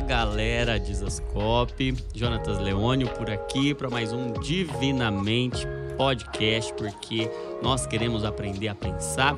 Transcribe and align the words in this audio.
Galera 0.00 0.78
de 0.78 0.94
Zascope, 0.94 1.94
Jonatas 2.14 2.58
Leônio 2.58 3.08
por 3.10 3.30
aqui 3.30 3.74
para 3.74 3.90
mais 3.90 4.12
um 4.12 4.32
Divinamente 4.32 5.66
Podcast, 5.96 6.72
porque 6.74 7.30
nós 7.62 7.86
queremos 7.86 8.24
aprender 8.24 8.68
a 8.68 8.74
pensar 8.74 9.36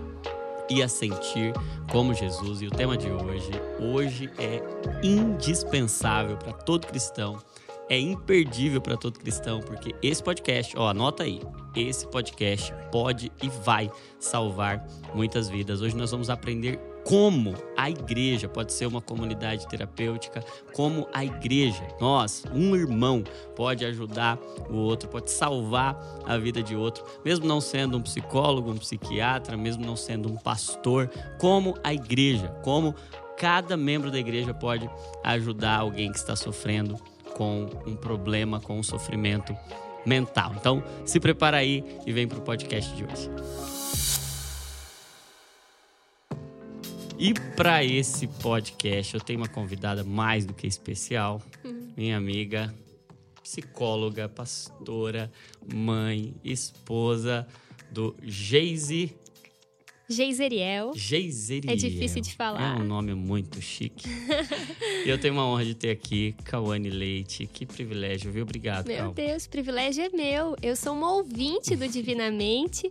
e 0.71 0.83
a 0.83 0.89
sentir 0.89 1.53
como 1.91 2.15
Jesus. 2.15 2.63
E 2.63 2.67
o 2.67 2.71
tema 2.71 2.97
de 2.97 3.11
hoje, 3.11 3.51
hoje 3.81 4.31
é 4.39 4.63
indispensável 5.03 6.37
para 6.37 6.53
todo 6.53 6.87
cristão, 6.87 7.39
é 7.89 7.99
imperdível 7.99 8.81
para 8.81 8.97
todo 8.97 9.19
cristão, 9.19 9.61
porque 9.61 9.95
esse 10.03 10.23
podcast, 10.23 10.77
ó, 10.79 10.89
anota 10.89 11.25
aí, 11.25 11.41
esse 11.77 12.07
podcast 12.07 12.73
pode 12.91 13.33
e 13.43 13.49
vai 13.49 13.91
salvar 14.19 14.87
muitas 15.15 15.49
vidas. 15.49 15.83
Hoje 15.83 15.97
nós 15.97 16.11
vamos 16.11 16.31
aprender 16.31 16.92
como 17.05 17.55
a 17.77 17.91
igreja 17.91 18.49
pode 18.49 18.73
ser 18.73 18.87
uma 18.87 19.01
comunidade 19.01 19.67
terapêutica, 19.69 20.45
como 20.73 21.09
a 21.13 21.25
igreja, 21.25 21.87
nós, 22.01 22.45
um 22.53 22.77
irmão, 22.77 23.25
pode 23.57 23.85
ajudar 23.85 24.39
o 24.71 24.77
outro, 24.77 25.09
pode 25.09 25.31
salvar 25.31 25.99
a 26.27 26.39
vida 26.39 26.63
de 26.63 26.77
outro, 26.77 27.05
mesmo 27.25 27.47
não 27.47 27.61
sendo 27.61 27.97
um 27.97 28.03
psicólogo, 28.03 28.71
um 28.71 28.77
psiquiatra, 28.77 29.57
mesmo 29.57 29.85
não 29.85 29.97
sendo 29.97 30.31
um 30.31 30.37
pastor, 30.37 31.11
como 31.39 31.75
a 31.83 31.93
igreja, 31.93 32.49
como 32.63 32.95
cada 33.37 33.77
membro 33.77 34.11
da 34.11 34.19
igreja 34.19 34.55
pode 34.55 34.89
ajudar 35.25 35.79
alguém 35.79 36.13
que 36.13 36.19
está 36.19 36.37
sofrendo 36.37 36.97
com 37.35 37.69
um 37.87 37.97
problema, 37.97 38.61
com 38.61 38.79
um 38.79 38.83
sofrimento 38.83 39.57
mental. 40.07 40.53
Então, 40.57 40.83
se 41.05 41.19
prepara 41.19 41.57
aí 41.57 41.85
e 42.07 42.13
vem 42.13 42.29
para 42.29 42.39
o 42.39 42.43
podcast 42.43 42.95
de 42.95 43.05
hoje. 43.05 44.22
E 47.23 47.33
para 47.55 47.85
esse 47.85 48.27
podcast 48.27 49.15
eu 49.15 49.21
tenho 49.21 49.39
uma 49.39 49.47
convidada 49.47 50.03
mais 50.03 50.45
do 50.45 50.53
que 50.53 50.67
especial, 50.67 51.41
uhum. 51.65 51.93
minha 51.97 52.17
amiga, 52.17 52.75
psicóloga, 53.41 54.29
pastora, 54.29 55.31
mãe, 55.73 56.35
esposa 56.43 57.47
do 57.93 58.17
Geise. 58.25 59.15
Geiseriel. 60.09 60.91
Geiseriel. 60.97 61.73
É 61.73 61.77
difícil 61.77 62.23
de 62.23 62.35
falar. 62.35 62.77
É 62.77 62.83
um 62.83 62.85
nome 62.85 63.15
muito 63.15 63.63
chique. 63.63 64.09
e 65.07 65.07
eu 65.09 65.17
tenho 65.17 65.35
uma 65.35 65.47
honra 65.47 65.65
de 65.65 65.77
ter 65.77 65.91
aqui 65.91 66.35
Cauane 66.43 66.91
Leite. 66.91 67.47
Que 67.47 67.65
privilégio, 67.65 68.33
viu? 68.33 68.43
Obrigado, 68.43 68.89
Meu 68.89 68.97
Cal. 68.97 69.15
Deus, 69.15 69.47
privilégio 69.47 70.03
é 70.03 70.09
meu. 70.09 70.57
Eu 70.61 70.75
sou 70.75 70.93
uma 70.93 71.15
ouvinte 71.15 71.77
do 71.77 71.87
Divinamente 71.87 72.91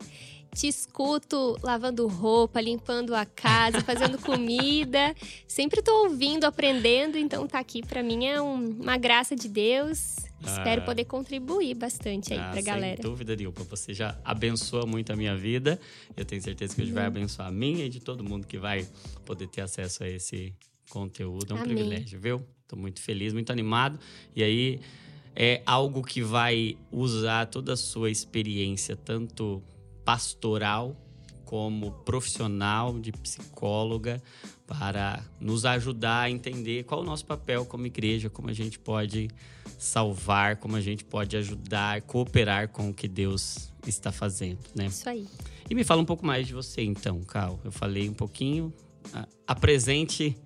te 0.54 0.68
escuto 0.68 1.58
lavando 1.64 2.08
roupa, 2.08 2.60
limpando 2.60 3.16
a 3.16 3.26
casa, 3.26 3.82
fazendo 3.86 4.18
comida. 4.18 5.16
Sempre 5.48 5.82
tô 5.82 6.04
ouvindo, 6.04 6.46
aprendendo, 6.46 7.18
então 7.18 7.48
tá 7.48 7.60
aqui 7.60 7.82
para 7.86 8.04
mim 8.04 8.26
é 8.26 8.42
um, 8.42 8.82
uma 8.82 8.98
graça 8.98 9.36
de 9.36 9.48
Deus. 9.48 10.18
Ah, 10.44 10.58
Espero 10.58 10.82
poder 10.84 11.06
contribuir 11.06 11.76
bastante 11.76 12.34
aí 12.34 12.40
ah, 12.40 12.50
pra 12.52 12.62
galera. 12.62 13.02
Sem 13.02 13.10
dúvida 13.10 13.36
nenhuma. 13.36 13.64
Você 13.70 13.94
já 13.94 14.20
abençoa 14.24 14.86
muito 14.86 15.12
a 15.14 15.16
minha 15.16 15.36
vida. 15.38 15.80
Eu 16.18 16.26
tenho 16.26 16.42
certeza 16.42 16.76
que 16.76 16.82
hoje 16.82 16.92
uhum. 16.92 16.96
vai 16.96 17.06
abençoar 17.06 17.48
a 17.48 17.52
minha 17.52 17.86
e 17.86 17.90
de 17.90 18.00
todo 18.00 18.24
mundo 18.24 18.48
que 18.48 18.58
vai 18.58 18.88
poder 19.26 19.48
ter 19.48 19.62
acesso 19.62 20.04
a 20.04 20.10
esse 20.10 20.54
conteúdo. 20.90 21.52
É 21.52 21.54
um 21.54 21.62
Amém. 21.62 21.76
privilégio, 21.76 22.20
viu? 22.20 22.46
Tô 22.68 22.76
muito 22.76 23.02
feliz, 23.02 23.34
muito 23.34 23.52
animado. 23.52 24.00
E 24.36 24.44
aí 24.44 24.80
é 25.36 25.62
algo 25.66 26.04
que 26.04 26.22
vai 26.22 26.78
usar 26.92 27.46
toda 27.46 27.74
a 27.74 27.78
sua 27.78 28.10
experiência, 28.10 28.96
tanto 28.96 29.62
pastoral 30.04 30.96
como 31.46 31.92
profissional 31.92 32.98
de 32.98 33.12
psicóloga 33.12 34.22
para 34.66 35.22
nos 35.38 35.66
ajudar 35.66 36.22
a 36.22 36.32
entender 36.32 36.84
qual 36.86 37.02
é 37.02 37.04
o 37.04 37.06
nosso 37.06 37.26
papel 37.26 37.66
como 37.66 37.86
igreja, 37.86 38.30
como 38.30 38.50
a 38.50 38.54
gente 38.54 38.80
pode 38.80 39.30
salvar, 39.78 40.56
como 40.58 40.78
a 40.78 40.82
gente 40.82 41.04
pode 41.04 41.36
ajudar, 41.36 42.02
cooperar 42.04 42.70
com 42.70 42.90
o 42.90 42.94
que 42.94 43.08
Deus 43.08 43.74
está 43.86 44.14
fazendo, 44.14 44.60
né? 44.74 44.86
Isso 44.86 45.10
aí. 45.10 45.28
E 45.70 45.76
me 45.76 45.84
fala 45.84 46.02
um 46.02 46.06
pouco 46.06 46.26
mais 46.26 46.48
de 46.48 46.54
você 46.54 46.84
então, 46.84 47.20
Cal. 47.22 47.60
Eu 47.66 47.72
falei 47.72 48.08
um 48.08 48.14
pouquinho, 48.14 48.74
apresente 49.46 50.38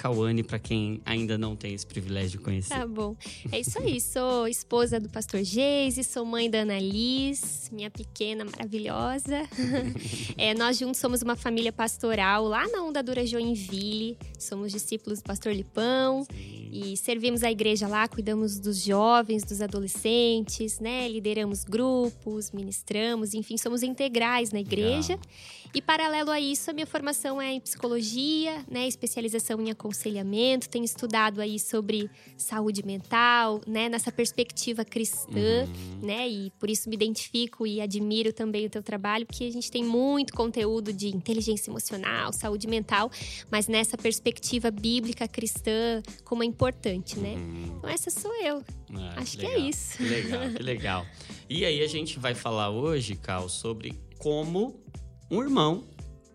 Cauane 0.00 0.42
para 0.42 0.58
quem 0.58 1.02
ainda 1.04 1.36
não 1.36 1.54
tem 1.54 1.74
esse 1.74 1.86
privilégio 1.86 2.38
de 2.38 2.38
conhecer. 2.38 2.72
Tá 2.74 2.86
bom. 2.86 3.14
É 3.52 3.60
isso 3.60 3.78
aí. 3.78 4.00
Sou 4.00 4.48
esposa 4.48 4.98
do 4.98 5.10
pastor 5.10 5.42
Geise, 5.44 6.02
sou 6.02 6.24
mãe 6.24 6.48
da 6.48 6.60
Ana 6.60 6.78
Liz, 6.78 7.68
minha 7.70 7.90
pequena 7.90 8.42
maravilhosa. 8.46 9.42
é, 10.38 10.54
nós 10.54 10.78
juntos 10.78 10.98
somos 10.98 11.20
uma 11.20 11.36
família 11.36 11.70
pastoral 11.70 12.44
lá 12.44 12.66
na 12.68 12.82
Onda 12.82 13.02
Dura 13.02 13.26
Joinville. 13.26 14.16
Somos 14.38 14.72
discípulos 14.72 15.20
do 15.20 15.24
pastor 15.24 15.52
Lipão. 15.52 16.24
Sim. 16.24 16.70
E 16.72 16.96
servimos 16.96 17.42
a 17.42 17.50
igreja 17.50 17.86
lá, 17.86 18.08
cuidamos 18.08 18.58
dos 18.58 18.82
jovens, 18.82 19.42
dos 19.42 19.60
adolescentes, 19.60 20.78
né? 20.78 21.08
Lideramos 21.08 21.64
grupos, 21.64 22.52
ministramos, 22.52 23.34
enfim, 23.34 23.58
somos 23.58 23.82
integrais 23.82 24.50
na 24.50 24.60
igreja. 24.60 25.14
Legal. 25.14 25.59
E 25.72 25.80
paralelo 25.80 26.30
a 26.30 26.40
isso, 26.40 26.70
a 26.70 26.74
minha 26.74 26.86
formação 26.86 27.40
é 27.40 27.52
em 27.52 27.60
psicologia, 27.60 28.64
né? 28.68 28.88
Especialização 28.88 29.60
em 29.60 29.70
aconselhamento. 29.70 30.68
Tenho 30.68 30.84
estudado 30.84 31.40
aí 31.40 31.60
sobre 31.60 32.10
saúde 32.36 32.84
mental, 32.84 33.60
né? 33.66 33.88
Nessa 33.88 34.10
perspectiva 34.10 34.84
cristã, 34.84 35.30
uhum. 35.30 36.06
né? 36.06 36.28
E 36.28 36.50
por 36.58 36.68
isso 36.68 36.88
me 36.88 36.96
identifico 36.96 37.66
e 37.66 37.80
admiro 37.80 38.32
também 38.32 38.66
o 38.66 38.70
teu 38.70 38.82
trabalho, 38.82 39.24
porque 39.24 39.44
a 39.44 39.50
gente 39.50 39.70
tem 39.70 39.84
muito 39.84 40.32
conteúdo 40.32 40.92
de 40.92 41.08
inteligência 41.08 41.70
emocional, 41.70 42.32
saúde 42.32 42.66
mental, 42.66 43.10
mas 43.48 43.68
nessa 43.68 43.96
perspectiva 43.96 44.70
bíblica 44.72 45.28
cristã, 45.28 46.02
como 46.24 46.42
é 46.42 46.46
importante, 46.46 47.16
né? 47.16 47.34
Uhum. 47.34 47.76
Então, 47.78 47.90
essa 47.90 48.10
sou 48.10 48.34
eu. 48.42 48.64
Ah, 48.94 49.14
Acho 49.18 49.38
que, 49.38 49.46
que, 49.46 49.52
é 49.52 49.58
isso. 49.58 49.96
Que 49.98 50.02
legal, 50.04 50.50
que 50.50 50.62
legal. 50.62 51.06
E 51.52 51.64
aí, 51.64 51.82
a 51.82 51.88
gente 51.88 52.16
vai 52.16 52.32
falar 52.32 52.70
hoje, 52.70 53.16
Cal, 53.16 53.48
sobre 53.48 53.98
como 54.20 54.80
um 55.30 55.42
irmão 55.42 55.84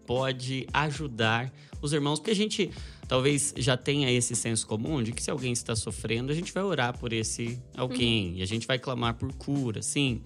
pode 0.06 0.67
ajudar 0.72 1.51
os 1.81 1.91
irmãos, 1.94 2.19
porque 2.19 2.31
a 2.31 2.35
gente 2.35 2.72
talvez 3.07 3.53
já 3.57 3.78
tenha 3.78 4.11
esse 4.11 4.35
senso 4.35 4.66
comum 4.66 5.01
de 5.03 5.11
que 5.11 5.22
se 5.22 5.29
alguém 5.29 5.51
está 5.51 5.75
sofrendo, 5.75 6.31
a 6.31 6.35
gente 6.35 6.53
vai 6.53 6.63
orar 6.63 6.97
por 6.97 7.13
esse 7.13 7.61
alguém 7.75 8.29
uhum. 8.29 8.35
e 8.38 8.41
a 8.41 8.45
gente 8.45 8.66
vai 8.66 8.79
clamar 8.79 9.16
por 9.16 9.31
cura, 9.34 9.81
sim. 9.81 10.22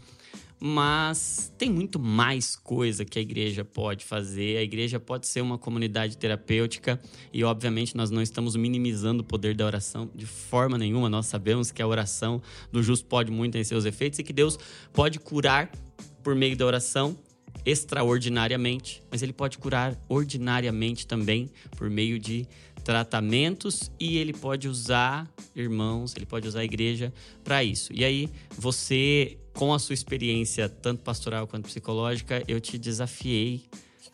Mas 0.62 1.54
tem 1.58 1.70
muito 1.70 1.98
mais 1.98 2.54
coisa 2.58 3.06
que 3.06 3.18
a 3.18 3.22
igreja 3.22 3.64
pode 3.64 4.04
fazer. 4.04 4.58
A 4.58 4.62
igreja 4.62 5.00
pode 5.00 5.26
ser 5.26 5.40
uma 5.40 5.58
comunidade 5.58 6.18
terapêutica 6.18 7.00
e, 7.32 7.46
obviamente, 7.46 7.96
nós 7.96 8.12
não 8.12 8.22
estamos 8.22 8.58
minimizando 8.58 9.22
o 9.22 9.26
poder 9.26 9.56
da 9.56 9.66
oração 9.66 10.12
de 10.14 10.26
forma 10.26 10.78
nenhuma. 10.78 11.10
Nós 11.10 11.28
sabemos 11.28 11.72
que 11.72 11.82
a 11.82 11.88
oração 11.88 12.42
do 12.74 12.84
justo 12.84 13.08
pode 13.08 13.32
muito 13.32 13.58
em 13.58 13.64
seus 13.64 13.86
efeitos 13.86 14.20
e 14.20 14.24
que 14.24 14.34
Deus 14.34 14.60
pode 14.92 15.18
curar 15.18 15.72
por 16.22 16.36
meio 16.36 16.58
da 16.58 16.66
oração 16.66 17.18
extraordinariamente, 17.70 19.04
mas 19.12 19.22
ele 19.22 19.34
pode 19.34 19.58
curar 19.58 19.96
ordinariamente 20.08 21.06
também 21.06 21.50
por 21.78 21.90
meio 21.90 22.18
de 22.18 22.48
tratamentos 22.84 23.92
e 24.00 24.18
ele 24.18 24.34
pode 24.34 24.68
usar 24.68 25.30
irmãos, 25.56 26.16
ele 26.16 26.26
pode 26.26 26.48
usar 26.48 26.62
a 26.62 26.66
igreja 26.66 27.14
para 27.44 27.64
isso. 27.64 27.92
E 27.94 28.04
aí, 28.04 28.30
você, 28.58 29.38
com 29.54 29.74
a 29.74 29.80
sua 29.80 29.94
experiência, 29.94 30.68
tanto 30.68 31.04
pastoral 31.04 31.46
quanto 31.46 31.66
psicológica, 31.66 32.44
eu 32.48 32.60
te 32.60 32.78
desafiei 32.78 33.64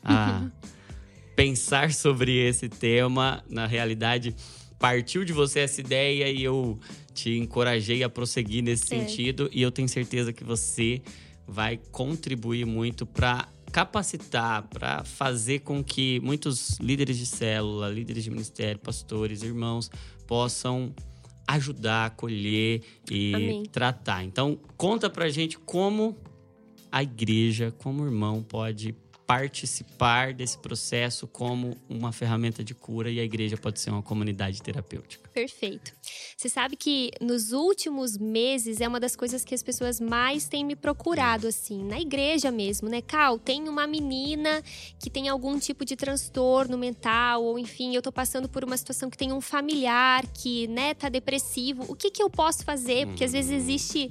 a 0.04 0.50
pensar 1.36 1.94
sobre 1.94 2.38
esse 2.38 2.68
tema. 2.68 3.44
Na 3.50 3.66
realidade, 3.66 4.36
partiu 4.78 5.24
de 5.24 5.32
você 5.32 5.62
essa 5.62 5.80
ideia 5.80 6.30
e 6.30 6.44
eu 6.44 6.78
te 7.14 7.38
encorajei 7.38 8.04
a 8.04 8.10
prosseguir 8.10 8.62
nesse 8.62 8.94
é. 8.94 9.00
sentido. 9.00 9.50
E 9.54 9.62
eu 9.62 9.72
tenho 9.72 9.88
certeza 9.88 10.34
que 10.34 10.44
você 10.44 11.02
vai 11.48 11.80
contribuir 11.92 12.66
muito 12.66 13.06
para 13.06 13.48
capacitar, 13.72 14.64
para 14.64 15.04
fazer 15.04 15.60
com 15.60 15.84
que 15.84 16.20
muitos 16.22 16.80
líderes 16.80 17.18
de 17.18 17.26
célula, 17.26 17.90
líderes 17.90 18.24
de 18.24 18.32
ministério, 18.32 18.80
pastores, 18.80 19.44
irmãos 19.44 19.92
possam 20.26 20.94
ajudar, 21.48 22.08
acolher 22.08 22.82
e 23.10 23.34
Amém. 23.36 23.64
tratar. 23.66 24.24
Então, 24.24 24.58
conta 24.78 25.10
pra 25.10 25.30
gente 25.30 25.60
como 25.60 26.18
a 26.92 27.04
igreja, 27.04 27.74
como 27.78 28.04
o 28.04 28.06
irmão 28.06 28.42
pode 28.42 28.96
participar 29.28 30.34
desse 30.34 30.58
processo 30.58 31.28
como 31.28 31.76
uma 31.90 32.12
ferramenta 32.12 32.64
de 32.64 32.74
cura 32.76 33.10
e 33.10 33.20
a 33.20 33.24
igreja 33.24 33.58
pode 33.58 33.80
ser 33.80 33.90
uma 33.90 34.04
comunidade 34.04 34.62
terapêutica. 34.62 35.30
Perfeito. 35.30 35.94
Você 36.38 36.50
sabe 36.50 36.76
que 36.76 37.10
nos 37.20 37.52
últimos 37.52 38.18
meses 38.18 38.82
é 38.82 38.88
uma 38.88 39.00
das 39.00 39.16
coisas 39.16 39.44
que 39.44 39.56
as 39.56 39.64
pessoas 39.64 40.00
mais 40.00 40.48
têm 40.48 40.64
me 40.64 40.76
procurado, 40.76 41.48
assim, 41.48 41.84
na 41.84 42.00
igreja 42.00 42.52
mesmo, 42.52 42.88
né? 42.88 43.02
Cal, 43.02 43.40
tem 43.40 43.68
uma 43.68 43.88
menina 43.88 44.62
que 45.00 45.10
tem 45.10 45.28
algum 45.28 45.58
tipo 45.58 45.84
de 45.84 45.96
transtorno 45.96 46.78
mental, 46.78 47.44
ou 47.44 47.58
enfim, 47.58 47.96
eu 47.96 48.02
tô 48.02 48.12
passando 48.12 48.48
por 48.48 48.64
uma 48.64 48.78
situação 48.78 49.10
que 49.10 49.18
tem 49.18 49.34
um 49.34 49.42
familiar 49.42 50.26
que, 50.28 50.68
né, 50.68 50.94
tá 50.94 51.10
depressivo. 51.10 51.86
O 51.88 51.96
que 51.96 52.12
que 52.12 52.22
eu 52.22 52.30
posso 52.30 52.64
fazer? 52.64 53.08
Porque 53.08 53.24
às 53.24 53.32
vezes 53.32 53.52
hum. 53.52 53.56
existe 53.56 54.10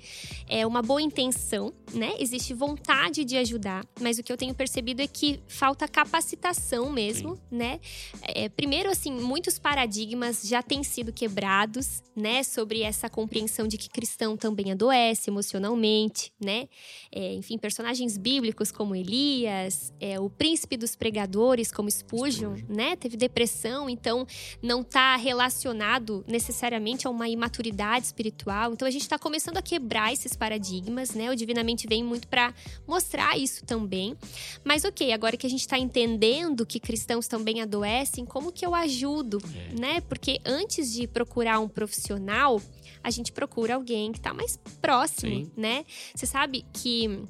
é, 0.49 0.67
uma 0.67 0.83
boa 0.83 1.01
intenção, 1.01 1.73
né? 1.93 2.15
Existe 2.19 2.53
vontade 2.53 3.25
de 3.25 3.37
ajudar, 3.37 3.85
mas 4.01 4.19
o 4.19 4.23
que 4.23 4.33
eu 4.33 4.37
tenho 4.37 4.55
percebido 4.55 5.05
vê 5.05 5.09
que 5.09 5.41
falta 5.47 5.87
capacitação 5.87 6.91
mesmo, 6.91 7.37
Sim. 7.37 7.41
né? 7.51 7.81
É, 8.23 8.49
primeiro, 8.49 8.91
assim, 8.91 9.13
muitos 9.13 9.59
paradigmas 9.59 10.43
já 10.45 10.63
têm 10.63 10.83
sido 10.83 11.13
quebrados, 11.13 11.84
né? 12.15 12.43
Sobre 12.43 12.83
essa 12.83 13.09
compreensão 13.09 13.67
de 13.67 13.77
que 13.77 13.89
cristão 13.89 14.37
também 14.37 14.71
adoece 14.73 15.31
emocionalmente, 15.31 16.33
né? 16.41 16.69
É, 17.11 17.33
enfim, 17.35 17.59
personagens 17.59 18.17
bíblicos 18.17 18.71
como 18.71 18.95
Elias, 18.95 19.93
é, 20.01 20.19
o 20.21 20.31
príncipe 20.31 20.77
dos 20.77 20.95
pregadores 20.95 21.73
como 21.73 21.91
Spurgeon, 21.91 22.25
Spurgeon, 22.25 22.57
né? 22.69 22.97
Teve 22.97 23.17
depressão, 23.17 23.89
então 23.89 24.27
não 24.63 24.81
está 24.81 25.17
relacionado 25.17 26.25
necessariamente 26.27 27.07
a 27.07 27.11
uma 27.11 27.29
imaturidade 27.29 28.07
espiritual. 28.07 28.73
Então 28.73 28.87
a 28.87 28.91
gente 28.91 29.03
está 29.03 29.19
começando 29.19 29.57
a 29.57 29.63
quebrar 29.63 30.13
esses 30.13 30.37
paradigmas, 30.37 31.11
né? 31.11 31.31
O 31.31 31.37
Divinamente 31.37 31.87
vem 31.87 32.03
muito 32.03 32.29
para 32.29 32.55
mostrar 32.87 33.39
isso 33.39 33.65
também. 33.65 34.17
Mas 34.63 34.85
ok, 34.85 35.13
agora 35.13 35.37
que 35.37 35.47
a 35.47 35.51
gente 35.51 35.61
está 35.61 35.79
entendendo 35.79 36.67
que 36.67 36.79
cristãos 36.79 37.29
também 37.29 37.61
adoecem, 37.61 38.25
como 38.25 38.53
que 38.53 38.65
eu 38.65 38.75
ajudo, 38.75 39.39
é. 39.55 39.81
né? 39.81 40.01
Porque 40.03 40.41
antes 40.45 40.93
de 40.93 41.07
procurar 41.07 41.59
um 41.61 41.69
profissional, 41.75 42.61
a 43.03 43.11
gente 43.11 43.33
procura 43.33 43.75
alguém 43.75 44.13
que 44.13 44.19
está 44.19 44.33
mais 44.33 44.57
próximo, 44.81 45.45
Sim. 45.45 45.53
né? 45.57 45.85
Você 46.15 46.27
sabe 46.27 46.65
que 46.73 47.25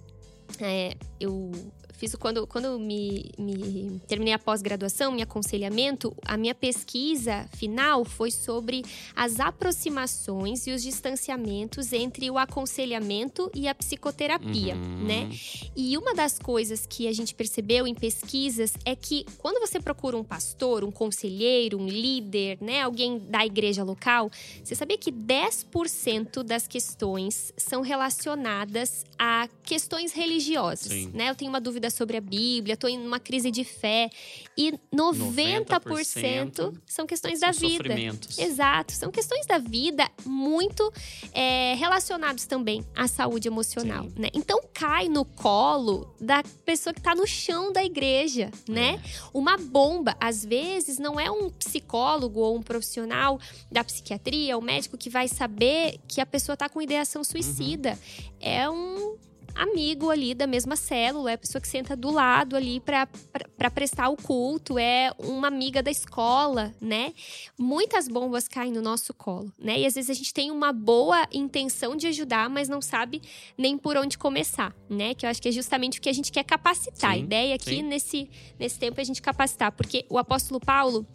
é, 0.60 0.94
eu 1.18 1.50
fiz 2.04 2.14
quando, 2.14 2.46
quando 2.46 2.66
eu 2.66 2.78
me, 2.78 3.30
me 3.38 4.00
terminei 4.06 4.34
a 4.34 4.38
pós-graduação, 4.38 5.10
meu 5.12 5.22
aconselhamento, 5.22 6.14
a 6.26 6.36
minha 6.36 6.54
pesquisa 6.54 7.48
final 7.56 8.04
foi 8.04 8.30
sobre 8.30 8.84
as 9.16 9.40
aproximações 9.40 10.66
e 10.66 10.72
os 10.72 10.82
distanciamentos 10.82 11.92
entre 11.92 12.30
o 12.30 12.38
aconselhamento 12.38 13.50
e 13.54 13.66
a 13.66 13.74
psicoterapia, 13.74 14.74
uhum. 14.74 15.04
né? 15.04 15.30
E 15.74 15.96
uma 15.96 16.14
das 16.14 16.38
coisas 16.38 16.86
que 16.86 17.08
a 17.08 17.12
gente 17.12 17.34
percebeu 17.34 17.86
em 17.86 17.94
pesquisas 17.94 18.74
é 18.84 18.94
que 18.94 19.24
quando 19.38 19.58
você 19.60 19.80
procura 19.80 20.16
um 20.16 20.24
pastor, 20.24 20.84
um 20.84 20.90
conselheiro, 20.90 21.78
um 21.78 21.88
líder, 21.88 22.58
né, 22.60 22.82
alguém 22.82 23.18
da 23.18 23.44
igreja 23.44 23.82
local, 23.82 24.30
você 24.62 24.74
sabia 24.74 24.98
que 24.98 25.10
10% 25.10 26.42
das 26.42 26.66
questões 26.66 27.52
são 27.56 27.80
relacionadas 27.80 29.04
a 29.18 29.48
questões 29.62 30.12
religiosas, 30.12 30.88
Sim. 30.88 31.10
né? 31.14 31.30
Eu 31.30 31.34
tenho 31.34 31.50
uma 31.50 31.60
dúvida 31.60 31.88
sobre 31.94 32.16
a 32.16 32.20
Bíblia, 32.20 32.74
estou 32.74 32.90
em 32.90 32.98
uma 32.98 33.20
crise 33.20 33.50
de 33.50 33.64
fé. 33.64 34.10
E 34.56 34.72
90%, 34.94 35.66
90% 35.66 36.74
são 36.86 37.06
questões 37.06 37.38
são 37.38 37.50
da 37.50 37.52
vida. 37.52 37.94
Exato, 38.38 38.92
são 38.92 39.10
questões 39.10 39.46
da 39.46 39.58
vida 39.58 40.08
muito 40.24 40.92
é, 41.32 41.74
relacionados 41.74 42.46
também 42.46 42.84
à 42.94 43.08
saúde 43.08 43.48
emocional. 43.48 44.06
Né? 44.16 44.28
Então 44.34 44.60
cai 44.72 45.08
no 45.08 45.24
colo 45.24 46.14
da 46.20 46.42
pessoa 46.64 46.92
que 46.92 47.00
está 47.00 47.14
no 47.14 47.26
chão 47.26 47.72
da 47.72 47.84
igreja, 47.84 48.50
né? 48.68 48.94
É. 48.94 49.00
Uma 49.32 49.56
bomba, 49.56 50.16
às 50.20 50.44
vezes, 50.44 50.98
não 50.98 51.18
é 51.18 51.30
um 51.30 51.50
psicólogo 51.50 52.40
ou 52.40 52.56
um 52.56 52.62
profissional 52.62 53.38
da 53.70 53.82
psiquiatria, 53.82 54.56
o 54.56 54.60
um 54.60 54.64
médico 54.64 54.96
que 54.96 55.10
vai 55.10 55.28
saber 55.28 55.98
que 56.08 56.20
a 56.20 56.26
pessoa 56.26 56.54
está 56.54 56.68
com 56.68 56.80
ideação 56.80 57.22
suicida. 57.24 57.90
Uhum. 57.90 58.34
É 58.40 58.70
um 58.70 59.16
amigo 59.54 60.10
ali 60.10 60.34
da 60.34 60.46
mesma 60.46 60.76
célula, 60.76 61.30
é 61.30 61.34
a 61.34 61.38
pessoa 61.38 61.60
que 61.60 61.68
senta 61.68 61.96
do 61.96 62.10
lado 62.10 62.56
ali 62.56 62.80
para 62.80 63.06
prestar 63.70 64.08
o 64.08 64.16
culto, 64.16 64.78
é 64.78 65.12
uma 65.18 65.48
amiga 65.48 65.82
da 65.82 65.90
escola, 65.90 66.74
né? 66.80 67.12
Muitas 67.58 68.08
bombas 68.08 68.48
caem 68.48 68.72
no 68.72 68.82
nosso 68.82 69.14
colo, 69.14 69.52
né? 69.58 69.78
E 69.80 69.86
às 69.86 69.94
vezes 69.94 70.10
a 70.10 70.14
gente 70.14 70.32
tem 70.32 70.50
uma 70.50 70.72
boa 70.72 71.26
intenção 71.32 71.96
de 71.96 72.06
ajudar, 72.08 72.48
mas 72.50 72.68
não 72.68 72.82
sabe 72.82 73.22
nem 73.56 73.78
por 73.78 73.96
onde 73.96 74.18
começar, 74.18 74.74
né? 74.88 75.14
Que 75.14 75.26
eu 75.26 75.30
acho 75.30 75.40
que 75.40 75.48
é 75.48 75.52
justamente 75.52 75.98
o 75.98 76.02
que 76.02 76.08
a 76.08 76.14
gente 76.14 76.32
quer 76.32 76.44
capacitar. 76.44 77.12
Sim, 77.12 77.16
a 77.16 77.18
ideia 77.18 77.54
aqui 77.54 77.82
nesse, 77.82 78.28
nesse 78.58 78.78
tempo 78.78 79.00
é 79.00 79.02
a 79.02 79.06
gente 79.06 79.22
capacitar, 79.22 79.72
porque 79.72 80.04
o 80.08 80.18
apóstolo 80.18 80.60
Paulo 80.60 81.06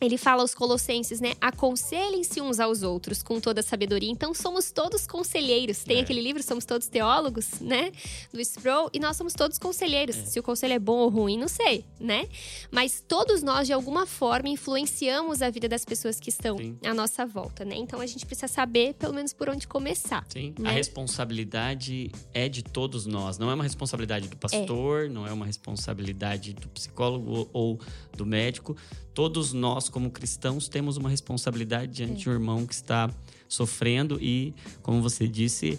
ele 0.00 0.18
fala 0.18 0.42
aos 0.42 0.54
colossenses, 0.54 1.20
né? 1.20 1.34
Aconselhem-se 1.40 2.40
uns 2.40 2.58
aos 2.58 2.82
outros 2.82 3.22
com 3.22 3.40
toda 3.40 3.60
a 3.60 3.62
sabedoria. 3.62 4.10
Então 4.10 4.34
somos 4.34 4.70
todos 4.70 5.06
conselheiros. 5.06 5.84
Tem 5.84 5.98
é. 5.98 6.00
aquele 6.00 6.20
livro 6.20 6.42
Somos 6.42 6.64
Todos 6.64 6.88
Teólogos, 6.88 7.60
né? 7.60 7.92
Do 8.32 8.40
Sproul, 8.40 8.90
e 8.92 8.98
nós 8.98 9.16
somos 9.16 9.32
todos 9.32 9.58
conselheiros. 9.58 10.16
É. 10.16 10.26
Se 10.26 10.40
o 10.40 10.42
conselho 10.42 10.74
é 10.74 10.78
bom 10.78 10.98
ou 10.98 11.08
ruim, 11.08 11.38
não 11.38 11.48
sei, 11.48 11.84
né? 11.98 12.28
Mas 12.70 13.02
todos 13.06 13.42
nós 13.42 13.66
de 13.66 13.72
alguma 13.72 14.06
forma 14.06 14.48
influenciamos 14.48 15.42
a 15.42 15.50
vida 15.50 15.68
das 15.68 15.84
pessoas 15.84 16.18
que 16.18 16.28
estão 16.28 16.58
Sim. 16.58 16.76
à 16.84 16.92
nossa 16.92 17.24
volta, 17.24 17.64
né? 17.64 17.76
Então 17.76 18.00
a 18.00 18.06
gente 18.06 18.26
precisa 18.26 18.48
saber 18.48 18.94
pelo 18.94 19.14
menos 19.14 19.32
por 19.32 19.48
onde 19.48 19.66
começar. 19.66 20.24
Sim. 20.28 20.54
Né? 20.58 20.70
A 20.70 20.72
responsabilidade 20.72 22.10
é 22.32 22.48
de 22.48 22.62
todos 22.62 23.06
nós, 23.06 23.38
não 23.38 23.50
é 23.50 23.54
uma 23.54 23.64
responsabilidade 23.64 24.28
do 24.28 24.36
pastor, 24.36 25.06
é. 25.06 25.08
não 25.08 25.26
é 25.26 25.32
uma 25.32 25.46
responsabilidade 25.46 26.52
do 26.52 26.68
psicólogo 26.68 27.48
ou 27.52 27.78
do 28.16 28.26
médico. 28.26 28.76
Todos 29.12 29.52
nós, 29.52 29.88
como 29.88 30.10
cristãos, 30.10 30.68
temos 30.68 30.96
uma 30.96 31.08
responsabilidade 31.08 31.92
diante 31.92 32.22
de 32.22 32.28
um 32.28 32.32
irmão 32.32 32.66
que 32.66 32.74
está 32.74 33.10
sofrendo 33.48 34.18
e, 34.20 34.54
como 34.82 35.00
você 35.00 35.28
disse, 35.28 35.78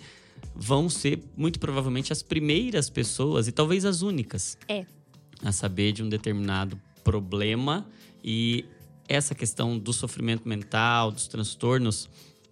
vão 0.55 0.89
ser 0.89 1.21
muito 1.35 1.59
provavelmente 1.59 2.13
as 2.13 2.21
primeiras 2.21 2.89
pessoas 2.89 3.47
e 3.47 3.51
talvez 3.51 3.85
as 3.85 4.01
únicas 4.01 4.57
é. 4.67 4.85
a 5.43 5.51
saber 5.51 5.91
de 5.91 6.03
um 6.03 6.09
determinado 6.09 6.79
problema. 7.03 7.85
E 8.23 8.65
essa 9.07 9.35
questão 9.35 9.77
do 9.77 9.93
sofrimento 9.93 10.47
mental, 10.47 11.11
dos 11.11 11.27
transtornos 11.27 12.09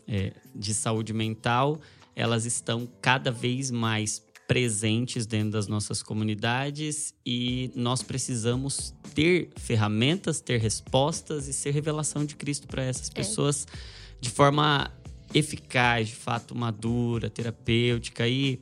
é, 0.07 0.33
de 0.53 0.74
saúde 0.74 1.13
mental, 1.13 1.79
elas 2.15 2.45
estão 2.45 2.88
cada 3.01 3.31
vez 3.31 3.71
mais 3.71 4.24
presentes 4.47 5.25
dentro 5.25 5.51
das 5.51 5.67
nossas 5.67 6.03
comunidades 6.03 7.13
e 7.25 7.71
nós 7.75 8.03
precisamos 8.03 8.93
ter 9.13 9.49
ferramentas, 9.55 10.41
ter 10.41 10.59
respostas 10.59 11.47
e 11.47 11.53
ser 11.53 11.71
revelação 11.71 12.25
de 12.25 12.35
Cristo 12.35 12.67
para 12.67 12.83
essas 12.83 13.09
é. 13.09 13.13
pessoas 13.13 13.65
é. 13.71 13.77
de 14.19 14.29
forma 14.29 14.91
eficaz, 15.33 16.09
de 16.09 16.15
fato 16.15 16.55
madura, 16.55 17.29
terapêutica 17.29 18.27
e 18.27 18.59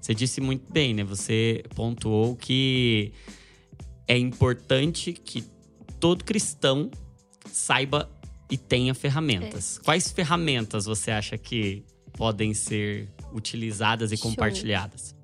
você 0.00 0.14
disse 0.14 0.40
muito 0.40 0.72
bem, 0.72 0.94
né? 0.94 1.04
Você 1.04 1.62
pontuou 1.74 2.34
que 2.34 3.12
é 4.08 4.16
importante 4.16 5.12
que 5.12 5.44
todo 6.00 6.24
cristão 6.24 6.90
saiba 7.52 8.10
e 8.50 8.56
tenha 8.56 8.94
ferramentas. 8.94 9.78
É. 9.78 9.84
Quais 9.84 10.10
ferramentas 10.10 10.86
você 10.86 11.10
acha 11.10 11.36
que 11.36 11.84
podem 12.14 12.54
ser 12.54 13.08
utilizadas 13.32 14.12
e 14.12 14.16
Show. 14.16 14.30
compartilhadas? 14.30 15.14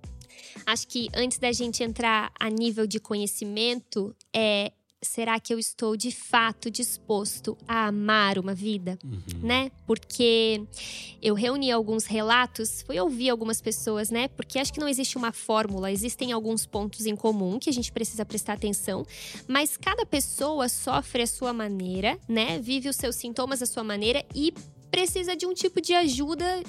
Acho 0.64 0.88
que 0.88 1.08
antes 1.14 1.38
da 1.38 1.52
gente 1.52 1.82
entrar 1.82 2.32
a 2.38 2.48
nível 2.48 2.86
de 2.86 2.98
conhecimento, 2.98 4.14
é 4.34 4.72
será 5.02 5.38
que 5.38 5.52
eu 5.52 5.58
estou 5.58 5.96
de 5.96 6.10
fato 6.10 6.70
disposto 6.70 7.56
a 7.68 7.86
amar 7.86 8.38
uma 8.38 8.54
vida, 8.54 8.98
uhum. 9.04 9.40
né? 9.42 9.70
Porque 9.86 10.62
eu 11.22 11.34
reuni 11.34 11.70
alguns 11.70 12.06
relatos, 12.06 12.82
fui 12.82 12.98
ouvir 12.98 13.30
algumas 13.30 13.60
pessoas, 13.60 14.10
né? 14.10 14.28
Porque 14.28 14.58
acho 14.58 14.72
que 14.72 14.80
não 14.80 14.88
existe 14.88 15.16
uma 15.16 15.32
fórmula, 15.32 15.92
existem 15.92 16.32
alguns 16.32 16.66
pontos 16.66 17.06
em 17.06 17.14
comum 17.14 17.58
que 17.58 17.70
a 17.70 17.72
gente 17.72 17.92
precisa 17.92 18.24
prestar 18.24 18.54
atenção, 18.54 19.06
mas 19.46 19.76
cada 19.76 20.04
pessoa 20.04 20.68
sofre 20.68 21.22
a 21.22 21.26
sua 21.26 21.52
maneira, 21.52 22.18
né? 22.28 22.58
Vive 22.58 22.88
os 22.88 22.96
seus 22.96 23.16
sintomas 23.16 23.62
à 23.62 23.66
sua 23.66 23.84
maneira 23.84 24.24
e 24.34 24.52
precisa 24.90 25.36
de 25.36 25.46
um 25.46 25.52
tipo 25.52 25.80
de 25.80 25.92
ajuda 25.92 26.62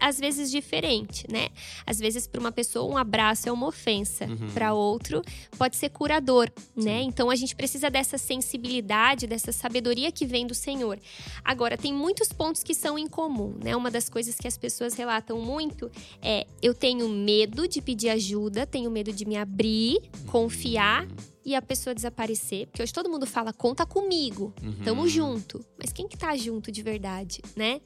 às 0.00 0.18
vezes 0.18 0.50
diferente, 0.50 1.26
né? 1.30 1.48
Às 1.86 1.98
vezes 1.98 2.26
para 2.26 2.40
uma 2.40 2.52
pessoa 2.52 2.90
um 2.90 2.96
abraço 2.96 3.48
é 3.48 3.52
uma 3.52 3.66
ofensa, 3.66 4.26
uhum. 4.26 4.50
para 4.54 4.72
outro 4.72 5.22
pode 5.58 5.76
ser 5.76 5.90
curador, 5.90 6.50
né? 6.74 7.02
Então 7.02 7.30
a 7.30 7.36
gente 7.36 7.54
precisa 7.54 7.90
dessa 7.90 8.16
sensibilidade, 8.16 9.26
dessa 9.26 9.52
sabedoria 9.52 10.10
que 10.10 10.26
vem 10.26 10.46
do 10.46 10.54
Senhor. 10.54 10.98
Agora 11.44 11.76
tem 11.76 11.92
muitos 11.92 12.32
pontos 12.32 12.62
que 12.62 12.74
são 12.74 12.98
em 12.98 13.06
comum, 13.06 13.54
né? 13.62 13.76
Uma 13.76 13.90
das 13.90 14.08
coisas 14.08 14.36
que 14.36 14.48
as 14.48 14.56
pessoas 14.56 14.94
relatam 14.94 15.40
muito 15.40 15.90
é 16.22 16.46
eu 16.62 16.74
tenho 16.74 17.08
medo 17.08 17.68
de 17.68 17.80
pedir 17.82 18.08
ajuda, 18.08 18.66
tenho 18.66 18.90
medo 18.90 19.12
de 19.12 19.24
me 19.24 19.36
abrir, 19.36 20.00
confiar 20.26 21.06
e 21.48 21.54
a 21.54 21.62
pessoa 21.62 21.94
desaparecer. 21.94 22.66
Porque 22.66 22.82
hoje 22.82 22.92
todo 22.92 23.08
mundo 23.08 23.26
fala, 23.26 23.54
conta 23.54 23.86
comigo, 23.86 24.52
uhum. 24.62 24.84
tamo 24.84 25.08
junto. 25.08 25.64
Mas 25.78 25.90
quem 25.94 26.06
que 26.06 26.14
tá 26.14 26.36
junto 26.36 26.70
de 26.70 26.82
verdade, 26.82 27.40
né? 27.56 27.80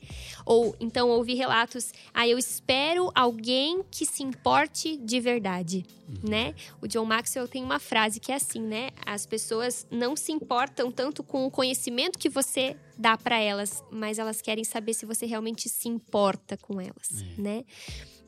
Ou 0.45 0.75
então 0.81 1.09
ouvi 1.11 1.35
relatos, 1.35 1.93
ah, 2.13 2.27
eu 2.27 2.37
espero 2.37 3.13
alguém 3.15 3.85
que 3.89 4.05
se 4.05 4.25
importe 4.25 4.97
de 4.97 5.21
verdade, 5.21 5.87
uhum. 6.09 6.29
né? 6.29 6.57
O 6.81 6.89
John 6.89 7.05
Maxwell 7.05 7.47
tem 7.47 7.63
uma 7.63 7.79
frase 7.79 8.19
que 8.19 8.33
é 8.33 8.35
assim, 8.35 8.61
né? 8.61 8.91
As 9.07 9.27
pessoas 9.27 9.87
não 9.93 10.17
se 10.17 10.33
importam 10.33 10.91
tanto 10.91 11.23
com 11.23 11.47
o 11.47 11.51
conhecimento 11.51 12.19
que 12.19 12.29
você 12.29 12.77
dá 12.99 13.17
para 13.17 13.39
elas, 13.39 13.85
mas 13.93 14.19
elas 14.19 14.43
querem 14.43 14.65
saber 14.65 14.93
se 14.93 15.07
você 15.07 15.25
realmente 15.25 15.69
se 15.69 15.89
importa 15.89 16.57
com 16.57 16.81
elas, 16.81 17.23
é. 17.39 17.41
né? 17.41 17.65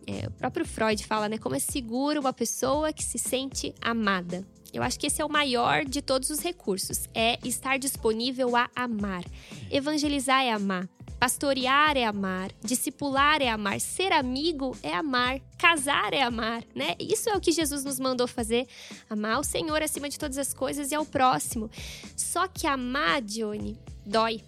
É, 0.07 0.29
o 0.29 0.31
próprio 0.31 0.65
Freud 0.65 1.05
fala, 1.05 1.29
né? 1.29 1.39
Como 1.39 1.57
é 1.57 1.59
seguro 1.59 2.21
uma 2.21 2.33
pessoa 2.33 2.93
que 2.93 3.03
se 3.03 3.19
sente 3.19 3.75
amada. 3.81 4.47
Eu 4.75 4.83
acho 4.83 4.99
que 4.99 5.07
esse 5.07 5.23
é 5.23 5.25
o 5.25 5.31
maior 5.31 5.85
de 5.85 6.03
todos 6.03 6.31
os 6.31 6.41
recursos, 6.41 7.09
é 7.15 7.39
estar 7.45 7.79
disponível 7.79 8.57
a 8.57 8.69
amar. 8.75 9.25
Evangelizar 9.71 10.43
é 10.43 10.51
amar, 10.51 10.89
Pastorear 11.19 11.97
é 11.97 12.05
amar, 12.05 12.51
discipular 12.63 13.41
é 13.41 13.49
amar, 13.49 13.81
ser 13.81 14.13
amigo 14.13 14.77
é 14.83 14.93
amar, 14.93 15.41
casar 15.57 16.13
é 16.13 16.21
amar, 16.21 16.63
né? 16.75 16.95
Isso 17.01 17.31
é 17.31 17.35
o 17.35 17.41
que 17.41 17.51
Jesus 17.51 17.83
nos 17.83 17.99
mandou 17.99 18.27
fazer, 18.27 18.67
amar 19.09 19.41
o 19.41 19.43
Senhor 19.45 19.81
acima 19.83 20.09
de 20.09 20.19
todas 20.19 20.37
as 20.37 20.53
coisas 20.53 20.91
e 20.91 20.95
ao 20.95 21.07
próximo. 21.07 21.71
Só 22.15 22.47
que 22.47 22.67
amar, 22.67 23.23
Johnny, 23.23 23.79
dói. 24.05 24.43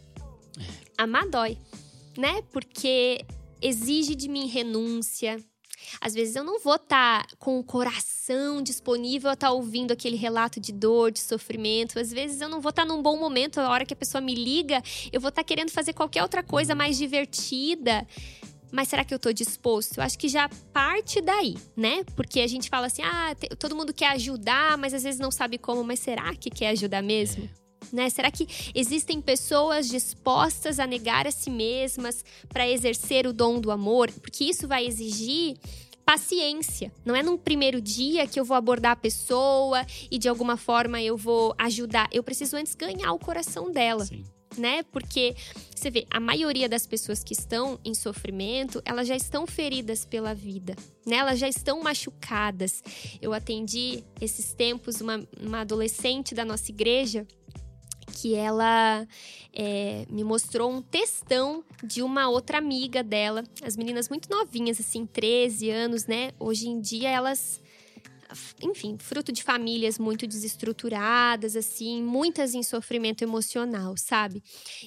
Amar 0.98 1.26
dói, 1.28 1.56
né? 2.18 2.42
Porque 2.52 3.24
exige 3.62 4.14
de 4.14 4.28
mim 4.28 4.46
renúncia, 4.46 5.38
às 6.00 6.14
vezes 6.14 6.36
eu 6.36 6.44
não 6.44 6.58
vou 6.58 6.76
estar 6.76 7.26
tá 7.26 7.36
com 7.38 7.58
o 7.58 7.64
coração 7.64 8.62
disponível 8.62 9.30
a 9.30 9.34
estar 9.34 9.48
tá 9.48 9.52
ouvindo 9.52 9.92
aquele 9.92 10.16
relato 10.16 10.60
de 10.60 10.72
dor, 10.72 11.10
de 11.10 11.20
sofrimento. 11.20 11.98
Às 11.98 12.12
vezes 12.12 12.40
eu 12.40 12.48
não 12.48 12.60
vou 12.60 12.70
estar 12.70 12.82
tá 12.82 12.88
num 12.88 13.02
bom 13.02 13.16
momento, 13.16 13.58
a 13.58 13.70
hora 13.70 13.84
que 13.84 13.94
a 13.94 13.96
pessoa 13.96 14.20
me 14.20 14.34
liga, 14.34 14.82
eu 15.12 15.20
vou 15.20 15.28
estar 15.28 15.42
tá 15.42 15.46
querendo 15.46 15.70
fazer 15.70 15.92
qualquer 15.92 16.22
outra 16.22 16.42
coisa 16.42 16.74
mais 16.74 16.96
divertida. 16.96 18.06
Mas 18.72 18.88
será 18.88 19.04
que 19.04 19.14
eu 19.14 19.16
estou 19.16 19.32
disposto? 19.32 19.98
Eu 19.98 20.04
acho 20.04 20.18
que 20.18 20.28
já 20.28 20.48
parte 20.72 21.20
daí, 21.20 21.56
né? 21.76 22.04
Porque 22.16 22.40
a 22.40 22.46
gente 22.46 22.68
fala 22.68 22.88
assim: 22.88 23.02
ah, 23.02 23.34
todo 23.58 23.76
mundo 23.76 23.94
quer 23.94 24.08
ajudar, 24.08 24.76
mas 24.76 24.92
às 24.92 25.02
vezes 25.02 25.20
não 25.20 25.30
sabe 25.30 25.56
como. 25.56 25.84
Mas 25.84 26.00
será 26.00 26.34
que 26.34 26.50
quer 26.50 26.70
ajudar 26.70 27.02
mesmo? 27.02 27.44
É. 27.44 27.65
Né? 27.92 28.10
Será 28.10 28.30
que 28.30 28.46
existem 28.74 29.20
pessoas 29.20 29.88
dispostas 29.88 30.78
a 30.78 30.86
negar 30.86 31.26
a 31.26 31.30
si 31.30 31.50
mesmas 31.50 32.24
para 32.48 32.68
exercer 32.68 33.26
o 33.26 33.32
dom 33.32 33.60
do 33.60 33.70
amor? 33.70 34.10
Porque 34.12 34.44
isso 34.44 34.66
vai 34.66 34.86
exigir 34.86 35.56
paciência. 36.06 36.92
Não 37.04 37.16
é 37.16 37.22
num 37.22 37.36
primeiro 37.36 37.80
dia 37.80 38.28
que 38.28 38.38
eu 38.38 38.44
vou 38.44 38.56
abordar 38.56 38.92
a 38.92 38.96
pessoa 38.96 39.84
e 40.08 40.18
de 40.18 40.28
alguma 40.28 40.56
forma 40.56 41.02
eu 41.02 41.16
vou 41.16 41.52
ajudar. 41.58 42.08
Eu 42.12 42.22
preciso 42.22 42.56
antes 42.56 42.76
ganhar 42.76 43.12
o 43.12 43.18
coração 43.18 43.72
dela. 43.72 44.06
Sim. 44.06 44.24
Né? 44.56 44.84
Porque 44.84 45.34
você 45.74 45.90
vê, 45.90 46.06
a 46.08 46.18
maioria 46.18 46.66
das 46.66 46.86
pessoas 46.86 47.22
que 47.22 47.34
estão 47.34 47.78
em 47.84 47.92
sofrimento, 47.92 48.80
elas 48.86 49.06
já 49.06 49.14
estão 49.14 49.46
feridas 49.46 50.06
pela 50.06 50.32
vida, 50.32 50.74
né? 51.04 51.16
Elas 51.16 51.38
já 51.38 51.46
estão 51.46 51.82
machucadas. 51.82 52.82
Eu 53.20 53.34
atendi 53.34 54.02
esses 54.18 54.54
tempos 54.54 55.02
uma, 55.02 55.22
uma 55.38 55.60
adolescente 55.60 56.34
da 56.34 56.42
nossa 56.42 56.70
igreja 56.70 57.26
que 58.12 58.34
ela 58.34 59.06
é, 59.52 60.06
me 60.08 60.22
mostrou 60.22 60.70
um 60.70 60.80
textão 60.82 61.64
de 61.82 62.02
uma 62.02 62.28
outra 62.28 62.58
amiga 62.58 63.02
dela. 63.02 63.44
As 63.62 63.76
meninas 63.76 64.08
muito 64.08 64.30
novinhas, 64.30 64.80
assim, 64.80 65.06
13 65.06 65.70
anos, 65.70 66.06
né? 66.06 66.30
Hoje 66.38 66.68
em 66.68 66.80
dia 66.80 67.10
elas 67.10 67.60
enfim, 68.62 68.96
fruto 68.98 69.32
de 69.32 69.42
famílias 69.42 69.98
muito 69.98 70.26
desestruturadas, 70.26 71.56
assim, 71.56 72.02
muitas 72.02 72.54
em 72.54 72.62
sofrimento 72.62 73.22
emocional, 73.22 73.94
sabe? 73.96 74.42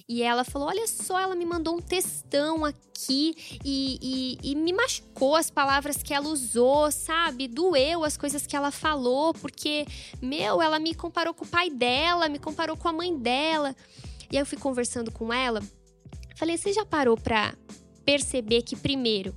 E 0.07 0.21
ela 0.23 0.43
falou: 0.43 0.67
Olha 0.67 0.87
só, 0.87 1.19
ela 1.19 1.35
me 1.35 1.45
mandou 1.45 1.75
um 1.75 1.81
textão 1.81 2.65
aqui 2.65 3.35
e, 3.63 4.37
e, 4.43 4.51
e 4.51 4.55
me 4.55 4.73
machucou 4.73 5.35
as 5.35 5.49
palavras 5.49 6.03
que 6.03 6.13
ela 6.13 6.27
usou, 6.27 6.91
sabe? 6.91 7.47
Doeu 7.47 8.03
as 8.03 8.17
coisas 8.17 8.45
que 8.45 8.55
ela 8.55 8.71
falou, 8.71 9.33
porque, 9.33 9.85
meu, 10.21 10.61
ela 10.61 10.79
me 10.79 10.93
comparou 10.93 11.33
com 11.33 11.45
o 11.45 11.47
pai 11.47 11.69
dela, 11.69 12.29
me 12.29 12.39
comparou 12.39 12.75
com 12.75 12.87
a 12.87 12.93
mãe 12.93 13.17
dela. 13.17 13.75
E 14.31 14.37
aí 14.37 14.41
eu 14.41 14.45
fui 14.45 14.57
conversando 14.57 15.11
com 15.11 15.33
ela, 15.33 15.61
falei: 16.35 16.57
Você 16.57 16.73
já 16.73 16.85
parou 16.85 17.17
pra 17.17 17.55
perceber 18.05 18.63
que, 18.63 18.75
primeiro, 18.75 19.35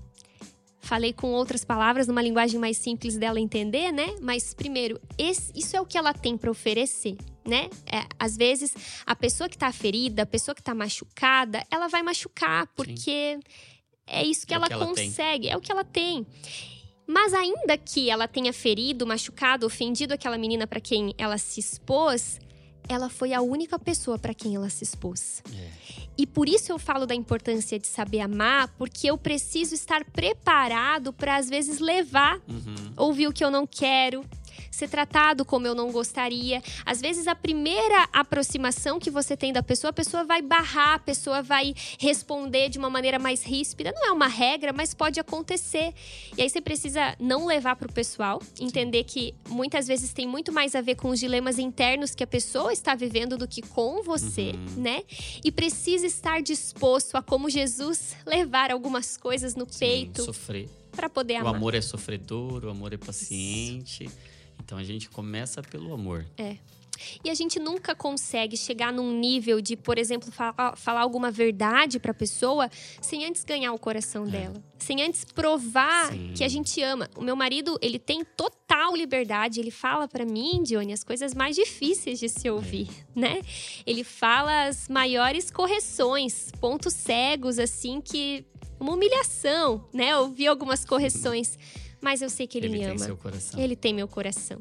Falei 0.82 1.12
com 1.12 1.32
outras 1.32 1.64
palavras, 1.64 2.08
numa 2.08 2.20
linguagem 2.20 2.58
mais 2.58 2.76
simples 2.76 3.16
dela 3.16 3.38
entender, 3.38 3.92
né? 3.92 4.16
Mas, 4.20 4.52
primeiro, 4.52 5.00
esse, 5.16 5.52
isso 5.54 5.76
é 5.76 5.80
o 5.80 5.86
que 5.86 5.96
ela 5.96 6.12
tem 6.12 6.36
para 6.36 6.50
oferecer, 6.50 7.16
né? 7.46 7.70
É, 7.86 8.04
às 8.18 8.36
vezes, 8.36 8.74
a 9.06 9.14
pessoa 9.14 9.48
que 9.48 9.56
tá 9.56 9.70
ferida, 9.70 10.24
a 10.24 10.26
pessoa 10.26 10.56
que 10.56 10.62
tá 10.62 10.74
machucada, 10.74 11.64
ela 11.70 11.86
vai 11.86 12.02
machucar, 12.02 12.66
porque 12.74 13.38
Sim. 13.38 13.40
é 14.08 14.24
isso 14.24 14.44
que, 14.44 14.52
é 14.52 14.56
ela, 14.56 14.66
que 14.66 14.72
ela 14.72 14.84
consegue, 14.84 15.44
tem. 15.44 15.52
é 15.52 15.56
o 15.56 15.60
que 15.60 15.70
ela 15.70 15.84
tem. 15.84 16.26
Mas 17.06 17.32
ainda 17.32 17.78
que 17.78 18.10
ela 18.10 18.26
tenha 18.26 18.52
ferido, 18.52 19.06
machucado, 19.06 19.64
ofendido 19.64 20.12
aquela 20.14 20.36
menina 20.36 20.66
para 20.66 20.80
quem 20.80 21.14
ela 21.16 21.38
se 21.38 21.60
expôs, 21.60 22.40
ela 22.88 23.08
foi 23.08 23.32
a 23.32 23.40
única 23.40 23.78
pessoa 23.78 24.18
para 24.18 24.34
quem 24.34 24.56
ela 24.56 24.68
se 24.68 24.82
expôs. 24.82 25.42
É. 25.54 26.01
E 26.16 26.26
por 26.26 26.48
isso 26.48 26.70
eu 26.70 26.78
falo 26.78 27.06
da 27.06 27.14
importância 27.14 27.78
de 27.78 27.86
saber 27.86 28.20
amar, 28.20 28.68
porque 28.78 29.08
eu 29.10 29.16
preciso 29.16 29.74
estar 29.74 30.04
preparado 30.04 31.12
para 31.12 31.36
às 31.36 31.48
vezes 31.48 31.78
levar, 31.78 32.40
uhum. 32.48 32.92
ouvir 32.96 33.26
o 33.26 33.32
que 33.32 33.44
eu 33.44 33.50
não 33.50 33.66
quero, 33.66 34.24
ser 34.72 34.88
tratado 34.88 35.44
como 35.44 35.66
eu 35.66 35.74
não 35.74 35.92
gostaria. 35.92 36.62
Às 36.84 37.00
vezes, 37.00 37.28
a 37.28 37.34
primeira 37.34 38.08
aproximação 38.12 38.98
que 38.98 39.10
você 39.10 39.36
tem 39.36 39.52
da 39.52 39.62
pessoa, 39.62 39.90
a 39.90 39.92
pessoa 39.92 40.24
vai 40.24 40.40
barrar, 40.40 40.94
a 40.94 40.98
pessoa 40.98 41.42
vai 41.42 41.74
responder 41.98 42.70
de 42.70 42.78
uma 42.78 42.88
maneira 42.88 43.18
mais 43.18 43.44
ríspida. 43.44 43.92
Não 43.94 44.08
é 44.08 44.10
uma 44.10 44.26
regra, 44.26 44.72
mas 44.72 44.94
pode 44.94 45.20
acontecer. 45.20 45.92
E 46.36 46.42
aí 46.42 46.48
você 46.48 46.60
precisa 46.60 47.14
não 47.20 47.46
levar 47.46 47.76
para 47.76 47.86
o 47.86 47.92
pessoal, 47.92 48.40
entender 48.58 49.04
que 49.04 49.34
muitas 49.48 49.86
vezes 49.86 50.12
tem 50.12 50.26
muito 50.26 50.50
mais 50.50 50.74
a 50.74 50.80
ver 50.80 50.96
com 50.96 51.10
os 51.10 51.20
dilemas 51.20 51.58
internos 51.58 52.14
que 52.14 52.24
a 52.24 52.26
pessoa 52.26 52.72
está 52.72 52.94
vivendo 52.94 53.36
do 53.36 53.46
que 53.46 53.60
com 53.60 54.02
você, 54.02 54.52
uhum. 54.52 54.82
né? 54.82 55.02
E 55.44 55.52
precisa 55.52 56.06
estar 56.06 56.40
disposto 56.40 57.16
a, 57.16 57.22
como 57.22 57.50
Jesus, 57.50 58.16
levar 58.26 58.70
algumas 58.70 59.18
coisas 59.18 59.54
no 59.54 59.66
Sim, 59.70 59.78
peito. 59.78 60.24
Sofrer. 60.24 60.68
Para 60.92 61.08
poder 61.08 61.36
amar. 61.36 61.52
O 61.52 61.56
amor 61.56 61.74
é 61.74 61.80
sofredor, 61.80 62.64
o 62.64 62.70
amor 62.70 62.92
é 62.92 62.96
paciente. 62.96 64.04
Isso. 64.04 64.32
Então 64.64 64.78
a 64.78 64.84
gente 64.84 65.10
começa 65.10 65.62
pelo 65.62 65.92
amor. 65.92 66.24
É. 66.38 66.56
E 67.24 67.30
a 67.30 67.34
gente 67.34 67.58
nunca 67.58 67.94
consegue 67.94 68.56
chegar 68.56 68.92
num 68.92 69.18
nível 69.18 69.60
de, 69.60 69.76
por 69.76 69.98
exemplo, 69.98 70.30
falar, 70.30 70.76
falar 70.76 71.00
alguma 71.00 71.30
verdade 71.30 71.98
para 71.98 72.12
a 72.12 72.14
pessoa 72.14 72.70
sem 73.00 73.24
antes 73.24 73.44
ganhar 73.44 73.72
o 73.72 73.78
coração 73.78 74.24
é. 74.24 74.30
dela, 74.30 74.64
sem 74.78 75.02
antes 75.02 75.24
provar 75.24 76.12
Sim. 76.12 76.32
que 76.36 76.44
a 76.44 76.48
gente 76.48 76.80
ama. 76.80 77.10
O 77.16 77.22
meu 77.22 77.34
marido, 77.34 77.76
ele 77.82 77.98
tem 77.98 78.24
total 78.24 78.94
liberdade, 78.94 79.58
ele 79.58 79.70
fala 79.70 80.06
para 80.06 80.24
mim, 80.24 80.62
Dione, 80.62 80.92
as 80.92 81.02
coisas 81.02 81.34
mais 81.34 81.56
difíceis 81.56 82.20
de 82.20 82.28
se 82.28 82.48
ouvir, 82.48 82.88
é. 83.16 83.20
né? 83.20 83.42
Ele 83.84 84.04
fala 84.04 84.66
as 84.66 84.88
maiores 84.88 85.50
correções, 85.50 86.52
pontos 86.60 86.94
cegos 86.94 87.58
assim 87.58 88.00
que 88.00 88.44
uma 88.78 88.92
humilhação, 88.92 89.88
né? 89.92 90.16
Ouvir 90.16 90.48
algumas 90.48 90.84
correções 90.84 91.58
mas 92.02 92.20
eu 92.20 92.28
sei 92.28 92.46
que 92.46 92.58
ele, 92.58 92.66
ele 92.66 92.78
me 92.78 92.84
ama. 92.84 92.90
Ele 92.90 92.98
tem 92.98 93.06
seu 93.06 93.16
coração. 93.16 93.60
Ele 93.60 93.76
tem 93.76 93.94
meu 93.94 94.08
coração. 94.08 94.60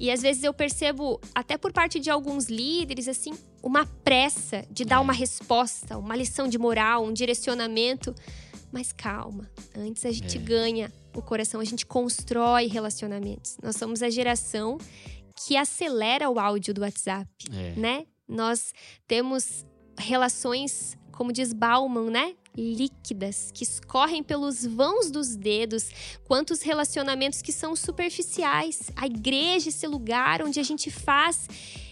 E 0.00 0.10
às 0.10 0.22
vezes 0.22 0.42
eu 0.42 0.54
percebo, 0.54 1.20
até 1.34 1.58
por 1.58 1.72
parte 1.72 2.00
de 2.00 2.10
alguns 2.10 2.46
líderes, 2.46 3.06
assim, 3.06 3.32
uma 3.62 3.84
pressa 3.84 4.64
de 4.70 4.84
dar 4.84 4.96
é. 4.96 4.98
uma 5.00 5.12
resposta, 5.12 5.98
uma 5.98 6.16
lição 6.16 6.48
de 6.48 6.58
moral, 6.58 7.04
um 7.04 7.12
direcionamento. 7.12 8.14
Mas 8.72 8.92
calma, 8.92 9.50
antes 9.76 10.06
a 10.06 10.10
gente 10.10 10.38
é. 10.38 10.40
ganha 10.40 10.92
o 11.14 11.20
coração, 11.20 11.60
a 11.60 11.64
gente 11.64 11.84
constrói 11.84 12.66
relacionamentos. 12.66 13.58
Nós 13.62 13.76
somos 13.76 14.02
a 14.02 14.08
geração 14.08 14.78
que 15.46 15.56
acelera 15.56 16.30
o 16.30 16.38
áudio 16.38 16.72
do 16.72 16.80
WhatsApp, 16.80 17.28
é. 17.52 17.74
né? 17.78 18.06
Nós 18.26 18.72
temos 19.06 19.66
relações, 19.98 20.96
como 21.20 21.34
diz 21.34 21.52
Bauman, 21.52 22.08
né? 22.08 22.34
líquidas 22.56 23.50
que 23.52 23.62
escorrem 23.62 24.22
pelos 24.22 24.64
vãos 24.64 25.10
dos 25.10 25.36
dedos, 25.36 25.90
quantos 26.24 26.62
relacionamentos 26.62 27.42
que 27.42 27.52
são 27.52 27.76
superficiais. 27.76 28.90
A 28.96 29.04
igreja, 29.04 29.68
esse 29.68 29.86
lugar 29.86 30.42
onde 30.42 30.58
a 30.58 30.62
gente 30.62 30.90
faz 30.90 31.46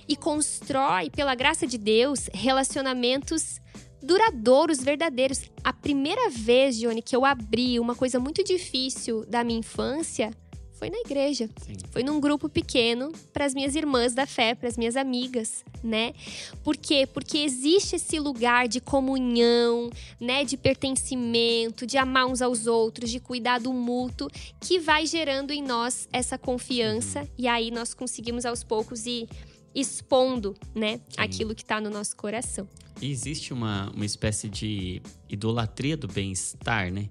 e 0.08 0.16
constrói, 0.16 1.10
pela 1.10 1.34
graça 1.34 1.66
de 1.66 1.76
Deus, 1.76 2.30
relacionamentos 2.32 3.60
duradouros, 4.02 4.78
verdadeiros. 4.82 5.42
A 5.62 5.74
primeira 5.74 6.30
vez, 6.30 6.78
Johnny, 6.78 7.02
que 7.02 7.14
eu 7.14 7.26
abri 7.26 7.78
uma 7.78 7.94
coisa 7.94 8.18
muito 8.18 8.42
difícil 8.42 9.26
da 9.26 9.44
minha 9.44 9.58
infância 9.58 10.30
foi 10.78 10.90
na 10.90 10.98
igreja. 10.98 11.50
Sim. 11.60 11.74
Foi 11.90 12.02
num 12.02 12.20
grupo 12.20 12.48
pequeno 12.48 13.12
para 13.32 13.44
as 13.44 13.52
minhas 13.52 13.74
irmãs 13.74 14.14
da 14.14 14.26
fé, 14.26 14.54
para 14.54 14.68
as 14.68 14.76
minhas 14.76 14.96
amigas, 14.96 15.64
né? 15.82 16.14
Por 16.62 16.76
quê? 16.76 17.06
Porque 17.06 17.38
existe 17.38 17.96
esse 17.96 18.18
lugar 18.18 18.68
de 18.68 18.80
comunhão, 18.80 19.90
né, 20.20 20.44
de 20.44 20.56
pertencimento, 20.56 21.86
de 21.86 21.98
amar 21.98 22.26
uns 22.26 22.40
aos 22.40 22.66
outros, 22.66 23.10
de 23.10 23.18
cuidado 23.18 23.72
mútuo, 23.72 24.30
que 24.60 24.78
vai 24.78 25.04
gerando 25.04 25.50
em 25.50 25.62
nós 25.62 26.08
essa 26.12 26.38
confiança 26.38 27.20
uhum. 27.20 27.28
e 27.36 27.48
aí 27.48 27.70
nós 27.70 27.92
conseguimos 27.92 28.46
aos 28.46 28.62
poucos 28.62 29.06
ir 29.06 29.28
expondo, 29.74 30.56
né, 30.74 30.96
Sim. 30.96 31.02
aquilo 31.18 31.54
que 31.54 31.62
está 31.62 31.80
no 31.80 31.90
nosso 31.90 32.16
coração. 32.16 32.68
E 33.00 33.10
existe 33.10 33.52
uma, 33.52 33.90
uma 33.90 34.06
espécie 34.06 34.48
de 34.48 35.02
idolatria 35.28 35.96
do 35.96 36.08
bem-estar, 36.08 36.90
né? 36.92 37.08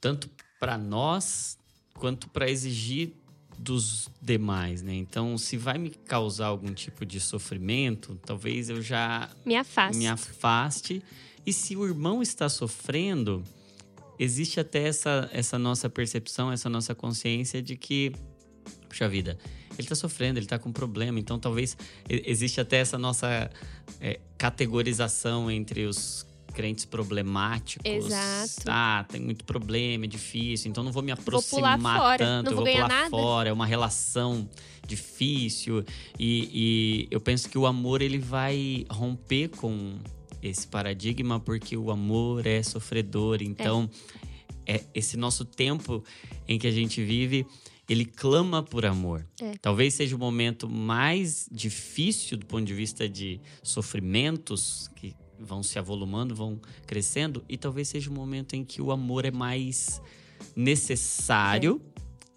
Tanto 0.00 0.28
para 0.58 0.76
nós 0.76 1.55
quanto 1.98 2.28
para 2.28 2.50
exigir 2.50 3.12
dos 3.58 4.08
demais, 4.20 4.82
né? 4.82 4.94
Então, 4.94 5.36
se 5.38 5.56
vai 5.56 5.78
me 5.78 5.90
causar 5.90 6.46
algum 6.46 6.72
tipo 6.72 7.04
de 7.06 7.18
sofrimento, 7.18 8.18
talvez 8.24 8.68
eu 8.68 8.82
já 8.82 9.30
me 9.44 9.56
afaste. 9.56 9.98
Me 9.98 10.06
afaste. 10.06 11.02
E 11.44 11.52
se 11.52 11.76
o 11.76 11.86
irmão 11.86 12.22
está 12.22 12.48
sofrendo, 12.48 13.42
existe 14.18 14.60
até 14.60 14.86
essa, 14.86 15.28
essa 15.32 15.58
nossa 15.58 15.88
percepção, 15.88 16.52
essa 16.52 16.68
nossa 16.68 16.94
consciência 16.94 17.62
de 17.62 17.76
que, 17.76 18.12
puxa 18.88 19.08
vida, 19.08 19.38
ele 19.72 19.82
está 19.82 19.94
sofrendo, 19.94 20.38
ele 20.38 20.46
está 20.46 20.58
com 20.58 20.72
problema. 20.72 21.18
Então, 21.18 21.38
talvez 21.38 21.76
existe 22.08 22.60
até 22.60 22.78
essa 22.78 22.98
nossa 22.98 23.50
é, 24.00 24.20
categorização 24.36 25.50
entre 25.50 25.86
os 25.86 26.26
crentes 26.56 26.86
problemáticos. 26.86 27.84
Exato. 27.84 28.62
Ah, 28.66 29.04
tem 29.06 29.20
muito 29.20 29.44
problema, 29.44 30.06
é 30.06 30.08
difícil, 30.08 30.70
então 30.70 30.82
não 30.82 30.90
vou 30.90 31.02
me 31.02 31.12
Vou 31.12 31.20
aproximar 31.20 31.78
fora, 31.78 32.16
tanto, 32.16 32.50
eu 32.50 32.56
vou 32.56 32.64
vou 32.64 32.74
pular 32.74 32.88
nada. 32.88 33.10
fora, 33.10 33.50
é 33.50 33.52
uma 33.52 33.66
relação 33.66 34.48
difícil. 34.86 35.84
E, 36.18 36.50
e 36.54 37.08
eu 37.10 37.20
penso 37.20 37.50
que 37.50 37.58
o 37.58 37.66
amor 37.66 38.00
ele 38.00 38.18
vai 38.18 38.86
romper 38.88 39.48
com 39.48 39.98
esse 40.42 40.66
paradigma, 40.66 41.38
porque 41.38 41.76
o 41.76 41.90
amor 41.90 42.46
é 42.46 42.62
sofredor. 42.62 43.42
Então, 43.42 43.90
é 44.66 44.82
esse 44.94 45.18
nosso 45.18 45.44
tempo 45.44 46.02
em 46.48 46.58
que 46.58 46.66
a 46.66 46.70
gente 46.70 47.04
vive, 47.04 47.46
ele 47.86 48.06
clama 48.06 48.62
por 48.62 48.86
amor. 48.86 49.26
É. 49.42 49.52
Talvez 49.60 49.92
seja 49.92 50.16
o 50.16 50.18
momento 50.18 50.70
mais 50.70 51.46
difícil 51.52 52.38
do 52.38 52.46
ponto 52.46 52.64
de 52.64 52.72
vista 52.72 53.06
de 53.06 53.40
sofrimentos 53.62 54.88
que 54.96 55.14
vão 55.38 55.62
se 55.62 55.78
avolumando, 55.78 56.34
vão 56.34 56.60
crescendo, 56.86 57.44
e 57.48 57.56
talvez 57.56 57.88
seja 57.88 58.10
o 58.10 58.12
momento 58.12 58.54
em 58.54 58.64
que 58.64 58.80
o 58.80 58.90
amor 58.90 59.24
é 59.24 59.30
mais 59.30 60.00
necessário. 60.54 61.80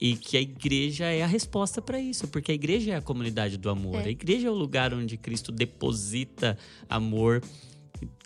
E 0.02 0.16
que 0.16 0.38
a 0.38 0.42
igreja 0.42 1.08
é 1.08 1.22
a 1.22 1.28
resposta 1.28 1.82
para 1.82 2.00
isso, 2.00 2.26
porque 2.30 2.54
a 2.54 2.56
igreja 2.56 2.94
é 2.94 2.96
a 2.96 3.02
comunidade 3.02 3.58
do 3.58 3.70
amor. 3.70 3.98
É. 3.98 4.06
A 4.06 4.10
igreja 4.10 4.48
é 4.48 4.50
o 4.50 4.54
lugar 4.54 4.94
onde 4.94 5.18
Cristo 5.18 5.52
deposita 5.52 6.58
amor 6.88 7.44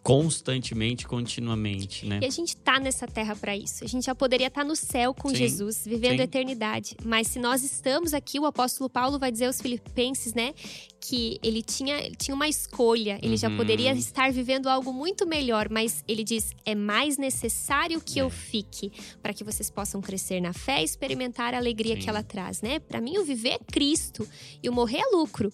constantemente, 0.04 1.08
continuamente, 1.08 2.06
né? 2.06 2.20
E 2.22 2.26
a 2.26 2.30
gente 2.30 2.56
tá 2.58 2.78
nessa 2.80 3.08
terra 3.08 3.36
para 3.36 3.56
isso. 3.56 3.84
A 3.86 3.88
gente 3.88 4.06
já 4.06 4.14
poderia 4.14 4.48
estar 4.48 4.66
no 4.66 4.76
céu 4.76 5.14
com 5.14 5.30
Sim, 5.30 5.36
Jesus, 5.36 5.84
vivendo 5.88 6.16
sim. 6.18 6.22
a 6.22 6.24
eternidade. 6.26 6.98
Mas 7.06 7.28
se 7.28 7.40
nós 7.40 7.64
estamos 7.64 8.14
aqui, 8.14 8.38
o 8.40 8.46
apóstolo 8.46 8.90
Paulo 8.90 9.18
vai 9.18 9.32
dizer 9.32 9.46
aos 9.46 9.62
filipenses, 9.62 10.34
né, 10.34 10.54
que 11.00 11.40
ele 11.42 11.62
tinha, 11.64 11.98
ele 12.02 12.16
tinha 12.16 12.36
uma 12.36 12.48
escolha. 12.48 13.18
Ele 13.22 13.38
já 13.38 13.50
Uhum. 13.50 13.58
poderia 13.58 13.94
estar 13.94 14.32
vivendo 14.32 14.68
algo 14.68 14.92
muito 14.94 15.26
melhor, 15.26 15.70
mas 15.70 16.04
ele 16.08 16.24
diz: 16.24 16.52
"É 16.66 16.76
mais 16.76 17.18
necessário 17.18 18.02
que 18.02 18.20
É. 18.20 18.24
eu 18.24 18.30
fique 18.30 18.92
para 19.22 19.34
que 19.34 19.44
vocês 19.44 19.70
possam 19.70 20.02
crescer 20.02 20.42
na 20.42 20.52
fé 20.54 20.82
e 20.82 20.84
experimentar 20.86 21.54
a 21.54 21.58
alegria 21.58 21.96
Sim. 21.96 22.02
que 22.02 22.10
ela 22.10 22.24
traz, 22.24 22.62
né? 22.62 22.80
Para 22.80 23.00
mim 23.00 23.18
o 23.18 23.24
viver 23.24 23.50
é 23.54 23.60
Cristo 23.72 24.28
e 24.62 24.68
o 24.70 24.74
morrer 24.74 25.00
é 25.00 25.06
lucro. 25.16 25.52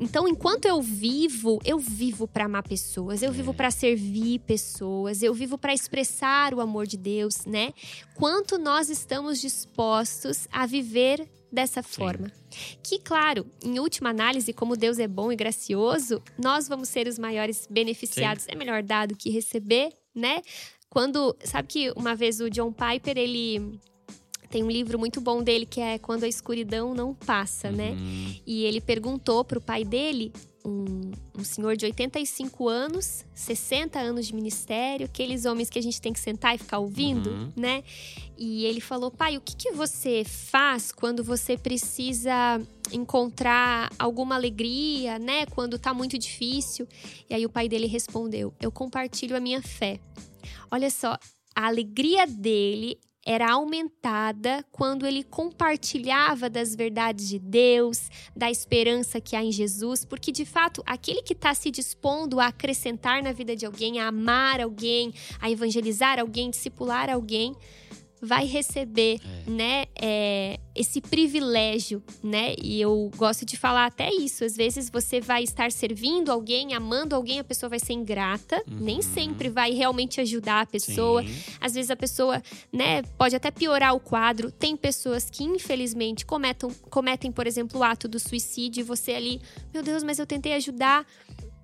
Então, 0.00 0.28
enquanto 0.28 0.66
eu 0.66 0.80
vivo, 0.80 1.58
eu 1.64 1.78
vivo 1.78 2.28
para 2.28 2.44
amar 2.44 2.62
pessoas, 2.62 3.22
eu 3.22 3.32
vivo 3.32 3.50
É. 3.50 3.54
para 3.54 3.70
servir 3.70 4.38
pessoas, 4.40 5.22
eu 5.22 5.34
vivo 5.34 5.58
para 5.58 5.74
expressar 5.74 6.54
o 6.54 6.60
amor 6.60 6.86
de 6.86 6.96
Deus, 6.96 7.44
né? 7.44 7.72
Quanto 8.14 8.58
nós 8.58 8.88
estamos 8.90 9.40
dispostos 9.40 10.46
a 10.52 10.66
viver 10.66 11.28
dessa 11.50 11.82
forma. 11.82 12.30
Que, 12.82 12.98
claro, 12.98 13.46
em 13.64 13.78
última 13.78 14.10
análise, 14.10 14.52
como 14.52 14.76
Deus 14.76 14.98
é 14.98 15.08
bom 15.08 15.32
e 15.32 15.36
gracioso, 15.36 16.22
nós 16.38 16.68
vamos 16.68 16.88
ser 16.90 17.08
os 17.08 17.18
maiores 17.18 17.66
beneficiados. 17.70 18.44
É 18.48 18.54
melhor 18.54 18.82
dar 18.82 19.08
do 19.08 19.16
que 19.16 19.30
receber, 19.30 19.90
né? 20.14 20.42
Quando, 20.90 21.34
sabe 21.44 21.68
que 21.68 21.90
uma 21.96 22.14
vez 22.14 22.40
o 22.40 22.48
John 22.50 22.72
Piper, 22.72 23.16
ele 23.16 23.78
tem 24.48 24.62
um 24.62 24.70
livro 24.70 24.98
muito 24.98 25.20
bom 25.20 25.42
dele 25.42 25.66
que 25.66 25.80
é 25.80 25.98
Quando 25.98 26.24
a 26.24 26.28
escuridão 26.28 26.94
não 26.94 27.14
passa, 27.14 27.70
né? 27.70 27.90
Uhum. 27.90 28.34
E 28.46 28.64
ele 28.64 28.80
perguntou 28.80 29.44
pro 29.44 29.60
pai 29.60 29.84
dele, 29.84 30.32
um, 30.64 31.10
um 31.38 31.44
senhor 31.44 31.76
de 31.76 31.86
85 31.86 32.68
anos, 32.68 33.24
60 33.34 33.98
anos 33.98 34.26
de 34.26 34.34
ministério, 34.34 35.06
aqueles 35.06 35.44
homens 35.44 35.70
que 35.70 35.78
a 35.78 35.82
gente 35.82 36.00
tem 36.00 36.12
que 36.12 36.20
sentar 36.20 36.54
e 36.54 36.58
ficar 36.58 36.78
ouvindo, 36.78 37.30
Uhum. 37.30 37.52
né? 37.56 37.82
E 38.36 38.64
ele 38.64 38.80
falou: 38.80 39.10
pai, 39.10 39.36
o 39.36 39.40
que, 39.40 39.56
que 39.56 39.72
você 39.72 40.24
faz 40.24 40.92
quando 40.92 41.24
você 41.24 41.56
precisa 41.56 42.60
encontrar 42.92 43.90
alguma 43.98 44.34
alegria, 44.34 45.18
né? 45.18 45.46
Quando 45.46 45.78
tá 45.78 45.92
muito 45.94 46.18
difícil? 46.18 46.86
E 47.28 47.34
aí 47.34 47.44
o 47.44 47.50
pai 47.50 47.68
dele 47.68 47.86
respondeu: 47.86 48.52
eu 48.60 48.70
compartilho 48.70 49.36
a 49.36 49.40
minha 49.40 49.62
fé. 49.62 49.98
Olha 50.70 50.90
só, 50.90 51.18
a 51.54 51.66
alegria 51.66 52.26
dele 52.26 52.98
era 53.28 53.52
aumentada 53.52 54.64
quando 54.72 55.06
ele 55.06 55.22
compartilhava 55.22 56.48
das 56.48 56.74
verdades 56.74 57.28
de 57.28 57.38
Deus, 57.38 58.08
da 58.34 58.50
esperança 58.50 59.20
que 59.20 59.36
há 59.36 59.44
em 59.44 59.52
Jesus, 59.52 60.02
porque 60.02 60.32
de 60.32 60.46
fato, 60.46 60.82
aquele 60.86 61.20
que 61.20 61.34
está 61.34 61.52
se 61.52 61.70
dispondo 61.70 62.40
a 62.40 62.46
acrescentar 62.46 63.22
na 63.22 63.30
vida 63.30 63.54
de 63.54 63.66
alguém, 63.66 64.00
a 64.00 64.08
amar 64.08 64.62
alguém, 64.62 65.12
a 65.42 65.50
evangelizar 65.50 66.18
alguém, 66.18 66.48
discipular 66.48 67.10
alguém, 67.10 67.54
vai 68.20 68.44
receber, 68.46 69.18
É. 69.46 69.50
né, 69.50 69.84
é, 70.00 70.58
esse 70.74 71.00
privilégio, 71.00 72.02
né? 72.22 72.54
E 72.62 72.80
eu 72.80 73.10
gosto 73.16 73.44
de 73.44 73.56
falar 73.56 73.86
até 73.86 74.12
isso. 74.12 74.44
Às 74.44 74.56
vezes 74.56 74.90
você 74.90 75.20
vai 75.20 75.42
estar 75.42 75.70
servindo 75.72 76.30
alguém, 76.30 76.74
amando 76.74 77.14
alguém, 77.14 77.38
a 77.40 77.44
pessoa 77.44 77.68
vai 77.70 77.78
ser 77.78 77.92
ingrata, 77.92 78.62
nem 78.66 78.96
Uhum. 78.96 79.02
sempre 79.02 79.48
vai 79.48 79.72
realmente 79.72 80.20
ajudar 80.20 80.62
a 80.62 80.66
pessoa. 80.66 81.22
Sim. 81.22 81.34
Às 81.60 81.74
vezes 81.74 81.90
a 81.90 81.96
pessoa, 81.96 82.42
né, 82.72 83.02
pode 83.16 83.34
até 83.36 83.50
piorar 83.50 83.94
o 83.94 84.00
quadro. 84.00 84.50
Tem 84.52 84.76
pessoas 84.76 85.28
que, 85.30 85.44
infelizmente, 85.44 86.24
cometam, 86.26 86.70
cometem, 86.90 87.30
por 87.32 87.46
exemplo, 87.46 87.80
o 87.80 87.82
ato 87.84 88.06
do 88.08 88.18
suicídio 88.18 88.80
e 88.80 88.84
você 88.84 89.12
ali, 89.12 89.40
meu 89.72 89.82
Deus, 89.82 90.02
mas 90.02 90.18
eu 90.18 90.26
tentei 90.26 90.54
ajudar. 90.54 91.06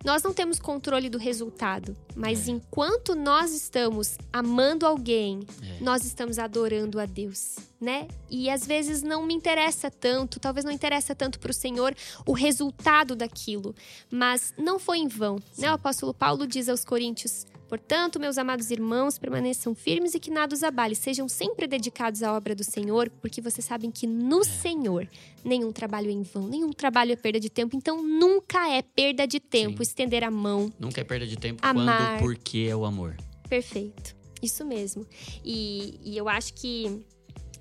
Nós 0.05 0.23
não 0.23 0.35
temos 0.35 0.59
controle 0.59 1.09
do 1.09 1.17
resultado, 1.17 1.97
mas 2.15 2.47
É. 2.47 2.51
enquanto 2.53 3.15
nós 3.15 3.53
estamos 3.53 4.19
amando 4.31 4.85
alguém, 4.85 5.41
É. 5.63 5.83
nós 5.83 6.05
estamos 6.05 6.39
adorando 6.39 7.01
a 7.01 7.07
Deus, 7.07 7.57
né? 7.81 8.07
E 8.31 8.51
às 8.51 8.67
vezes 8.67 9.03
não 9.03 9.25
me 9.25 9.33
interessa 9.33 9.91
tanto, 9.91 10.39
talvez 10.39 10.63
não 10.63 10.71
interessa 10.73 11.15
tanto 11.15 11.41
para 11.41 11.51
o 11.51 11.55
Senhor 11.55 11.95
o 12.27 12.33
resultado 12.33 13.17
daquilo, 13.17 13.75
mas 14.11 14.53
não 14.59 14.79
foi 14.79 14.99
em 14.99 15.09
vão, 15.09 15.39
né? 15.57 15.71
O 15.71 15.75
apóstolo 15.75 16.13
Paulo 16.13 16.47
diz 16.47 16.69
aos 16.69 16.85
Coríntios: 16.85 17.47
Portanto, 17.75 18.21
meus 18.21 18.39
amados 18.39 18.71
irmãos, 18.71 19.19
permaneçam 19.19 19.75
firmes 19.75 20.15
e 20.15 20.21
que 20.21 20.31
nada 20.31 20.55
os 20.55 20.63
abale. 20.63 20.95
Sejam 20.95 21.29
sempre 21.29 21.67
dedicados 21.67 22.23
à 22.23 22.33
obra 22.33 22.55
do 22.55 22.63
Senhor, 22.63 23.11
porque 23.21 23.41
vocês 23.41 23.65
sabem 23.65 23.91
que 23.91 24.07
no 24.07 24.45
Senhor 24.45 25.09
nenhum 25.45 25.73
trabalho 25.73 26.09
é 26.09 26.13
em 26.13 26.23
vão, 26.23 26.47
nenhum 26.47 26.71
trabalho 26.73 27.11
é 27.11 27.17
perda 27.17 27.41
de 27.41 27.51
tempo. 27.51 27.77
Então, 27.77 28.01
nunca 28.01 28.71
é 28.71 28.81
perda 28.81 29.27
de 29.27 29.41
tempo 29.41 29.79
Sim. 29.79 29.91
estender 29.91 30.23
a 30.23 30.31
mão. 30.31 30.73
Nunca 30.79 31.01
é 31.01 31.05
perda 31.05 31.27
de 31.27 31.37
tempo 31.37 31.59
Amar. 31.67 32.19
quando 32.19 32.21
porque 32.21 32.69
é 32.71 32.77
o 32.77 32.85
amor. 32.85 33.17
Perfeito. 33.49 34.15
Isso 34.41 34.65
mesmo. 34.65 35.05
E, 35.45 35.99
e 36.05 36.17
eu 36.17 36.29
acho 36.29 36.55
que 36.55 37.05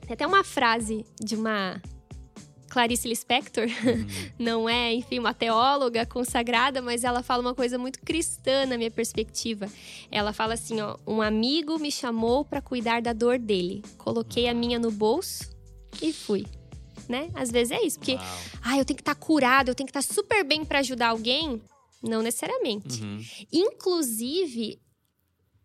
tem 0.02 0.13
até 0.13 0.28
uma 0.28 0.43
frase 0.43 1.04
de 1.19 1.36
uma 1.36 1.82
Clarice 2.73 3.07
Lispector, 3.07 3.67
não 4.39 4.67
é, 4.67 4.91
enfim, 4.95 5.19
uma 5.19 5.31
teóloga 5.31 6.07
consagrada, 6.07 6.81
mas 6.81 7.03
ela 7.03 7.21
fala 7.21 7.43
uma 7.43 7.53
coisa 7.53 7.77
muito 7.77 7.99
cristã 7.99 8.65
na 8.65 8.79
minha 8.79 8.89
perspectiva. 8.89 9.67
Ela 10.09 10.33
fala 10.33 10.55
assim, 10.55 10.81
ó, 10.81 10.97
um 11.05 11.21
amigo 11.21 11.77
me 11.77 11.91
chamou 11.91 12.43
para 12.43 12.62
cuidar 12.62 12.99
da 12.99 13.13
dor 13.13 13.38
dele. 13.38 13.83
Coloquei 13.99 14.47
a 14.49 14.55
minha 14.55 14.79
no 14.79 14.89
bolso 14.89 15.55
e 16.01 16.12
fui. 16.12 16.47
Né? 17.07 17.29
Às 17.36 17.51
vezes 17.51 17.77
é 17.77 17.86
isso, 17.86 17.99
porque 17.99 18.15
Uau. 18.15 18.25
ah, 18.63 18.77
eu 18.79 18.86
tenho 18.86 18.97
que 18.97 19.01
estar 19.01 19.15
curado, 19.15 19.69
eu 19.69 19.75
tenho 19.75 19.86
que 19.86 19.95
estar 19.95 20.01
super 20.01 20.43
bem 20.43 20.65
para 20.65 20.79
ajudar 20.79 21.09
alguém. 21.09 21.62
Não 22.01 22.23
necessariamente. 22.23 23.03
Uhum. 23.03 23.23
Inclusive, 23.53 24.79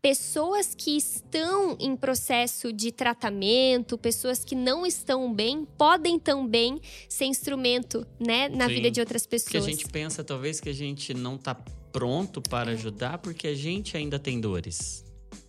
pessoas 0.00 0.74
que 0.76 0.96
estão 0.96 1.76
em 1.80 1.96
processo 1.96 2.72
de 2.72 2.92
tratamento, 2.92 3.98
pessoas 3.98 4.44
que 4.44 4.54
não 4.54 4.86
estão 4.86 5.32
bem, 5.32 5.66
podem 5.76 6.18
também 6.18 6.80
ser 7.08 7.24
instrumento, 7.26 8.06
né, 8.18 8.48
na 8.48 8.68
Sim. 8.68 8.74
vida 8.74 8.90
de 8.90 9.00
outras 9.00 9.26
Porque 9.26 9.56
a 9.56 9.60
pessoas. 9.60 9.64
gente 9.64 9.88
pensa 9.90 10.22
talvez 10.22 10.60
que 10.60 10.68
a 10.68 10.74
gente 10.74 11.12
não 11.14 11.36
tá 11.36 11.54
pronto 11.92 12.40
para 12.40 12.70
ajudar 12.72 13.18
porque 13.18 13.48
a 13.48 13.54
gente 13.54 13.96
ainda 13.96 14.18
tem 14.18 14.40
dores. 14.40 15.04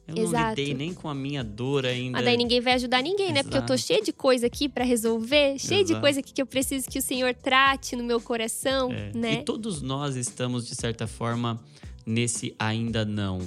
Eu 0.07 0.15
não 0.15 0.23
Exato. 0.23 0.59
lidei 0.59 0.73
nem 0.73 0.91
com 0.91 1.07
a 1.07 1.13
minha 1.13 1.43
dor 1.43 1.85
ainda. 1.85 2.13
Mas 2.17 2.25
daí 2.25 2.35
ninguém 2.35 2.59
vai 2.59 2.73
ajudar 2.73 3.03
ninguém, 3.03 3.31
né? 3.31 3.43
Porque 3.43 3.57
eu 3.57 3.65
tô 3.65 3.73
Exato. 3.75 3.87
cheia 3.87 4.01
de 4.01 4.11
coisa 4.11 4.47
aqui 4.47 4.67
pra 4.67 4.83
resolver, 4.83 5.59
cheia 5.59 5.83
de 5.83 5.91
Exato. 5.91 6.01
coisa 6.01 6.19
aqui 6.19 6.33
que 6.33 6.41
eu 6.41 6.47
preciso 6.47 6.89
que 6.89 6.97
o 6.97 7.01
Senhor 7.01 7.35
trate 7.35 7.95
no 7.95 8.03
meu 8.03 8.19
coração, 8.19 8.91
É. 8.91 9.11
né? 9.13 9.33
E 9.33 9.43
todos 9.43 9.83
nós 9.83 10.15
estamos, 10.15 10.65
de 10.67 10.73
certa 10.73 11.05
forma, 11.05 11.63
nesse 12.07 12.55
ainda 12.57 13.05
não. 13.05 13.39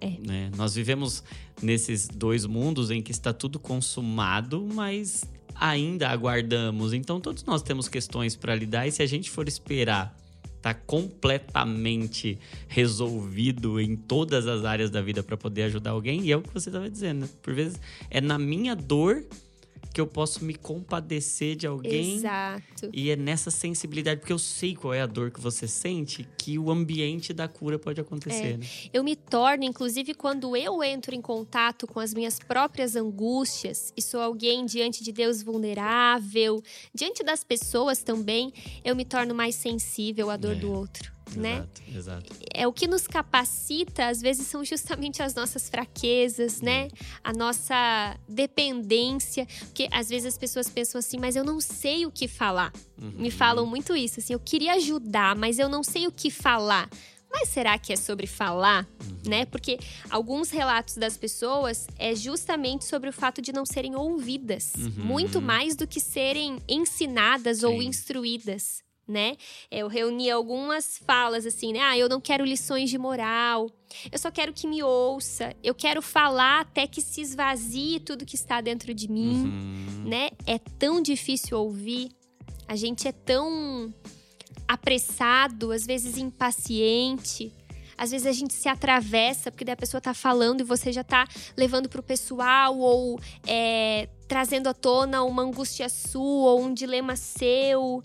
É. 0.00 0.10
né? 0.24 0.50
Nós 0.56 0.74
vivemos 0.74 1.22
nesses 1.62 2.08
dois 2.08 2.46
mundos 2.46 2.90
em 2.90 3.02
que 3.02 3.10
está 3.10 3.32
tudo 3.32 3.58
consumado, 3.58 4.66
mas 4.74 5.24
ainda 5.54 6.08
aguardamos. 6.08 6.92
Então, 6.92 7.20
todos 7.20 7.44
nós 7.44 7.62
temos 7.62 7.88
questões 7.88 8.36
para 8.36 8.54
lidar, 8.54 8.86
e 8.86 8.92
se 8.92 9.02
a 9.02 9.06
gente 9.06 9.30
for 9.30 9.48
esperar 9.48 10.16
tá 10.60 10.74
completamente 10.74 12.36
resolvido 12.66 13.80
em 13.80 13.94
todas 13.94 14.46
as 14.48 14.64
áreas 14.64 14.90
da 14.90 15.00
vida 15.00 15.22
para 15.22 15.36
poder 15.36 15.62
ajudar 15.64 15.90
alguém, 15.90 16.22
e 16.22 16.32
é 16.32 16.36
o 16.36 16.42
que 16.42 16.52
você 16.52 16.68
estava 16.68 16.90
dizendo, 16.90 17.20
né? 17.20 17.28
Por 17.40 17.54
vezes 17.54 17.80
é 18.10 18.20
na 18.20 18.38
minha 18.38 18.74
dor 18.74 19.24
que 19.92 20.00
eu 20.00 20.06
posso 20.06 20.44
me 20.44 20.54
compadecer 20.54 21.56
de 21.56 21.66
alguém 21.66 22.16
Exato. 22.16 22.90
e 22.92 23.10
é 23.10 23.16
nessa 23.16 23.50
sensibilidade, 23.50 24.20
porque 24.20 24.32
eu 24.32 24.38
sei 24.38 24.74
qual 24.76 24.94
é 24.94 25.00
a 25.00 25.06
dor 25.06 25.30
que 25.30 25.40
você 25.40 25.66
sente, 25.66 26.28
que 26.38 26.58
o 26.58 26.70
ambiente 26.70 27.32
da 27.32 27.48
cura 27.48 27.78
pode 27.78 28.00
acontecer, 28.00 28.54
É. 28.54 28.56
né? 28.58 28.66
Eu 28.92 29.02
me 29.02 29.16
torno, 29.16 29.64
inclusive, 29.64 30.14
quando 30.14 30.56
eu 30.56 30.82
entro 30.82 31.14
em 31.14 31.20
contato 31.20 31.86
com 31.86 31.98
as 32.00 32.14
minhas 32.14 32.38
próprias 32.38 32.94
angústias 32.96 33.92
e 33.96 34.02
sou 34.02 34.20
alguém 34.20 34.64
diante 34.66 35.02
de 35.02 35.10
Deus 35.12 35.42
vulnerável, 35.42 36.62
diante 36.94 37.22
das 37.24 37.42
pessoas 37.42 38.02
também, 38.02 38.52
eu 38.84 38.94
me 38.94 39.04
torno 39.04 39.34
mais 39.34 39.54
sensível 39.54 40.30
à 40.30 40.36
dor 40.36 40.52
É. 40.52 40.60
do 40.60 40.72
outro. 40.72 41.12
Né? 41.36 41.66
Exato. 41.94 42.32
É 42.54 42.66
o 42.66 42.72
que 42.72 42.86
nos 42.86 43.06
capacita, 43.06 44.06
às 44.08 44.20
vezes 44.20 44.46
são 44.46 44.64
justamente 44.64 45.22
as 45.22 45.34
nossas 45.34 45.68
fraquezas, 45.68 46.60
né? 46.60 46.88
A 47.22 47.32
nossa 47.32 48.16
dependência, 48.28 49.46
porque 49.60 49.88
às 49.90 50.08
vezes 50.08 50.26
as 50.26 50.38
pessoas 50.38 50.68
pensam 50.68 50.98
assim, 50.98 51.18
mas 51.18 51.36
eu 51.36 51.44
não 51.44 51.60
sei 51.60 52.06
o 52.06 52.10
que 52.10 52.26
falar. 52.26 52.72
Uhum. 53.00 53.12
Me 53.16 53.30
falam 53.30 53.66
muito 53.66 53.94
isso, 53.96 54.20
assim, 54.20 54.32
eu 54.32 54.40
queria 54.40 54.74
ajudar, 54.74 55.36
mas 55.36 55.58
eu 55.58 55.68
não 55.68 55.82
sei 55.82 56.06
o 56.06 56.12
que 56.12 56.30
falar. 56.30 56.88
Mas 57.30 57.50
será 57.50 57.78
que 57.78 57.92
é 57.92 57.96
sobre 57.96 58.26
falar, 58.26 58.88
Uhum. 59.04 59.18
né? 59.30 59.44
Porque 59.44 59.78
alguns 60.08 60.48
relatos 60.50 60.96
das 60.96 61.14
pessoas 61.16 61.86
é 61.98 62.14
justamente 62.14 62.86
sobre 62.86 63.10
o 63.10 63.12
fato 63.12 63.42
de 63.42 63.52
não 63.52 63.66
serem 63.66 63.94
ouvidas, 63.94 64.72
Uhum. 64.78 65.04
muito 65.04 65.40
mais 65.42 65.76
do 65.76 65.86
que 65.86 66.00
serem 66.00 66.58
ensinadas 66.66 67.62
ou 67.62 67.80
Sim. 67.82 67.88
instruídas, 67.88 68.82
né? 69.08 69.36
Eu 69.70 69.88
reuni 69.88 70.30
algumas 70.30 70.98
falas 70.98 71.46
assim, 71.46 71.72
né? 71.72 71.80
Ah, 71.80 71.96
eu 71.96 72.08
não 72.08 72.20
quero 72.20 72.44
lições 72.44 72.90
de 72.90 72.98
moral. 72.98 73.70
Eu 74.12 74.18
só 74.18 74.30
quero 74.30 74.52
que 74.52 74.66
me 74.68 74.82
ouça. 74.82 75.54
Eu 75.62 75.74
quero 75.74 76.02
falar 76.02 76.60
até 76.60 76.86
que 76.86 77.00
se 77.00 77.22
esvazie 77.22 78.00
tudo 78.00 78.26
que 78.26 78.34
está 78.36 78.60
dentro 78.60 78.92
de 78.92 79.10
mim 79.10 79.44
Uhum. 79.44 80.04
né? 80.08 80.30
É 80.46 80.58
tão 80.58 81.00
difícil 81.00 81.58
ouvir. 81.58 82.10
A 82.66 82.76
gente 82.76 83.08
é 83.08 83.12
tão 83.12 83.92
apressado, 84.66 85.72
às 85.72 85.86
vezes 85.86 86.18
impaciente. 86.18 87.52
Às 87.96 88.12
vezes 88.12 88.26
a 88.28 88.32
gente 88.32 88.52
se 88.54 88.68
atravessa 88.68 89.50
porque 89.50 89.64
daí 89.64 89.72
a 89.72 89.76
pessoa 89.76 90.00
tá 90.00 90.14
falando 90.14 90.60
e 90.60 90.64
você 90.64 90.92
já 90.92 91.02
tá 91.02 91.26
levando 91.56 91.88
pro 91.88 92.02
pessoal 92.02 92.78
ou 92.78 93.18
é, 93.44 94.08
trazendo 94.28 94.68
à 94.68 94.74
tona 94.74 95.22
uma 95.24 95.42
angústia 95.42 95.88
sua 95.88 96.52
ou 96.52 96.60
um 96.62 96.72
dilema 96.72 97.16
seu. 97.16 98.00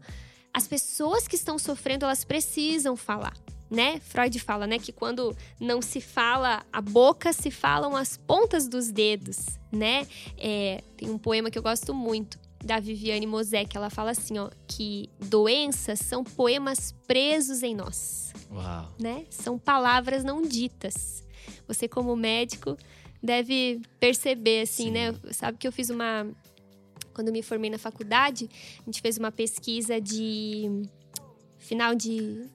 As 0.54 0.68
pessoas 0.68 1.28
que 1.28 1.36
estão 1.36 1.58
sofrendo, 1.58 2.06
elas 2.06 2.24
precisam 2.24 2.96
falar. 2.96 3.34
Né? 3.72 4.00
Freud 4.00 4.38
fala, 4.40 4.68
né, 4.68 4.78
que 4.78 4.92
quando 4.92 5.36
não 5.60 5.82
se 5.82 6.00
fala 6.00 6.64
a 6.72 6.80
boca, 6.80 7.34
se 7.34 7.50
falam 7.50 7.96
as 7.96 8.16
pontas 8.16 8.68
dos 8.68 8.92
dedos, 8.92 9.58
né? 9.72 10.06
É, 10.38 10.84
tem 10.96 11.10
um 11.10 11.18
poema 11.18 11.50
que 11.50 11.58
eu 11.58 11.64
gosto 11.64 11.92
muito 11.92 12.38
da 12.64 12.80
Viviane 12.80 13.26
Mosé, 13.26 13.66
que 13.66 13.76
ela 13.76 13.90
fala 13.90 14.12
assim, 14.12 14.38
ó, 14.38 14.50
que 14.68 15.10
doenças 15.20 16.00
são 16.00 16.24
poemas 16.24 16.94
presos 17.08 17.64
em 17.64 17.74
nós, 17.76 18.32
Uau. 18.52 18.94
né? 19.00 19.26
São 19.32 19.58
palavras 19.58 20.24
não 20.24 20.44
ditas. 20.44 21.24
Você 21.68 21.88
como 21.88 22.16
médico 22.16 22.78
deve 23.22 23.82
perceber 24.00 24.62
assim, 24.62 24.86
Sim. 24.86 24.92
né? 24.92 25.16
Sabe 25.32 25.58
que 25.58 25.68
eu 25.68 25.72
fiz 25.72 25.90
uma 25.90 26.28
quando 27.14 27.28
eu 27.28 27.34
me 27.34 27.42
formei 27.42 27.70
na 27.70 27.78
faculdade, 27.78 28.50
a 28.82 28.86
gente 28.86 29.02
fez 29.02 29.18
uma 29.18 29.32
pesquisa 29.32 30.00
de 30.02 30.70
final 31.60 31.96
de, 31.96 32.46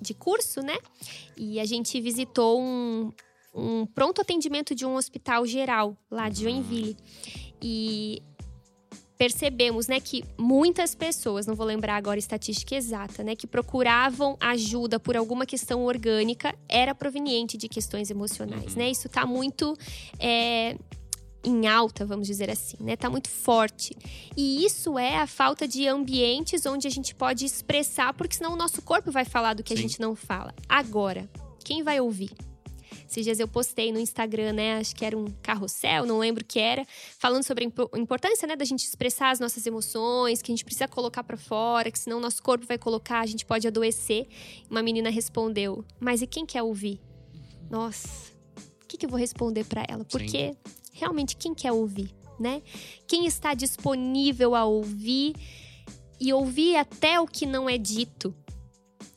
de 0.00 0.14
curso, 0.14 0.60
né? 0.60 0.76
E 1.36 1.58
a 1.58 1.64
gente 1.64 2.00
visitou 2.00 2.60
um, 2.60 3.10
um 3.54 3.86
pronto 3.86 4.20
atendimento 4.20 4.74
de 4.74 4.84
um 4.86 4.94
hospital 4.96 5.44
geral 5.46 5.96
lá 6.10 6.28
de 6.28 6.42
Joinville. 6.42 6.96
E 7.60 8.22
percebemos, 9.18 9.86
né, 9.86 9.98
que 9.98 10.22
muitas 10.38 10.94
pessoas, 10.94 11.46
não 11.46 11.54
vou 11.54 11.66
lembrar 11.66 11.96
agora 11.96 12.16
a 12.16 12.18
estatística 12.18 12.74
exata, 12.74 13.24
né, 13.24 13.34
que 13.34 13.46
procuravam 13.46 14.36
ajuda 14.38 15.00
por 15.00 15.16
alguma 15.16 15.46
questão 15.46 15.84
orgânica, 15.86 16.54
era 16.68 16.94
proveniente 16.94 17.56
de 17.56 17.66
questões 17.66 18.10
emocionais, 18.10 18.72
Uhum. 18.74 18.78
né? 18.78 18.90
Isso 18.90 19.08
tá 19.08 19.24
muito 19.24 19.74
é, 20.18 20.76
em 21.46 21.66
alta, 21.68 22.04
vamos 22.04 22.26
dizer 22.26 22.50
assim, 22.50 22.76
né? 22.80 22.96
Tá 22.96 23.08
muito 23.08 23.30
forte. 23.30 23.96
E 24.36 24.64
isso 24.66 24.98
é 24.98 25.16
a 25.16 25.26
falta 25.26 25.66
de 25.68 25.86
ambientes 25.86 26.66
onde 26.66 26.86
a 26.86 26.90
gente 26.90 27.14
pode 27.14 27.44
expressar, 27.44 28.12
porque 28.14 28.34
senão 28.36 28.52
o 28.52 28.56
nosso 28.56 28.82
corpo 28.82 29.12
vai 29.12 29.24
falar 29.24 29.54
do 29.54 29.62
que 29.62 29.72
a 29.72 29.76
Sim. 29.76 29.82
gente 29.82 30.00
não 30.00 30.16
fala. 30.16 30.52
Agora, 30.68 31.30
quem 31.64 31.82
vai 31.82 32.00
ouvir? 32.00 32.32
Esses 33.08 33.24
dias 33.24 33.38
eu 33.38 33.46
postei 33.46 33.92
no 33.92 34.00
Instagram, 34.00 34.52
né? 34.52 34.78
Acho 34.78 34.94
que 34.94 35.04
era 35.04 35.16
um 35.16 35.26
carrossel, 35.40 36.04
não 36.04 36.18
lembro 36.18 36.42
o 36.42 36.46
que 36.46 36.58
era, 36.58 36.84
falando 37.18 37.44
sobre 37.44 37.62
a 37.64 37.66
impo- 37.68 37.90
importância, 37.96 38.48
né, 38.48 38.56
da 38.56 38.64
gente 38.64 38.84
expressar 38.84 39.30
as 39.30 39.38
nossas 39.38 39.64
emoções, 39.64 40.42
que 40.42 40.50
a 40.50 40.54
gente 40.54 40.64
precisa 40.64 40.88
colocar 40.88 41.22
pra 41.22 41.36
fora, 41.36 41.88
que 41.90 41.98
senão 42.00 42.18
o 42.18 42.20
nosso 42.20 42.42
corpo 42.42 42.66
vai 42.66 42.76
colocar, 42.76 43.20
a 43.20 43.26
gente 43.26 43.46
pode 43.46 43.68
adoecer. 43.68 44.26
Uma 44.68 44.82
menina 44.82 45.08
respondeu: 45.08 45.84
"Mas 46.00 46.20
e 46.20 46.26
quem 46.26 46.44
quer 46.44 46.64
ouvir?" 46.64 47.00
Nossa, 47.70 48.08
o 48.82 48.86
que, 48.88 48.96
que 48.96 49.06
eu 49.06 49.10
vou 49.10 49.18
responder 49.18 49.64
pra 49.64 49.84
ela? 49.88 50.04
Porque 50.04 50.56
realmente 50.96 51.36
quem 51.36 51.54
quer 51.54 51.72
ouvir, 51.72 52.10
né? 52.38 52.62
Quem 53.06 53.26
está 53.26 53.54
disponível 53.54 54.54
a 54.54 54.64
ouvir 54.64 55.34
e 56.20 56.32
ouvir 56.32 56.76
até 56.76 57.20
o 57.20 57.26
que 57.26 57.46
não 57.46 57.68
é 57.68 57.78
dito, 57.78 58.34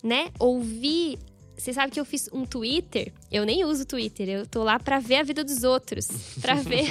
né? 0.04 0.30
Ouvir 0.40 1.18
você 1.60 1.74
sabe 1.74 1.92
que 1.92 2.00
eu 2.00 2.06
fiz 2.06 2.30
um 2.32 2.46
Twitter? 2.46 3.12
Eu 3.30 3.46
nem 3.46 3.66
uso 3.66 3.86
Twitter, 3.86 4.30
eu 4.30 4.48
tô 4.48 4.64
lá 4.64 4.80
pra 4.80 5.00
ver 5.00 5.18
a 5.18 5.24
vida 5.24 5.44
dos 5.44 5.66
outros, 5.66 6.08
pra 6.40 6.54
ver 6.64 6.88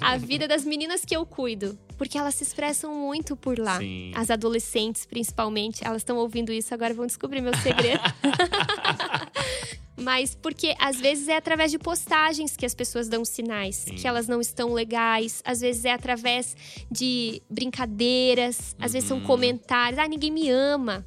a 0.00 0.16
vida 0.16 0.48
das 0.48 0.64
meninas 0.64 1.04
que 1.04 1.14
eu 1.14 1.26
cuido, 1.26 1.78
porque 1.98 2.16
elas 2.16 2.34
se 2.34 2.42
expressam 2.42 2.94
muito 2.94 3.36
por 3.36 3.58
lá. 3.58 3.78
Sim. 3.78 4.10
As 4.14 4.30
adolescentes, 4.30 5.04
principalmente, 5.04 5.86
elas 5.86 5.98
estão 5.98 6.16
ouvindo 6.16 6.50
isso 6.50 6.72
agora 6.72 6.94
vão 6.94 7.06
descobrir 7.06 7.42
meu 7.42 7.54
segredo. 7.58 8.00
Mas 10.00 10.34
porque 10.34 10.74
às 10.78 10.96
vezes 11.00 11.28
é 11.28 11.36
através 11.36 11.70
de 11.70 11.78
postagens 11.78 12.56
que 12.56 12.64
as 12.64 12.74
pessoas 12.74 13.08
dão 13.08 13.24
sinais 13.24 13.76
Sim. 13.76 13.94
que 13.96 14.06
elas 14.08 14.26
não 14.26 14.40
estão 14.40 14.72
legais, 14.72 15.42
às 15.44 15.60
vezes 15.60 15.84
é 15.84 15.92
através 15.92 16.56
de 16.90 17.42
brincadeiras, 17.50 18.74
às 18.80 18.92
vezes 18.92 19.08
são 19.08 19.18
Uhum. 19.18 19.24
comentários, 19.24 19.98
ah, 19.98 20.08
ninguém 20.08 20.30
me 20.30 20.48
ama. 20.50 21.04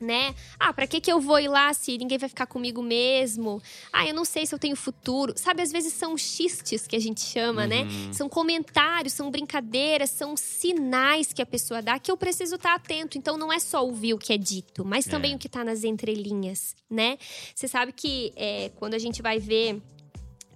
Né? 0.00 0.34
Ah, 0.58 0.72
pra 0.72 0.86
que 0.86 0.98
que 0.98 1.12
eu 1.12 1.20
vou 1.20 1.38
ir 1.38 1.48
lá 1.48 1.74
se 1.74 1.98
ninguém 1.98 2.16
vai 2.16 2.28
ficar 2.28 2.46
comigo 2.46 2.82
mesmo? 2.82 3.60
Ah, 3.92 4.06
eu 4.06 4.14
não 4.14 4.24
sei 4.24 4.46
se 4.46 4.54
eu 4.54 4.58
tenho 4.58 4.74
futuro. 4.74 5.34
Sabe, 5.36 5.60
às 5.60 5.70
vezes 5.70 5.92
são 5.92 6.16
xistes 6.16 6.86
que 6.86 6.96
a 6.96 6.98
gente 6.98 7.20
chama, 7.20 7.66
né? 7.66 7.82
Uhum. 7.82 8.12
São 8.12 8.28
comentários, 8.28 9.12
são 9.12 9.30
brincadeiras, 9.30 10.08
são 10.08 10.38
sinais 10.38 11.34
que 11.34 11.42
a 11.42 11.46
pessoa 11.46 11.82
dá 11.82 11.98
que 11.98 12.10
eu 12.10 12.16
preciso 12.16 12.54
estar 12.54 12.74
atento. 12.74 13.18
Então 13.18 13.36
não 13.36 13.52
é 13.52 13.58
só 13.58 13.84
ouvir 13.84 14.14
o 14.14 14.18
que 14.18 14.32
é 14.32 14.38
dito, 14.38 14.86
mas 14.86 15.04
também 15.04 15.32
É. 15.32 15.36
o 15.36 15.38
que 15.38 15.50
tá 15.50 15.62
nas 15.62 15.84
entrelinhas, 15.84 16.74
né? 16.88 17.18
Você 17.54 17.68
sabe 17.68 17.92
que 17.92 18.32
é, 18.36 18.70
quando 18.76 18.94
a 18.94 18.98
gente 18.98 19.20
vai 19.20 19.38
ver 19.38 19.82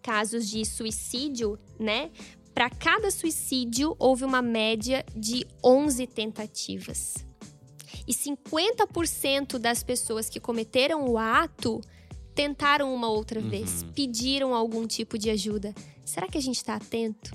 casos 0.03 0.48
de 0.48 0.64
suicídio, 0.64 1.59
né? 1.79 2.11
Para 2.55 2.70
cada 2.70 3.11
suicídio 3.11 3.94
houve 3.98 4.24
uma 4.24 4.40
média 4.40 5.05
de 5.14 5.46
11 5.62 6.07
tentativas. 6.07 7.14
E 8.07 8.12
50% 8.12 9.59
das 9.59 9.83
pessoas 9.83 10.29
que 10.29 10.38
cometeram 10.40 11.07
o 11.09 11.17
ato 11.19 11.81
tentaram 12.35 12.93
uma 12.95 13.09
outra 13.09 13.40
Uhum. 13.40 13.49
vez, 13.49 13.85
pediram 13.95 14.55
algum 14.55 14.87
tipo 14.87 15.17
de 15.17 15.31
ajuda. 15.31 15.75
Será 16.05 16.27
que 16.29 16.37
a 16.37 16.40
gente 16.40 16.62
tá 16.62 16.75
atento? 16.75 17.33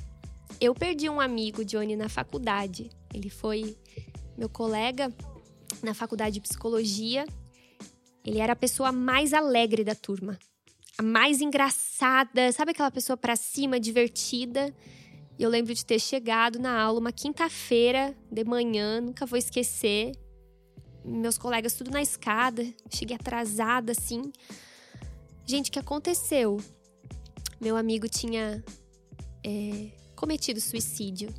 Eu 0.59 0.75
perdi 0.75 1.09
um 1.09 1.21
amigo, 1.21 1.63
Johnny, 1.63 1.95
na 1.95 2.09
faculdade. 2.09 2.89
Ele 3.13 3.29
foi 3.29 3.77
meu 4.37 4.49
colega 4.49 5.13
na 5.81 5.93
faculdade 5.93 6.35
de 6.35 6.41
psicologia. 6.41 7.25
Ele 8.25 8.39
era 8.39 8.53
a 8.53 8.55
pessoa 8.55 8.91
mais 8.91 9.33
alegre 9.33 9.83
da 9.83 9.95
turma. 9.95 10.37
A 10.97 11.01
mais 11.01 11.39
engraçada, 11.41 12.51
sabe 12.51 12.71
aquela 12.71 12.91
pessoa 12.91 13.15
pra 13.15 13.35
cima, 13.37 13.79
divertida? 13.79 14.75
E 15.37 15.43
eu 15.43 15.49
lembro 15.49 15.73
de 15.73 15.85
ter 15.85 15.97
chegado 15.99 16.59
na 16.59 16.77
aula 16.81 16.99
uma 16.99 17.13
quinta-feira 17.13 18.13
de 18.29 18.43
manhã, 18.43 18.99
nunca 18.99 19.25
vou 19.25 19.39
esquecer. 19.39 20.11
Meus 21.03 21.37
colegas 21.37 21.73
tudo 21.73 21.91
na 21.91 22.01
escada, 22.01 22.65
cheguei 22.89 23.15
atrasada 23.15 23.91
assim. 23.91 24.31
Gente, 25.45 25.69
o 25.69 25.71
que 25.71 25.79
aconteceu? 25.79 26.57
Meu 27.59 27.75
amigo 27.75 28.07
tinha 28.07 28.63
é, 29.43 29.91
cometido 30.15 30.61
suicídio 30.61 31.33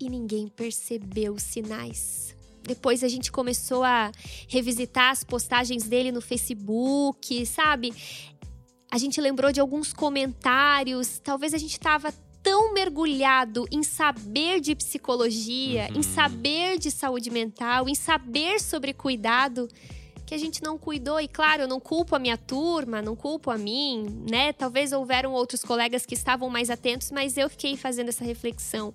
e 0.00 0.08
ninguém 0.08 0.48
percebeu 0.48 1.34
os 1.34 1.42
sinais. 1.42 2.36
Depois 2.62 3.04
a 3.04 3.08
gente 3.08 3.30
começou 3.30 3.84
a 3.84 4.10
revisitar 4.48 5.10
as 5.10 5.22
postagens 5.22 5.84
dele 5.84 6.10
no 6.10 6.20
Facebook, 6.20 7.44
sabe? 7.46 7.92
A 8.90 8.96
gente 8.96 9.20
lembrou 9.20 9.52
de 9.52 9.60
alguns 9.60 9.92
comentários. 9.92 11.18
Talvez 11.18 11.52
a 11.52 11.58
gente 11.58 11.78
tava 11.78 12.12
tão 12.44 12.72
mergulhado 12.74 13.66
em 13.72 13.82
saber 13.82 14.60
de 14.60 14.76
psicologia, 14.76 15.88
Uhum. 15.90 15.98
em 15.98 16.02
saber 16.02 16.78
de 16.78 16.90
saúde 16.90 17.30
mental, 17.30 17.88
em 17.88 17.94
saber 17.94 18.60
sobre 18.60 18.92
cuidado, 18.92 19.66
que 20.26 20.34
a 20.34 20.38
gente 20.38 20.62
não 20.62 20.78
cuidou. 20.78 21.18
E 21.20 21.26
claro, 21.26 21.62
eu 21.62 21.68
não 21.68 21.80
culpo 21.80 22.14
a 22.14 22.18
minha 22.18 22.36
turma, 22.36 23.00
não 23.02 23.16
culpo 23.16 23.50
a 23.50 23.56
mim, 23.58 24.24
né? 24.30 24.52
Talvez 24.52 24.92
houveram 24.92 25.32
outros 25.32 25.62
colegas 25.62 26.04
que 26.06 26.14
estavam 26.14 26.48
mais 26.50 26.68
atentos, 26.70 27.10
mas 27.10 27.36
eu 27.36 27.48
fiquei 27.48 27.76
fazendo 27.76 28.10
essa 28.10 28.24
reflexão. 28.24 28.92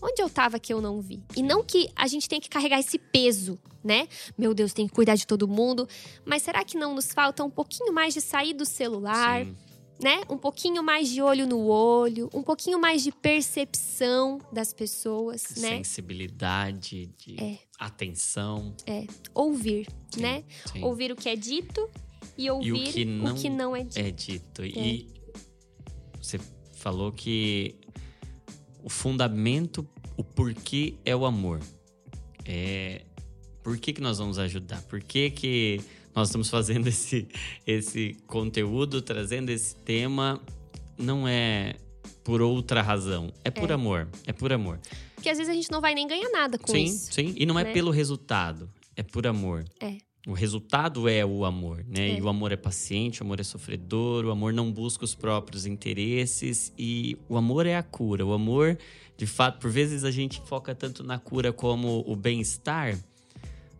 Onde 0.00 0.22
eu 0.22 0.30
tava 0.30 0.58
que 0.58 0.72
eu 0.72 0.80
não 0.80 1.00
vi? 1.00 1.22
E 1.36 1.42
não 1.42 1.62
que 1.64 1.90
a 1.96 2.06
gente 2.06 2.28
tem 2.28 2.40
que 2.40 2.48
carregar 2.48 2.78
esse 2.78 2.98
peso, 2.98 3.58
né? 3.82 4.06
Meu 4.36 4.54
Deus, 4.54 4.72
tem 4.72 4.86
que 4.86 4.94
cuidar 4.94 5.16
de 5.16 5.26
todo 5.26 5.48
mundo. 5.48 5.88
Mas 6.24 6.42
será 6.42 6.64
que 6.64 6.78
não 6.78 6.94
nos 6.94 7.12
falta 7.12 7.42
um 7.44 7.50
pouquinho 7.50 7.92
mais 7.92 8.14
de 8.14 8.20
sair 8.20 8.54
do 8.54 8.64
celular, 8.64 9.44
Sim. 9.44 9.56
Né? 10.02 10.20
Um 10.30 10.38
pouquinho 10.38 10.82
mais 10.82 11.08
de 11.08 11.20
olho 11.20 11.46
no 11.46 11.66
olho, 11.66 12.30
um 12.32 12.42
pouquinho 12.42 12.78
mais 12.78 13.02
de 13.02 13.10
percepção 13.12 14.38
das 14.52 14.72
pessoas, 14.72 15.44
né? 15.56 15.78
Sensibilidade 15.78 17.06
de 17.18 17.36
É. 17.42 17.58
atenção. 17.78 18.74
É, 18.86 19.06
ouvir, 19.34 19.88
Sim, 20.14 20.20
né? 20.20 20.44
sim. 20.72 20.82
Ouvir 20.84 21.10
o 21.12 21.16
que 21.16 21.28
é 21.28 21.36
dito 21.36 21.88
e 22.36 22.50
ouvir 22.50 22.72
o 22.72 22.92
que 22.92 23.04
não, 23.04 23.32
o 23.34 23.36
que 23.36 23.48
não 23.50 23.76
é 23.76 23.82
dito. 23.82 23.98
é 23.98 24.10
dito. 24.10 24.64
E 24.64 25.08
você 26.20 26.38
falou 26.74 27.10
que 27.12 27.74
o 28.84 28.88
fundamento, 28.88 29.86
o 30.16 30.22
porquê 30.22 30.94
é 31.04 31.14
o 31.14 31.24
amor. 31.26 31.60
É 32.44 33.04
por 33.62 33.76
que, 33.76 33.92
que 33.92 34.00
nós 34.00 34.16
vamos 34.18 34.38
ajudar? 34.38 34.80
Por 34.84 35.02
que, 35.02 35.30
que 35.30 35.80
nós 36.14 36.28
estamos 36.28 36.48
fazendo 36.48 36.86
esse, 36.88 37.28
esse 37.66 38.16
conteúdo, 38.26 39.00
trazendo 39.02 39.50
esse 39.50 39.76
tema? 39.76 40.40
Não 40.96 41.26
é 41.28 41.76
por 42.24 42.42
outra 42.42 42.82
razão, 42.82 43.32
é 43.44 43.50
por 43.50 43.70
É. 43.70 43.74
amor. 43.74 44.08
É 44.26 44.32
por 44.32 44.52
amor. 44.52 44.80
Porque 45.14 45.28
às 45.28 45.38
vezes 45.38 45.50
a 45.50 45.54
gente 45.54 45.70
não 45.70 45.80
vai 45.80 45.94
nem 45.94 46.06
ganhar 46.06 46.28
nada 46.30 46.58
com 46.58 46.70
sim, 46.72 46.84
isso. 46.84 47.12
sim. 47.12 47.34
E 47.36 47.46
não 47.46 47.58
é 47.58 47.64
né? 47.64 47.72
pelo 47.72 47.90
resultado, 47.90 48.70
é 48.94 49.02
por 49.02 49.26
amor. 49.26 49.64
É. 49.80 49.96
O 50.26 50.32
resultado 50.32 51.08
é 51.08 51.24
o 51.24 51.44
amor, 51.44 51.84
né? 51.88 52.10
É. 52.10 52.18
E 52.18 52.20
o 52.20 52.28
amor 52.28 52.52
é 52.52 52.56
paciente, 52.56 53.22
o 53.22 53.24
amor 53.24 53.40
é 53.40 53.42
sofredor, 53.42 54.26
o 54.26 54.30
amor 54.30 54.52
não 54.52 54.70
busca 54.70 55.04
os 55.04 55.14
próprios 55.14 55.64
interesses 55.64 56.72
e 56.78 57.16
o 57.28 57.36
amor 57.38 57.64
é 57.66 57.76
a 57.76 57.82
cura. 57.82 58.26
O 58.26 58.32
amor, 58.34 58.76
de 59.16 59.26
fato, 59.26 59.58
por 59.58 59.70
vezes 59.70 60.04
a 60.04 60.10
gente 60.10 60.40
foca 60.42 60.74
tanto 60.74 61.02
na 61.02 61.18
cura 61.18 61.52
como 61.52 62.04
o 62.06 62.14
bem-estar, 62.14 62.98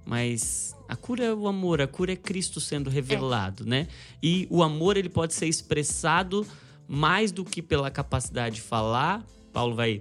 mas 0.09 0.75
a 0.89 0.97
cura 0.97 1.23
é 1.23 1.35
o 1.35 1.47
amor, 1.47 1.83
a 1.83 1.87
cura 1.87 2.13
é 2.15 2.17
Cristo 2.17 2.63
sendo 2.63 2.89
revelado, 2.89 3.67
né? 3.67 3.87
E 4.23 4.47
o 4.49 4.63
amor 4.63 4.97
ele 4.97 5.11
pode 5.11 5.35
ser 5.35 5.47
expressado 5.47 6.47
mais 6.89 7.31
do 7.31 7.45
que 7.45 7.61
pela 7.61 7.91
capacidade 7.91 8.55
de 8.55 8.63
falar. 8.63 9.23
Paulo 9.53 9.75
vai 9.75 10.01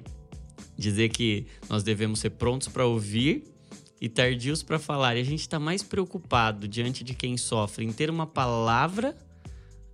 dizer 0.78 1.10
que 1.10 1.46
nós 1.67 1.84
devemos 1.84 2.20
ser 2.20 2.30
prontos 2.30 2.70
para 2.70 2.86
ouvir 2.86 3.43
e 4.00 4.08
tardios 4.08 4.63
para 4.63 4.80
falar. 4.80 5.17
E 5.17 5.20
a 5.20 5.26
gente 5.26 5.41
está 5.41 5.60
mais 5.60 5.84
preocupado 5.84 6.70
diante 6.70 7.04
de 7.04 7.13
quem 7.13 7.36
sofre 7.36 7.84
em 7.84 7.91
ter 7.91 8.10
uma 8.10 8.26
palavra 8.26 9.13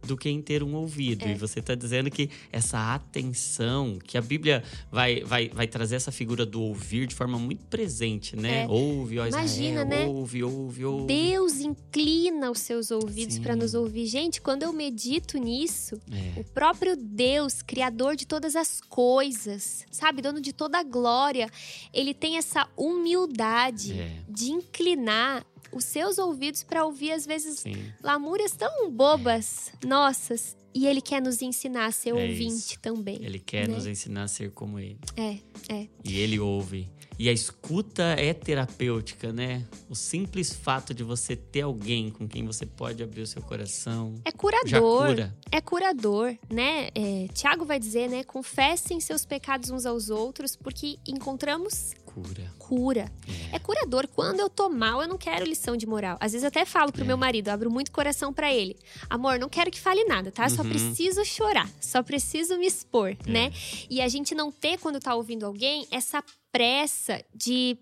do 0.06 0.18
que 0.18 0.30
em 0.30 0.42
ter 0.42 0.64
um 0.64 0.76
ouvido. 0.76 1.26
É. 1.26 1.32
E 1.32 1.36
você 1.36 1.60
está 1.60 1.76
dizendo 1.76 2.10
que 2.12 2.30
essa 2.52 2.94
atenção, 2.94 3.98
que 4.04 4.18
a 4.18 4.22
Bíblia 4.22 4.64
vai, 4.92 5.22
vai, 5.24 5.50
vai 5.50 5.68
trazer 5.68 5.96
essa 5.96 6.12
figura 6.12 6.46
do 6.46 6.62
ouvir 6.62 7.08
de 7.08 7.16
forma 7.16 7.38
muito 7.40 7.66
presente, 7.66 8.36
né? 8.36 8.64
É. 8.64 8.68
Ouve, 8.68 9.20
ó 9.20 9.28
Imagina, 9.28 9.82
Israel, 9.84 9.86
né? 9.88 10.06
ouve, 10.06 10.44
ouve, 10.44 10.86
ouve. 10.86 11.08
Deus 11.08 11.60
inclina 11.62 12.52
os 12.52 12.60
seus 12.60 12.92
ouvidos 12.92 13.40
para 13.40 13.56
nos 13.56 13.74
ouvir. 13.74 14.06
Gente, 14.06 14.42
quando 14.42 14.64
eu 14.64 14.74
medito 14.74 15.38
nisso, 15.38 16.00
É. 16.12 16.40
o 16.40 16.44
próprio 16.44 16.96
Deus, 16.96 17.62
criador 17.62 18.16
de 18.16 18.26
todas 18.28 18.56
as 18.56 18.82
coisas, 18.82 19.86
sabe, 19.92 20.22
dono 20.22 20.42
de 20.42 20.54
toda 20.54 20.80
a 20.80 20.84
glória, 20.84 21.50
ele 21.94 22.14
tem 22.14 22.38
essa 22.38 22.68
humildade 22.78 23.94
É. 23.94 24.12
de 24.28 24.52
inclinar 24.52 25.46
os 25.74 25.84
seus 25.86 26.18
ouvidos 26.18 26.64
para 26.64 26.86
ouvir 26.86 27.12
às 27.12 27.26
vezes 27.26 27.60
Sim. 27.60 27.76
lamúrias 28.02 28.52
tão 28.54 28.90
bobas, 28.92 29.72
nossas, 29.86 30.56
e 30.76 30.88
ele 30.88 31.02
quer 31.02 31.22
nos 31.22 31.42
ensinar 31.42 31.86
a 31.86 31.92
ser 31.92 32.10
É 32.10 32.14
ouvinte 32.14 32.54
isso. 32.74 32.80
também. 32.80 33.24
Ele 33.24 33.40
quer 33.40 33.68
Né? 33.68 33.76
nos 33.76 33.86
ensinar 33.86 34.24
a 34.24 34.28
ser 34.28 34.52
como 34.52 34.80
ele. 34.80 34.98
É, 35.16 35.38
é. 35.70 35.88
E 36.04 36.18
ele 36.20 36.40
ouve. 36.40 36.90
E 37.18 37.30
a 37.30 37.32
escuta 37.32 38.04
é 38.18 38.34
terapêutica, 38.34 39.32
né? 39.32 39.64
O 39.90 39.96
simples 39.96 40.52
fato 40.54 40.94
de 40.94 41.04
você 41.04 41.36
ter 41.36 41.62
alguém 41.62 42.10
com 42.10 42.28
quem 42.28 42.46
você 42.46 42.66
pode 42.66 43.04
abrir 43.04 43.22
o 43.22 43.28
seu 43.28 43.42
coração 43.42 44.16
É 44.26 44.32
curador. 44.32 45.08
cura. 45.08 45.38
é 45.52 45.62
curador, 45.62 46.36
né? 46.50 46.90
É, 46.96 47.28
Tiago 47.34 47.66
vai 47.66 47.80
dizer, 47.80 48.10
né? 48.10 48.24
Confessem 48.24 49.00
seus 49.00 49.26
pecados 49.26 49.70
uns 49.70 49.86
aos 49.86 50.10
outros, 50.10 50.56
porque 50.56 50.98
encontramos 51.08 51.94
Cura. 52.06 52.52
cura. 52.60 53.12
É. 53.52 53.56
É 53.56 53.60
curador. 53.60 54.08
Quando 54.08 54.40
eu 54.40 54.50
tô 54.50 54.68
mal, 54.70 55.02
eu 55.02 55.08
não 55.08 55.18
quero 55.18 55.46
lição 55.46 55.76
de 55.78 55.86
moral. 55.88 56.18
Às 56.20 56.32
vezes 56.34 56.44
eu 56.44 56.48
até 56.50 56.66
falo 56.66 56.92
pro 56.92 57.04
É. 57.04 57.08
meu 57.08 57.18
marido, 57.18 57.48
eu 57.50 57.54
abro 57.54 57.72
muito 57.72 57.92
coração 57.92 58.34
pra 58.34 58.52
ele. 58.54 58.76
Amor, 59.10 59.40
não 59.40 59.50
quero 59.50 59.72
que 59.72 59.80
fale 59.80 60.04
nada, 60.06 60.32
tá? 60.32 60.48
Só 60.50 60.62
Uhum. 60.64 60.70
preciso 60.70 61.24
chorar, 61.26 61.70
só 61.80 62.02
preciso 62.04 62.58
me 62.58 62.68
expor, 62.68 63.16
É. 63.26 63.32
né? 63.32 63.52
E 63.90 64.02
a 64.02 64.08
gente 64.08 64.36
não 64.36 64.52
ter, 64.52 64.78
quando 64.80 65.00
tá 65.00 65.16
ouvindo 65.16 65.46
alguém, 65.46 65.88
essa 65.92 66.24
pressa 66.54 67.22
de 67.36 67.78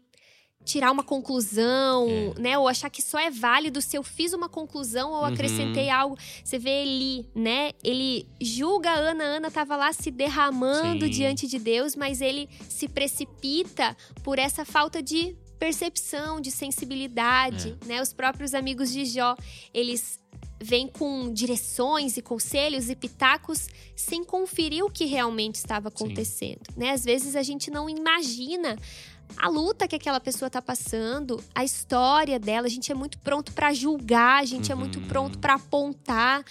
tirar 0.63 0.91
uma 0.91 1.03
conclusão, 1.03 2.07
É. 2.07 2.39
né? 2.39 2.57
Ou 2.57 2.67
achar 2.67 2.89
que 2.89 3.01
só 3.01 3.19
é 3.19 3.29
válido 3.31 3.81
se 3.81 3.97
eu 3.97 4.03
fiz 4.03 4.31
uma 4.31 4.47
conclusão 4.47 5.09
ou 5.11 5.17
Uhum. 5.19 5.25
acrescentei 5.25 5.89
algo. 5.89 6.15
Você 6.43 6.57
vê 6.59 6.83
Eli, 6.83 7.27
né? 7.35 7.71
Ele 7.83 8.27
julga 8.39 8.91
a 8.91 8.95
Ana, 8.95 9.23
a 9.23 9.27
Ana 9.27 9.51
tava 9.51 9.75
lá 9.75 9.91
se 9.91 10.09
derramando 10.11 11.05
Sim. 11.05 11.11
diante 11.11 11.47
de 11.47 11.57
Deus, 11.59 11.95
mas 11.95 12.21
ele 12.21 12.47
se 12.69 12.87
precipita 12.87 13.97
por 14.23 14.37
essa 14.39 14.63
falta 14.63 15.01
de 15.01 15.35
percepção, 15.59 16.39
de 16.39 16.49
sensibilidade, 16.51 17.75
É. 17.83 17.85
né? 17.87 18.01
Os 18.01 18.13
próprios 18.13 18.53
amigos 18.53 18.91
de 18.91 19.03
Jó, 19.05 19.35
eles 19.73 20.19
vêm 20.61 20.87
com 20.87 21.33
direções 21.33 22.17
e 22.17 22.21
conselhos 22.21 22.89
e 22.89 22.95
pitacos 22.95 23.67
sem 23.95 24.23
conferir 24.23 24.83
o 24.85 24.89
que 24.91 25.05
realmente 25.05 25.55
estava 25.55 25.89
Sim. 25.89 25.95
acontecendo, 25.95 26.61
né? 26.77 26.91
Às 26.91 27.03
vezes 27.03 27.35
a 27.35 27.43
gente 27.43 27.71
não 27.71 27.89
imagina 27.89 28.77
a 29.37 29.47
luta 29.47 29.87
que 29.87 29.95
aquela 29.95 30.19
pessoa 30.19 30.49
tá 30.49 30.61
passando, 30.61 31.41
a 31.55 31.63
história 31.63 32.37
dela, 32.37 32.67
a 32.67 32.69
gente 32.69 32.91
é 32.91 32.95
muito 32.95 33.17
pronto 33.19 33.53
para 33.53 33.73
julgar, 33.73 34.41
a 34.41 34.45
gente 34.45 34.71
é 34.71 34.75
muito 34.75 34.99
Uhum. 34.99 35.07
pronto 35.07 35.39
para 35.39 35.53
apontar. 35.55 36.43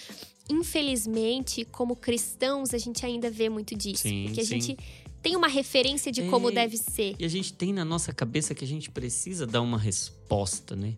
Infelizmente, 0.48 1.64
como 1.64 1.94
cristãos, 1.96 2.74
a 2.74 2.78
gente 2.78 3.04
ainda 3.04 3.30
vê 3.30 3.48
muito 3.48 3.74
disso, 3.74 4.02
Sim, 4.02 4.24
porque 4.26 4.40
a 4.40 4.44
sim. 4.44 4.60
gente 4.60 4.78
tem 5.22 5.36
uma 5.36 5.48
referência 5.48 6.10
de 6.10 6.22
como 6.28 6.48
É, 6.48 6.52
deve 6.52 6.76
ser. 6.76 7.14
E 7.18 7.24
a 7.24 7.28
gente 7.28 7.52
tem 7.52 7.72
na 7.72 7.84
nossa 7.84 8.12
cabeça 8.12 8.54
que 8.54 8.64
a 8.64 8.66
gente 8.66 8.90
precisa 8.90 9.46
dar 9.46 9.60
uma 9.60 9.78
resposta, 9.78 10.74
né? 10.74 10.94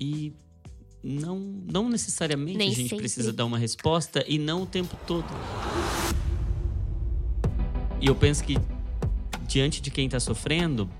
E 0.00 0.32
não, 1.06 1.38
não 1.38 1.88
necessariamente 1.88 2.58
Nem 2.58 2.68
a 2.68 2.74
gente 2.74 2.88
sempre. 2.88 3.04
precisa 3.04 3.32
dar 3.32 3.44
uma 3.44 3.58
resposta 3.58 4.24
e 4.26 4.38
não 4.38 4.62
o 4.62 4.66
tempo 4.66 4.96
todo. 5.06 5.26
E 8.00 8.08
eu 8.08 8.14
penso 8.14 8.42
que 8.42 8.56
diante 9.46 9.80
de 9.80 9.90
quem 9.90 10.06
está 10.06 10.18
sofrendo, 10.18 10.90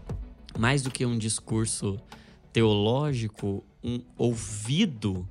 mais 0.57 0.83
do 0.83 0.91
que 0.91 1.05
um 1.05 1.19
discurso 1.19 1.99
teológico, 2.53 3.65
um 3.83 4.01
ouvido 4.17 5.29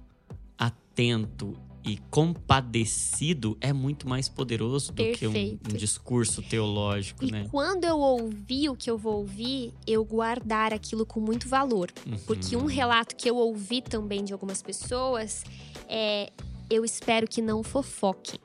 atento 0.57 1.57
e 1.85 1.97
compadecido 2.09 3.57
é 3.61 3.71
muito 3.71 4.09
mais 4.09 4.27
poderoso 4.27 4.91
do 4.91 5.03
que 5.13 5.27
um, 5.27 5.31
Perfeito. 5.31 5.71
um 5.71 5.77
discurso 5.77 6.41
teológico, 6.41 7.23
E 7.23 7.31
né? 7.31 7.47
quando 7.51 7.83
eu 7.85 7.99
ouvir 7.99 8.69
o 8.69 8.75
que 8.75 8.89
eu 8.89 8.97
vou 8.97 9.17
ouvir, 9.17 9.71
eu 9.85 10.03
guardar 10.03 10.73
aquilo 10.73 11.05
com 11.05 11.19
muito 11.19 11.47
valor. 11.47 11.91
Porque 12.25 12.55
um 12.55 12.61
Uhum. 12.61 12.65
relato 12.65 13.15
que 13.15 13.29
eu 13.29 13.35
ouvi 13.37 13.81
também 13.81 14.23
de 14.23 14.33
algumas 14.33 14.61
pessoas 14.61 15.43
é: 15.87 16.31
eu 16.69 16.83
espero 16.83 17.27
que 17.27 17.41
não 17.41 17.61
fofoquem. 17.61 18.39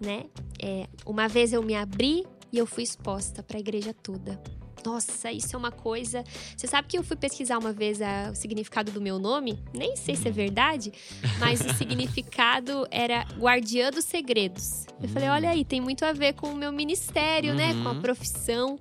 Né? 0.00 0.26
É, 0.60 0.88
uma 1.06 1.28
vez 1.28 1.52
eu 1.52 1.62
me 1.62 1.74
abri 1.74 2.26
e 2.52 2.58
eu 2.58 2.66
fui 2.66 2.82
exposta 2.82 3.42
para 3.42 3.56
a 3.56 3.60
igreja 3.60 3.94
toda. 3.94 4.42
Nossa, 4.84 5.32
isso 5.32 5.54
é 5.54 5.58
uma 5.58 5.70
coisa. 5.72 6.22
Você 6.56 6.66
sabe 6.66 6.88
que 6.88 6.98
eu 6.98 7.02
fui 7.02 7.16
pesquisar 7.16 7.58
uma 7.58 7.72
vez 7.72 8.02
a- 8.02 8.30
o 8.32 8.34
significado 8.34 8.92
do 8.92 9.00
meu 9.00 9.18
nome? 9.18 9.58
Nem 9.74 9.96
sei 9.96 10.14
se 10.14 10.28
é 10.28 10.30
verdade, 10.30 10.92
mas 11.38 11.60
o 11.64 11.72
significado 11.74 12.86
era 12.90 13.24
guardiã 13.38 13.90
dos 13.90 14.04
segredos. 14.04 14.86
Eu 15.02 15.08
falei, 15.08 15.28
olha 15.28 15.50
aí, 15.50 15.64
tem 15.64 15.80
muito 15.80 16.04
a 16.04 16.12
ver 16.12 16.34
com 16.34 16.48
o 16.48 16.54
meu 16.56 16.70
ministério, 16.72 17.54
né? 17.54 17.74
Com 17.82 17.88
a 17.88 17.92
Uhum. 17.92 18.00
profissão. 18.02 18.78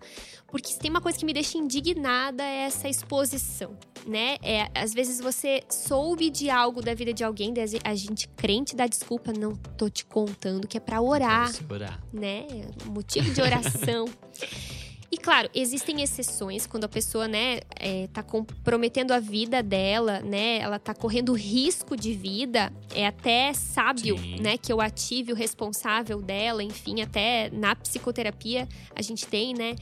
Porque 0.47 0.67
se 0.71 0.77
tem 0.77 0.91
uma 0.91 1.01
coisa 1.01 1.17
que 1.17 1.25
me 1.25 1.33
deixa 1.33 1.57
indignada 1.57 2.43
é 2.43 2.65
essa 2.65 2.87
exposição, 2.87 3.75
né? 4.05 4.37
É, 4.43 4.69
às 4.75 4.93
vezes 4.93 5.19
você 5.19 5.63
soube 5.67 6.29
de 6.29 6.47
algo 6.49 6.79
da 6.79 6.93
vida 6.93 7.11
de 7.11 7.23
alguém, 7.23 7.51
a 7.83 7.95
gente 7.95 8.27
crente 8.27 8.75
dá 8.75 8.85
desculpa, 8.85 9.33
não 9.33 9.55
tô 9.55 9.89
te 9.89 10.05
contando 10.05 10.67
que 10.67 10.77
é 10.77 10.79
pra 10.79 11.01
orar, 11.01 11.49
orar. 11.71 11.99
né? 12.13 12.45
É 12.51 12.85
motivo 12.89 13.33
de 13.33 13.41
oração. 13.41 14.05
E 15.13 15.17
claro, 15.17 15.47
existem 15.53 16.01
exceções 16.01 16.65
quando 16.65 16.85
a 16.85 16.89
pessoa, 16.89 17.27
né, 17.27 17.59
é, 17.79 18.07
tá 18.11 18.23
comprometendo 18.23 19.11
a 19.11 19.19
vida 19.19 19.61
dela, 19.61 20.21
né? 20.21 20.57
Ela 20.57 20.79
tá 20.79 20.91
correndo 20.95 21.33
risco 21.33 21.95
de 21.95 22.13
vida. 22.15 22.73
É 22.95 23.05
até 23.05 23.53
sábio, 23.53 24.17
Sim. 24.17 24.41
né, 24.41 24.57
que 24.57 24.73
eu 24.73 24.81
ative 24.81 25.31
o 25.31 25.35
responsável 25.35 26.19
dela, 26.19 26.63
enfim, 26.63 27.03
até 27.03 27.51
na 27.51 27.75
psicoterapia 27.75 28.67
a 28.95 29.03
gente 29.03 29.27
tem, 29.27 29.53
né, 29.53 29.75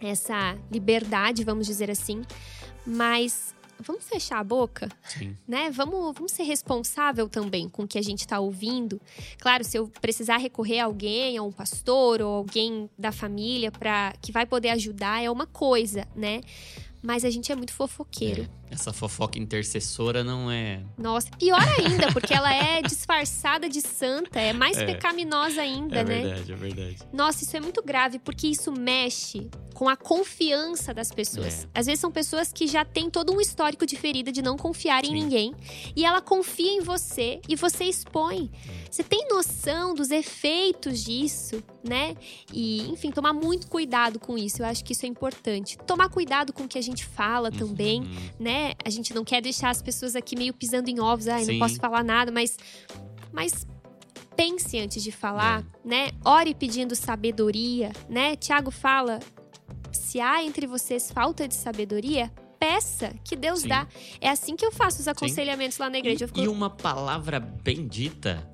essa 0.00 0.58
liberdade, 0.72 1.44
vamos 1.44 1.64
dizer 1.64 1.88
assim. 1.88 2.22
Mas 2.84 3.54
vamos 3.82 4.04
fechar 4.04 4.38
a 4.38 4.44
boca? 4.44 4.88
Sim. 5.04 5.36
né? 5.46 5.70
Vamos, 5.70 6.14
vamos 6.14 6.32
ser 6.32 6.44
responsável 6.44 7.28
também 7.28 7.68
com 7.68 7.82
o 7.82 7.88
que 7.88 7.98
a 7.98 8.02
gente 8.02 8.20
está 8.20 8.40
ouvindo. 8.40 9.00
Claro, 9.38 9.64
se 9.64 9.76
eu 9.76 9.88
precisar 10.00 10.38
recorrer 10.38 10.80
a 10.80 10.84
alguém, 10.86 11.36
a 11.36 11.42
um 11.42 11.52
pastor 11.52 12.22
ou 12.22 12.34
alguém 12.34 12.88
da 12.98 13.12
família 13.12 13.70
para 13.70 14.14
que 14.20 14.32
vai 14.32 14.46
poder 14.46 14.70
ajudar 14.70 15.22
é 15.22 15.30
uma 15.30 15.46
coisa, 15.46 16.06
né? 16.14 16.40
Mas 17.02 17.24
a 17.24 17.30
gente 17.30 17.50
é 17.50 17.56
muito 17.56 17.72
fofoqueiro. 17.72 18.48
Essa 18.72 18.92
fofoca 18.92 19.38
intercessora 19.38 20.24
não 20.24 20.50
é. 20.50 20.80
Nossa, 20.96 21.28
pior 21.38 21.60
ainda, 21.78 22.10
porque 22.12 22.32
ela 22.32 22.52
é 22.52 22.80
disfarçada 22.80 23.68
de 23.68 23.80
santa, 23.82 24.40
é 24.40 24.52
mais 24.54 24.78
É. 24.78 24.86
pecaminosa 24.86 25.60
ainda, 25.60 25.96
É 25.98 26.04
né? 26.04 26.22
verdade, 26.22 26.52
é 26.52 26.56
verdade. 26.56 26.96
Nossa, 27.12 27.44
isso 27.44 27.54
é 27.56 27.60
muito 27.60 27.82
grave, 27.82 28.18
porque 28.18 28.46
isso 28.46 28.72
mexe 28.72 29.50
com 29.74 29.88
a 29.88 29.96
confiança 29.96 30.94
das 30.94 31.10
pessoas. 31.10 31.64
É. 31.74 31.80
Às 31.80 31.86
vezes 31.86 32.00
são 32.00 32.10
pessoas 32.10 32.52
que 32.52 32.66
já 32.66 32.84
têm 32.84 33.10
todo 33.10 33.32
um 33.34 33.40
histórico 33.40 33.84
de 33.84 33.96
ferida 33.96 34.32
de 34.32 34.40
não 34.40 34.56
confiar 34.56 35.04
em 35.04 35.08
Sim. 35.08 35.14
ninguém. 35.14 35.54
E 35.94 36.04
ela 36.04 36.20
confia 36.22 36.70
em 36.72 36.80
você 36.80 37.40
e 37.48 37.54
você 37.56 37.84
expõe. 37.84 38.50
É. 38.68 38.82
Você 38.90 39.02
tem 39.02 39.26
noção 39.28 39.94
dos 39.94 40.10
efeitos 40.10 41.02
disso, 41.04 41.62
né? 41.82 42.14
E, 42.52 42.88
enfim, 42.90 43.10
tomar 43.10 43.32
muito 43.32 43.66
cuidado 43.66 44.18
com 44.20 44.36
isso. 44.38 44.62
Eu 44.62 44.66
acho 44.66 44.84
que 44.84 44.92
isso 44.92 45.04
é 45.04 45.08
importante. 45.08 45.76
Tomar 45.86 46.08
cuidado 46.10 46.52
com 46.52 46.64
o 46.64 46.68
que 46.68 46.78
a 46.78 46.82
gente 46.82 47.04
fala 47.04 47.50
também, 47.50 48.00
Uhum. 48.02 48.30
né? 48.38 48.61
A 48.84 48.90
gente 48.90 49.14
não 49.14 49.24
quer 49.24 49.40
deixar 49.40 49.70
as 49.70 49.80
pessoas 49.82 50.14
aqui 50.16 50.36
meio 50.36 50.52
pisando 50.54 50.88
em 50.90 51.00
ovos. 51.00 51.28
Ai, 51.28 51.44
Sim. 51.44 51.52
não 51.52 51.58
posso 51.66 51.76
falar 51.76 52.02
nada, 52.04 52.30
mas. 52.32 52.56
Mas 53.32 53.66
pense 54.36 54.78
antes 54.78 55.02
de 55.02 55.12
falar, 55.12 55.60
É. 55.84 55.88
né? 55.88 56.10
Ore 56.24 56.54
pedindo 56.54 56.94
sabedoria, 56.94 57.92
né? 58.08 58.36
Tiago 58.36 58.70
fala: 58.70 59.20
se 59.92 60.20
há 60.20 60.42
entre 60.44 60.66
vocês 60.66 61.10
falta 61.10 61.46
de 61.48 61.54
sabedoria, 61.54 62.30
peça 62.58 63.12
que 63.24 63.34
Deus 63.36 63.60
Sim. 63.60 63.68
dá. 63.68 63.86
É 64.20 64.28
assim 64.28 64.54
que 64.56 64.64
eu 64.64 64.72
faço 64.72 65.00
os 65.00 65.08
aconselhamentos 65.08 65.78
lá 65.78 65.88
na 65.90 65.98
igreja. 65.98 66.24
Eu 66.24 66.28
fico- 66.28 66.40
E 66.40 66.48
uma 66.48 66.70
palavra 66.70 67.40
bendita, 67.40 68.48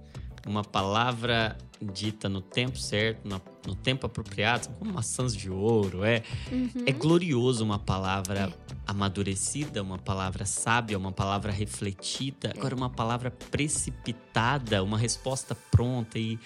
uma 0.47 0.63
palavra 0.65 1.57
dita 1.81 2.29
no 2.29 2.41
tempo 2.41 2.77
certo, 2.79 3.27
na- 3.29 3.41
no 3.67 3.75
tempo 3.75 4.05
apropriado, 4.07 4.65
são 4.67 4.75
como 4.75 4.93
maçãs 4.93 5.35
de 5.35 5.49
ouro. 5.51 6.05
É, 6.05 6.23
Uhum. 6.51 6.71
é 6.87 6.93
glorioso 6.93 7.63
uma 7.65 7.79
palavra 7.79 8.53
amadurecida, 8.87 9.83
uma 9.83 9.99
palavra 9.99 10.45
sábia, 10.45 10.99
uma 10.99 11.13
palavra 11.13 11.53
refletida. 11.53 12.53
Agora, 12.57 12.75
uma 12.75 12.91
palavra 12.91 13.31
precipitada, 13.31 14.83
uma 14.83 14.99
resposta 14.99 15.55
pronta. 15.55 16.19
E 16.19 16.39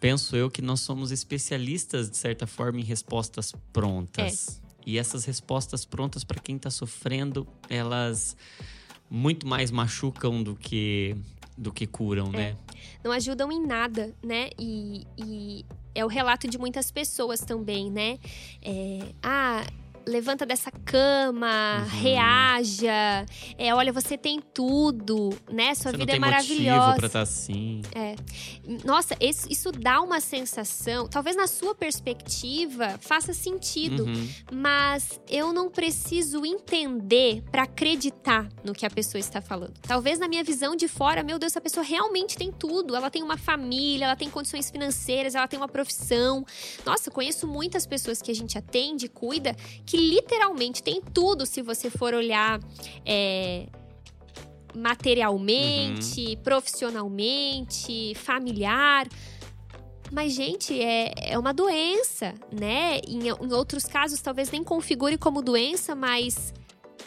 penso 0.00 0.36
eu 0.36 0.50
que 0.50 0.62
nós 0.62 0.80
somos 0.80 1.10
especialistas, 1.10 2.10
de 2.10 2.16
certa 2.16 2.46
forma, 2.46 2.80
em 2.80 2.84
respostas 2.84 3.52
prontas. 3.72 4.60
E 4.86 4.96
essas 4.98 5.24
respostas 5.24 5.84
prontas, 5.84 6.24
para 6.24 6.40
quem 6.40 6.56
está 6.56 6.70
sofrendo, 6.70 7.46
elas 7.68 8.36
muito 9.10 9.46
mais 9.46 9.70
machucam 9.70 10.42
do 10.42 10.54
que 10.54 11.16
do 11.58 11.72
que 11.72 11.86
curam, 11.86 12.30
né? 12.30 12.56
não 13.02 13.12
ajudam 13.12 13.50
em 13.50 13.64
nada, 13.64 14.14
né? 14.22 14.50
E, 14.58 15.06
e 15.16 15.64
é 15.94 16.04
o 16.04 16.08
relato 16.08 16.48
de 16.48 16.58
muitas 16.58 16.90
pessoas 16.90 17.40
também, 17.40 17.90
né? 17.90 18.18
É, 18.62 19.12
ah, 19.22 19.64
levanta 20.06 20.44
dessa 20.46 20.70
cama, 20.70 21.78
Uhum. 21.80 22.00
reaja. 22.00 23.26
É, 23.56 23.74
olha, 23.74 23.92
você 23.92 24.16
tem 24.16 24.40
tudo, 24.40 25.30
né? 25.50 25.74
Sua 25.74 25.90
Você 25.92 25.96
vida 25.98 26.12
é 26.14 26.18
maravilhosa. 26.18 26.96
pra 26.96 27.06
estar 27.06 27.20
assim. 27.22 27.82
Nossa, 28.84 29.16
esse- 29.20 29.50
isso 29.52 29.70
dá 29.72 30.00
uma 30.00 30.20
sensação. 30.20 31.08
Talvez 31.08 31.36
na 31.36 31.46
sua 31.46 31.74
perspectiva 31.74 32.98
faça 33.00 33.32
sentido, 33.32 34.04
Uhum. 34.04 34.28
mas 34.52 35.20
eu 35.28 35.52
não 35.52 35.70
preciso 35.70 36.44
entender 36.44 37.42
pra 37.50 37.62
acreditar 37.64 38.48
no 38.64 38.72
que 38.72 38.84
a 38.86 38.90
pessoa 38.90 39.18
está 39.18 39.40
falando. 39.40 39.74
Talvez 39.82 40.18
na 40.18 40.28
minha 40.28 40.44
visão 40.44 40.74
de 40.76 40.88
fora, 40.88 41.22
meu 41.22 41.38
Deus, 41.38 41.52
essa 41.52 41.60
pessoa 41.60 41.84
realmente 41.84 42.36
tem 42.36 42.50
tudo. 42.52 42.94
Ela 42.96 43.10
tem 43.10 43.22
uma 43.22 43.36
família, 43.36 44.04
ela 44.06 44.16
tem 44.16 44.28
condições 44.30 44.70
financeiras, 44.70 45.34
ela 45.34 45.48
tem 45.48 45.58
uma 45.58 45.68
profissão. 45.68 46.44
Nossa, 46.84 47.10
conheço 47.10 47.46
muitas 47.46 47.86
pessoas 47.86 48.20
que 48.22 48.30
a 48.30 48.34
gente 48.34 48.56
atende, 48.58 49.08
cuida, 49.08 49.54
que 49.86 49.97
literalmente 49.98 50.82
tem 50.82 51.00
tudo 51.00 51.44
se 51.44 51.62
você 51.62 51.90
for 51.90 52.14
olhar. 52.14 52.60
é, 53.04 53.66
materialmente, 54.74 56.36
profissionalmente, 56.44 58.14
familiar. 58.14 59.08
Mas, 60.10 60.32
gente, 60.32 60.80
é, 60.80 61.12
é 61.32 61.38
uma 61.38 61.52
doença, 61.52 62.34
né? 62.50 63.00
Em, 63.06 63.28
em 63.28 63.52
outros 63.52 63.84
casos, 63.84 64.20
talvez 64.22 64.50
nem 64.50 64.64
configure 64.64 65.18
como 65.18 65.42
doença, 65.42 65.94
mas 65.94 66.54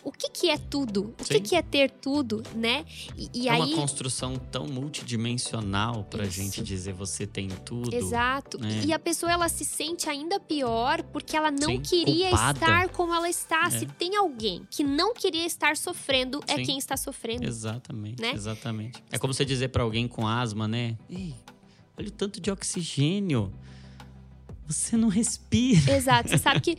o 0.03 0.11
que, 0.11 0.29
que 0.29 0.49
é 0.49 0.57
tudo? 0.57 1.13
O 1.19 1.23
que, 1.23 1.35
Sim. 1.35 1.41
que 1.41 1.55
é 1.55 1.61
ter 1.61 1.91
tudo, 1.91 2.41
né? 2.55 2.85
E, 3.17 3.29
e 3.33 3.47
é 3.47 3.51
aí. 3.51 3.59
uma 3.61 3.75
construção 3.75 4.35
tão 4.35 4.65
multidimensional 4.67 6.03
pra 6.05 6.23
Isso. 6.25 6.33
gente 6.37 6.61
dizer 6.63 6.93
você 6.93 7.27
tem 7.27 7.49
tudo. 7.49 7.93
Exato. 7.95 8.59
né? 8.59 8.83
E 8.85 8.93
a 8.93 8.99
pessoa 8.99 9.31
ela 9.31 9.47
se 9.49 9.63
sente 9.65 10.09
ainda 10.09 10.39
pior 10.39 11.03
porque 11.03 11.35
ela 11.37 11.51
não 11.51 11.69
Sim, 11.75 11.79
queria 11.81 12.29
culpada. 12.29 12.59
estar 12.59 12.89
como 12.89 13.13
ela 13.13 13.29
está. 13.29 13.67
É. 13.67 13.69
Se 13.71 13.85
tem 13.85 14.15
alguém 14.15 14.65
que 14.69 14.83
não 14.83 15.13
queria 15.13 15.45
estar 15.45 15.77
sofrendo, 15.77 16.41
é 16.47 16.55
Sim. 16.57 16.63
quem 16.63 16.77
está 16.77 16.97
sofrendo. 16.97 17.43
Exatamente, 17.45 18.21
Né? 18.21 18.31
exatamente. 18.33 19.03
É 19.11 19.17
como 19.17 19.33
você 19.33 19.45
dizer 19.45 19.69
pra 19.69 19.83
alguém 19.83 20.07
com 20.07 20.27
asma, 20.27 20.67
né? 20.67 20.97
Ei, 21.09 21.35
olha 21.97 22.07
o 22.07 22.11
tanto 22.11 22.39
de 22.41 22.49
oxigênio. 22.51 23.51
Você 24.71 24.95
não 24.97 25.07
respira. 25.09 25.95
Exato. 25.95 26.29
Você 26.29 26.37
sabe 26.37 26.59
que, 26.61 26.77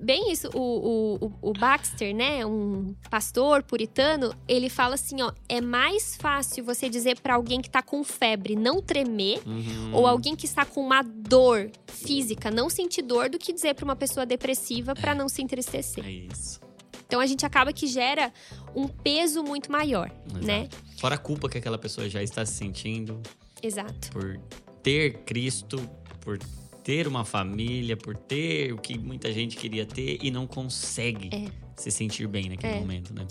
bem 0.00 0.32
isso, 0.32 0.48
o, 0.54 1.18
o, 1.26 1.50
o 1.50 1.52
Baxter, 1.52 2.14
né, 2.14 2.44
um 2.46 2.94
pastor 3.10 3.62
puritano, 3.62 4.34
ele 4.48 4.68
fala 4.68 4.94
assim: 4.94 5.20
ó, 5.22 5.32
é 5.48 5.60
mais 5.60 6.16
fácil 6.16 6.64
você 6.64 6.88
dizer 6.88 7.20
pra 7.20 7.34
alguém 7.34 7.60
que 7.60 7.70
tá 7.70 7.82
com 7.82 8.02
febre 8.04 8.54
não 8.56 8.80
tremer, 8.82 9.40
Uhum. 9.46 9.94
ou 9.94 10.06
alguém 10.06 10.34
que 10.36 10.46
está 10.46 10.64
com 10.64 10.80
uma 10.80 11.02
dor 11.02 11.70
física 11.86 12.50
não 12.50 12.68
sentir 12.70 13.02
dor, 13.02 13.28
do 13.28 13.38
que 13.38 13.52
dizer 13.52 13.74
pra 13.74 13.84
uma 13.84 13.96
pessoa 13.96 14.24
depressiva 14.26 14.94
pra 14.94 15.14
não 15.14 15.28
se 15.28 15.42
entristecer. 15.42 16.04
É 16.04 16.10
isso. 16.10 16.60
Então 17.06 17.20
a 17.20 17.26
gente 17.26 17.44
acaba 17.46 17.72
que 17.72 17.86
gera 17.86 18.32
um 18.74 18.88
peso 18.88 19.42
muito 19.42 19.70
maior, 19.70 20.10
né? 20.42 20.60
Exato. 20.70 20.76
Fora 20.98 21.14
a 21.14 21.18
culpa 21.18 21.48
que 21.48 21.58
aquela 21.58 21.78
pessoa 21.78 22.08
já 22.08 22.22
está 22.22 22.44
se 22.46 22.54
sentindo 22.54 23.20
Exato. 23.62 24.10
por 24.10 24.40
ter 24.82 25.18
Cristo, 25.24 25.78
por 26.20 26.38
ter 26.84 27.08
uma 27.08 27.24
família, 27.24 27.96
por 27.96 28.14
ter 28.14 28.72
o 28.72 28.76
que 28.78 28.96
muita 28.98 29.32
gente 29.32 29.56
queria 29.56 29.86
ter 29.86 30.18
e 30.22 30.30
não 30.30 30.46
consegue 30.46 31.30
É. 31.34 31.46
se 31.80 31.90
sentir 31.90 32.28
bem 32.28 32.50
naquele 32.50 32.74
É. 32.74 32.78
momento, 32.80 33.12
né? 33.14 33.26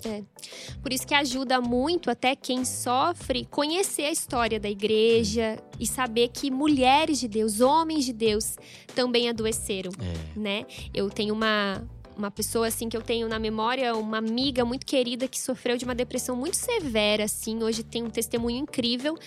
Por 0.81 0.91
isso 0.91 1.05
que 1.05 1.13
ajuda 1.13 1.61
muito 1.61 2.09
até 2.09 2.35
quem 2.35 2.65
sofre 2.65 3.45
conhecer 3.45 4.05
a 4.05 4.11
história 4.11 4.59
da 4.59 4.69
igreja 4.69 5.57
e 5.79 5.85
saber 5.85 6.29
que 6.29 6.49
mulheres 6.49 7.19
de 7.19 7.27
Deus, 7.27 7.61
homens 7.61 8.05
de 8.05 8.11
Deus 8.13 8.55
também 8.95 9.29
adoeceram, 9.29 9.91
É. 10.01 10.39
né? 10.39 10.65
Eu 10.93 11.09
tenho 11.11 11.33
uma 11.33 11.87
uma 12.17 12.31
pessoa 12.31 12.67
assim 12.67 12.89
que 12.89 12.95
eu 12.95 13.01
tenho 13.01 13.27
na 13.27 13.39
memória, 13.39 13.95
uma 13.95 14.17
amiga 14.17 14.63
muito 14.65 14.85
querida 14.85 15.27
que 15.27 15.39
sofreu 15.39 15.77
de 15.77 15.85
uma 15.85 15.95
depressão 15.95 16.35
muito 16.35 16.55
severa 16.55 17.23
assim, 17.23 17.63
hoje 17.63 17.83
tem 17.83 18.03
um 18.03 18.09
testemunho 18.09 18.57
incrível, 18.57 19.17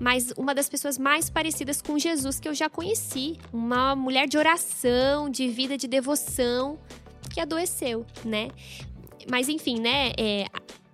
mas 0.00 0.32
uma 0.36 0.54
das 0.54 0.68
pessoas 0.68 0.98
mais 0.98 1.28
parecidas 1.30 1.82
com 1.82 1.98
Jesus 1.98 2.40
que 2.40 2.48
eu 2.48 2.54
já 2.54 2.68
conheci, 2.68 3.38
uma 3.52 3.94
mulher 3.94 4.28
de 4.28 4.38
oração, 4.38 5.28
de 5.28 5.48
vida 5.48 5.76
de 5.76 5.86
devoção, 5.86 6.78
que 7.32 7.40
adoeceu, 7.40 8.06
né? 8.24 8.48
Mas 9.30 9.48
enfim, 9.48 9.80
né? 9.80 10.12
é, 10.16 10.46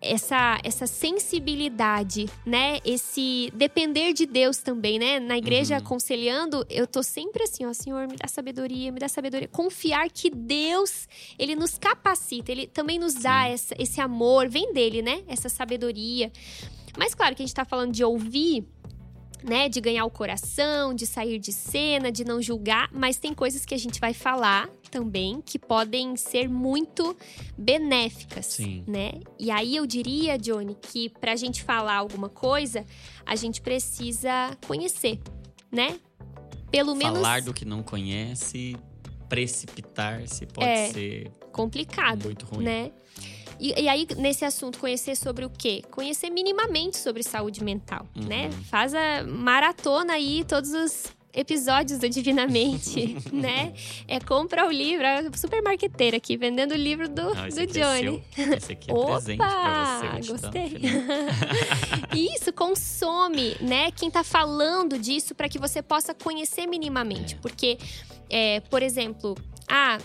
essa, 0.03 0.59
essa 0.65 0.87
sensibilidade, 0.87 2.29
né? 2.45 2.79
Esse 2.85 3.51
depender 3.55 4.13
de 4.13 4.27
Deus 4.27 4.59
também, 4.59 4.99
né? 4.99 5.19
Na 5.21 5.39
igreja 5.39 5.75
Uhum. 5.77 5.81
aconselhando, 5.81 6.67
eu 6.69 6.87
tô 6.87 7.03
sempre 7.03 7.45
assim, 7.45 7.65
ó, 7.65 7.73
Senhor, 7.73 8.07
me 8.09 8.17
dá 8.17 8.29
sabedoria, 8.29 8.93
me 8.93 8.99
dá 8.99 9.09
sabedoria. 9.09 9.49
Confiar 9.49 10.11
que 10.11 10.29
Deus, 10.31 11.09
ele 11.39 11.55
nos 11.55 11.79
capacita, 11.79 12.51
ele 12.53 12.67
também 12.67 12.99
nos 12.99 13.15
dá 13.15 13.47
essa, 13.47 13.75
esse 13.79 14.01
amor, 14.01 14.49
vem 14.49 14.73
dele, 14.73 15.03
né? 15.03 15.23
Essa 15.29 15.49
sabedoria. 15.49 16.31
Mas 16.99 17.15
claro 17.15 17.35
que 17.35 17.43
a 17.43 17.47
gente 17.47 17.55
tá 17.55 17.65
falando 17.65 17.93
de 17.93 18.05
ouvir, 18.05 18.67
né, 19.45 19.69
de 19.69 19.81
ganhar 19.81 20.05
o 20.05 20.11
coração, 20.11 20.95
de 20.95 21.07
sair 21.07 21.39
de 21.39 21.53
cena, 21.53 22.11
de 22.13 22.25
não 22.25 22.41
julgar, 22.41 22.89
mas 22.93 23.17
tem 23.19 23.35
coisas 23.35 23.65
que 23.65 23.75
a 23.75 23.79
gente 23.79 23.99
vai 24.01 24.13
falar 24.15 24.69
também 24.91 25.41
que 25.45 25.59
podem 25.59 26.17
ser 26.17 26.49
muito 26.49 27.17
benéficas, 27.57 28.47
Sim. 28.47 28.85
né? 28.87 29.13
E 29.39 29.51
aí 29.51 29.75
eu 29.77 29.87
diria, 29.87 30.37
Johnny, 30.39 30.77
que 30.81 31.09
pra 31.09 31.35
gente 31.37 31.63
falar 31.63 31.97
alguma 31.97 32.29
coisa, 32.29 32.85
a 33.25 33.35
gente 33.35 33.61
precisa 33.63 34.57
conhecer, 34.67 35.19
né? 35.71 35.99
Pelo 36.71 36.95
menos 36.95 37.19
Falar 37.19 37.43
do 37.43 37.53
que 37.55 37.65
não 37.65 37.83
conhece, 37.83 38.77
precipitar-se 39.29 40.47
pode 40.47 40.67
É. 40.69 40.89
ser 40.93 41.31
complicado, 41.53 42.25
muito 42.25 42.47
ruim. 42.47 42.65
né? 42.65 42.93
E, 43.63 43.83
e 43.83 43.89
aí, 43.89 44.09
nesse 44.17 44.45
assunto, 44.45 44.79
conhecer 44.81 45.15
sobre 45.17 45.45
o 45.45 45.51
quê? 45.51 45.83
Conhecer 45.91 46.31
minimamente 46.31 46.97
sobre 46.97 47.23
saúde 47.23 47.63
mental, 47.63 48.05
Uhum. 48.17 48.25
né? 48.25 48.51
Faz 48.69 48.93
a 48.93 49.23
maratona 49.25 50.15
aí, 50.15 50.43
todos 50.45 50.73
os 50.73 51.05
episódios 51.35 51.99
do 52.01 52.09
Divinamente, 52.09 53.17
né? 53.33 53.73
É 54.09 54.19
compra 54.21 54.67
o 54.67 54.71
livro, 54.71 55.07
é 55.07 55.23
super 55.37 55.63
marqueteira 55.63 56.17
aqui, 56.17 56.37
vendendo 56.37 56.73
o 56.73 56.77
livro 56.77 57.09
do, 57.09 57.35
Não, 57.35 57.47
esse 57.47 57.57
do 57.65 57.71
aqui 57.71 57.81
é 57.81 57.83
Johnny. 58.03 58.25
seu. 58.35 58.53
Esse 58.57 58.73
aqui 58.73 58.91
é 58.91 58.95
presente 58.95 59.39
pra 59.39 59.99
você. 60.01 60.07
Opa, 60.07 60.19
no 60.19 60.27
gostei. 60.27 60.73
E 62.15 62.35
isso 62.37 62.53
consome, 62.53 63.57
né? 63.61 63.91
Quem 63.93 64.11
tá 64.11 64.25
falando 64.25 64.99
disso 64.99 65.35
para 65.37 65.49
que 65.49 65.59
você 65.59 65.81
possa 65.81 66.13
conhecer 66.13 66.67
minimamente. 66.67 67.35
É. 67.37 67.39
Porque, 67.39 67.79
é, 68.29 68.61
por 68.69 68.83
exemplo, 68.83 69.37
ah, 69.69 69.99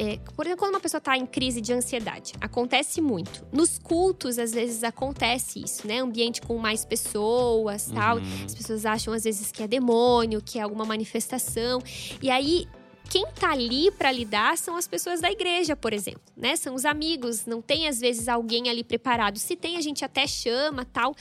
é, 0.00 0.18
por 0.34 0.46
exemplo, 0.46 0.60
quando 0.60 0.72
uma 0.72 0.80
pessoa 0.80 0.96
está 0.96 1.14
em 1.14 1.26
crise 1.26 1.60
de 1.60 1.74
ansiedade, 1.74 2.32
acontece 2.40 3.02
muito. 3.02 3.46
Nos 3.52 3.78
cultos, 3.78 4.38
às 4.38 4.50
vezes 4.50 4.82
acontece 4.82 5.62
isso, 5.62 5.86
né? 5.86 6.00
Ambiente 6.00 6.40
com 6.40 6.56
mais 6.56 6.86
pessoas, 6.86 7.90
tal. 7.92 8.16
Uhum. 8.16 8.44
As 8.46 8.54
pessoas 8.54 8.86
acham 8.86 9.12
às 9.12 9.24
vezes 9.24 9.52
que 9.52 9.62
é 9.62 9.68
demônio, 9.68 10.40
que 10.40 10.58
é 10.58 10.62
alguma 10.62 10.86
manifestação. 10.86 11.82
E 12.22 12.30
aí 12.30 12.66
quem 13.10 13.26
tá 13.26 13.50
ali 13.50 13.90
para 13.90 14.10
lidar 14.10 14.56
são 14.56 14.76
as 14.76 14.86
pessoas 14.88 15.20
da 15.20 15.30
igreja, 15.30 15.76
por 15.76 15.92
exemplo, 15.92 16.22
né? 16.34 16.56
São 16.56 16.74
os 16.74 16.84
amigos, 16.86 17.44
não 17.44 17.60
tem 17.60 17.86
às 17.86 18.00
vezes 18.00 18.26
alguém 18.26 18.70
ali 18.70 18.82
preparado. 18.82 19.36
Se 19.36 19.54
tem, 19.54 19.76
a 19.76 19.80
gente 19.82 20.02
até 20.02 20.26
chama, 20.26 20.84
tal. 20.84 21.14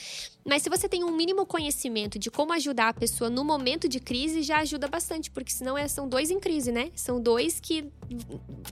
Mas 0.49 0.63
se 0.63 0.69
você 0.69 0.89
tem 0.89 1.03
um 1.03 1.11
mínimo 1.15 1.45
conhecimento 1.45 2.17
de 2.17 2.31
como 2.31 2.51
ajudar 2.53 2.89
a 2.89 2.93
pessoa 2.93 3.29
no 3.29 3.43
momento 3.43 3.87
de 3.87 3.99
crise, 3.99 4.41
já 4.41 4.57
ajuda 4.59 4.87
bastante, 4.87 5.29
porque 5.29 5.51
senão 5.51 5.77
é, 5.77 5.87
são 5.87 6.09
dois 6.09 6.31
em 6.31 6.39
crise, 6.39 6.71
né? 6.71 6.89
São 6.95 7.21
dois 7.21 7.59
que 7.59 7.85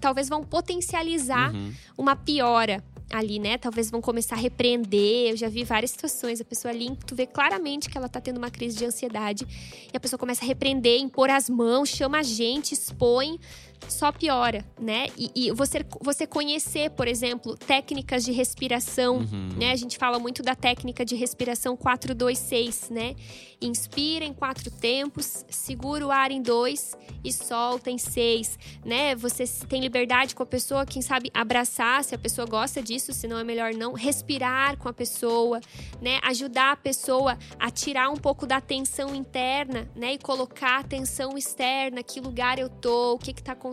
talvez 0.01 0.27
vão 0.27 0.43
potencializar 0.43 1.53
Uhum. 1.53 1.71
uma 1.97 2.15
piora 2.15 2.83
ali, 3.11 3.39
né? 3.39 3.57
Talvez 3.57 3.89
vão 3.89 4.01
começar 4.01 4.35
a 4.35 4.37
repreender. 4.37 5.31
Eu 5.31 5.37
já 5.37 5.47
vi 5.47 5.63
várias 5.63 5.91
situações. 5.91 6.41
A 6.41 6.45
pessoa 6.45 6.73
ali, 6.73 6.97
tu 7.05 7.15
vê 7.15 7.25
claramente 7.25 7.89
que 7.89 7.97
ela 7.97 8.09
tá 8.09 8.19
tendo 8.19 8.37
uma 8.37 8.49
crise 8.49 8.75
de 8.77 8.83
ansiedade. 8.85 9.45
E 9.93 9.95
a 9.95 9.99
pessoa 9.99 10.17
começa 10.19 10.43
a 10.43 10.47
repreender, 10.47 10.99
impor 10.99 11.29
as 11.29 11.49
mãos, 11.49 11.87
chama 11.89 12.17
a 12.19 12.23
gente, 12.23 12.73
expõe. 12.73 13.39
Só 13.87 14.11
piora, 14.11 14.65
né? 14.79 15.07
E, 15.17 15.31
e 15.33 15.51
você, 15.51 15.85
você 16.01 16.27
conhecer, 16.27 16.89
por 16.91 17.07
exemplo, 17.07 17.55
técnicas 17.55 18.23
de 18.25 18.31
respiração, 18.31 19.17
Uhum. 19.17 19.49
né? 19.57 19.71
A 19.71 19.75
gente 19.75 19.97
fala 19.97 20.19
muito 20.19 20.43
da 20.43 20.55
técnica 20.55 21.05
de 21.05 21.15
respiração 21.15 21.75
426, 21.77 22.89
né? 22.89 23.15
Inspira 23.61 24.25
em 24.25 24.33
quatro 24.33 24.69
tempos, 24.69 25.45
segura 25.49 26.05
o 26.05 26.11
ar 26.11 26.31
em 26.31 26.41
dois 26.41 26.95
e 27.23 27.31
solta 27.31 27.89
em 27.89 27.97
seis, 27.97 28.57
né? 28.85 29.15
Você 29.15 29.45
tem 29.67 29.79
liberdade 29.81 30.35
com 30.35 30.43
a 30.43 30.45
pessoa, 30.45 30.85
quem 30.85 31.01
sabe 31.01 31.31
abraçar, 31.33 32.03
se 32.03 32.13
a 32.13 32.17
pessoa 32.19 32.45
gosta 32.45 32.81
disso, 32.83 33.13
senão 33.13 33.39
é 33.39 33.43
melhor 33.43 33.73
não. 33.73 33.93
Respirar 33.93 34.77
com 34.77 34.89
a 34.89 34.93
pessoa, 34.93 35.59
né? 36.01 36.19
Ajudar 36.23 36.73
a 36.73 36.75
pessoa 36.75 37.37
a 37.57 37.71
tirar 37.71 38.09
um 38.09 38.17
pouco 38.17 38.45
da 38.45 38.59
tensão 38.61 39.15
interna, 39.15 39.89
né? 39.95 40.13
E 40.13 40.17
colocar 40.19 40.79
a 40.81 40.83
tensão 40.83 41.37
externa, 41.37 42.03
que 42.03 42.19
lugar 42.19 42.59
eu 42.59 42.69
tô, 42.69 43.13
o 43.13 43.17
que 43.17 43.31
que 43.33 43.41
tá 43.41 43.53
acontecendo 43.53 43.66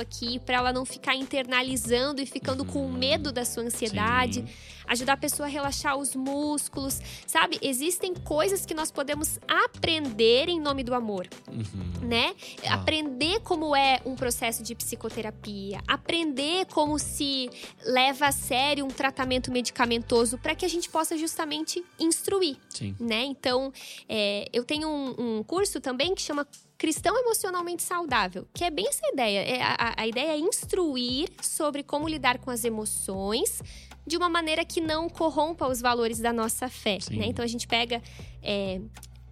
aqui, 0.00 0.38
para 0.40 0.56
ela 0.56 0.72
não 0.72 0.84
ficar 0.84 1.14
internalizando 1.14 2.20
e 2.20 2.26
ficando 2.26 2.64
com 2.64 2.88
medo 2.90 3.30
da 3.32 3.44
sua 3.44 3.62
ansiedade 3.62 4.40
Sim. 4.40 4.48
ajudar 4.86 5.12
a 5.14 5.16
pessoa 5.16 5.46
a 5.46 5.50
relaxar 5.50 5.96
os 5.96 6.14
músculos, 6.14 7.00
sabe? 7.26 7.58
Existem 7.62 8.14
coisas 8.14 8.64
que 8.66 8.74
nós 8.74 8.90
podemos 8.90 9.38
aprender 9.46 10.48
em 10.48 10.60
nome 10.60 10.82
do 10.82 10.94
amor, 10.94 11.28
Uhum. 11.48 12.06
né? 12.06 12.34
Ah. 12.66 12.74
Aprender 12.74 13.40
como 13.40 13.74
é 13.76 14.00
um 14.04 14.14
processo 14.14 14.62
de 14.62 14.74
psicoterapia, 14.74 15.80
aprender 15.86 16.66
como 16.66 16.98
se 16.98 17.50
leva 17.84 18.26
a 18.26 18.32
sério 18.32 18.84
um 18.84 18.88
tratamento 18.88 19.50
medicamentoso 19.52 20.38
para 20.38 20.54
que 20.54 20.64
a 20.64 20.68
gente 20.68 20.88
possa 20.88 21.16
justamente 21.16 21.84
instruir 21.98 22.56
Sim. 22.70 22.96
né? 22.98 23.24
Então, 23.24 23.72
é, 24.08 24.48
eu 24.52 24.64
tenho 24.64 24.88
um, 24.88 25.38
um 25.38 25.42
curso 25.42 25.80
também 25.80 26.14
que 26.14 26.22
chama 26.22 26.46
Cristão 26.78 27.18
Emocionalmente 27.18 27.82
Saudável, 27.82 28.46
que 28.54 28.62
é 28.62 28.70
bem 28.70 28.86
essa 28.88 29.06
ideia. 29.12 29.40
É, 29.40 29.60
a, 29.60 29.94
a 29.96 30.06
ideia 30.06 30.30
é 30.30 30.38
instruir 30.38 31.28
sobre 31.42 31.82
como 31.82 32.08
lidar 32.08 32.38
com 32.38 32.50
as 32.50 32.64
emoções 32.64 33.60
de 34.06 34.16
uma 34.16 34.28
maneira 34.28 34.64
que 34.64 34.80
não 34.80 35.08
corrompa 35.08 35.66
os 35.66 35.80
valores 35.80 36.20
da 36.20 36.32
nossa 36.32 36.68
fé, 36.68 36.98
né? 37.10 37.26
Então, 37.26 37.44
a 37.44 37.48
gente 37.48 37.66
pega... 37.66 38.00
é, 38.42 38.80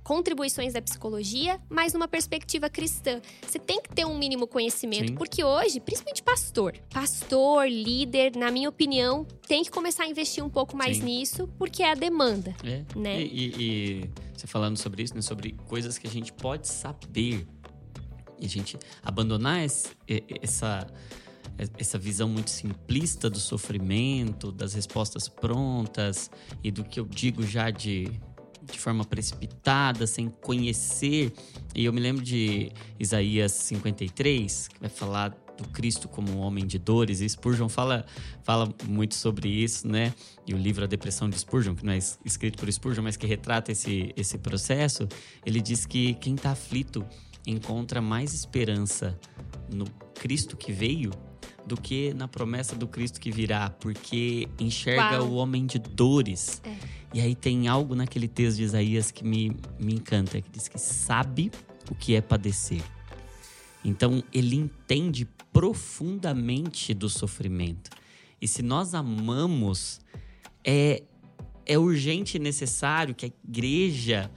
Contribuições 0.02 0.72
da 0.72 0.80
psicologia, 0.80 1.60
mas 1.68 1.92
numa 1.92 2.06
perspectiva 2.06 2.70
cristã. 2.70 3.20
Você 3.44 3.58
tem 3.58 3.82
que 3.82 3.88
ter 3.92 4.04
um 4.06 4.16
mínimo 4.16 4.46
conhecimento, 4.46 5.08
Sim. 5.08 5.14
porque 5.16 5.42
hoje, 5.42 5.80
principalmente 5.80 6.22
pastor, 6.22 6.78
pastor, 6.94 7.66
líder, 7.68 8.36
na 8.36 8.48
minha 8.52 8.68
opinião, 8.68 9.26
tem 9.48 9.64
que 9.64 9.70
começar 9.72 10.04
a 10.04 10.06
investir 10.06 10.44
um 10.44 10.48
pouco 10.48 10.76
mais 10.76 10.98
Sim. 10.98 11.02
nisso, 11.06 11.48
porque 11.58 11.82
é 11.82 11.90
a 11.90 11.94
demanda. 11.94 12.54
É. 12.62 12.84
Né? 12.94 13.20
E, 13.20 13.24
e- 13.24 13.54
e 13.58 14.10
você 14.40 14.46
falando 14.46 14.76
sobre 14.76 15.02
isso, 15.02 15.14
né? 15.14 15.20
Sobre 15.22 15.52
coisas 15.66 15.98
que 15.98 16.06
a 16.06 16.10
gente 16.10 16.32
pode 16.32 16.68
saber. 16.68 17.46
E 18.38 18.44
a 18.44 18.48
gente 18.48 18.78
abandonar 19.02 19.64
esse- 19.64 19.88
essa, 20.42 20.86
essa 21.78 21.98
visão 21.98 22.28
muito 22.28 22.50
simplista 22.50 23.30
do 23.30 23.38
sofrimento, 23.38 24.52
das 24.52 24.74
respostas 24.74 25.28
prontas 25.28 26.30
e 26.62 26.70
do 26.70 26.84
que 26.84 27.00
eu 27.00 27.06
digo 27.06 27.42
já 27.42 27.70
de, 27.70 28.10
de 28.62 28.78
forma 28.78 29.04
precipitada, 29.04 30.06
sem 30.06 30.28
conhecer. 30.28 31.32
E 31.74 31.84
eu 31.84 31.92
me 31.92 32.00
lembro 32.00 32.22
de 32.22 32.70
Isaías 33.00 33.52
53, 33.52 34.68
que 34.68 34.80
vai 34.80 34.90
falar 34.90 35.30
do 35.56 35.66
Cristo 35.68 36.08
como 36.08 36.30
um 36.32 36.38
homem 36.38 36.66
de 36.66 36.78
dores. 36.78 37.20
E 37.20 37.28
Spurgeon 37.28 37.68
fala, 37.68 38.04
fala 38.42 38.72
muito 38.86 39.14
sobre 39.14 39.48
isso, 39.48 39.86
né? 39.88 40.12
E 40.46 40.54
o 40.54 40.56
livro 40.58 40.84
A 40.84 40.86
Depressão 40.86 41.28
de 41.30 41.38
Spurgeon, 41.38 41.74
que 41.74 41.84
não 41.84 41.92
é 41.92 41.98
es- 41.98 42.18
escrito 42.24 42.58
por 42.58 42.70
Spurgeon, 42.72 43.02
mas 43.02 43.16
que 43.16 43.26
retrata 43.26 43.72
esse, 43.72 44.12
esse 44.16 44.38
processo, 44.38 45.08
ele 45.44 45.60
diz 45.60 45.86
que 45.86 46.14
quem 46.14 46.34
está 46.34 46.50
aflito 46.50 47.04
encontra 47.46 48.00
mais 48.00 48.34
esperança 48.34 49.18
no 49.72 49.84
Cristo 50.14 50.56
que 50.56 50.72
veio 50.72 51.10
do 51.66 51.76
que 51.80 52.14
na 52.14 52.28
promessa 52.28 52.76
do 52.76 52.86
Cristo 52.86 53.20
que 53.20 53.30
virá, 53.30 53.70
porque 53.70 54.48
enxerga 54.58 55.20
Uau. 55.20 55.28
o 55.30 55.34
homem 55.34 55.66
de 55.66 55.78
dores. 55.80 56.60
É. 56.64 56.74
E 57.14 57.20
aí 57.20 57.34
tem 57.34 57.66
algo 57.66 57.94
naquele 57.94 58.28
texto 58.28 58.58
de 58.58 58.62
Isaías 58.64 59.10
que 59.10 59.24
me, 59.24 59.56
me 59.80 59.94
encanta, 59.94 60.40
que 60.40 60.48
diz 60.50 60.68
que 60.68 60.78
sabe 60.78 61.50
o 61.90 61.94
que 61.94 62.14
é 62.14 62.20
padecer. 62.20 62.82
Então 63.84 64.22
ele 64.32 64.56
entende 64.56 65.26
profundamente 65.56 66.92
do 66.92 67.08
sofrimento. 67.08 67.90
E 68.38 68.46
se 68.46 68.62
nós 68.62 68.92
amamos, 68.94 70.00
é, 70.62 71.02
é 71.64 71.78
urgente 71.78 72.36
e 72.36 72.38
necessário 72.40 73.14
que 73.14 73.24
a 73.24 73.30
igreja 73.48 74.30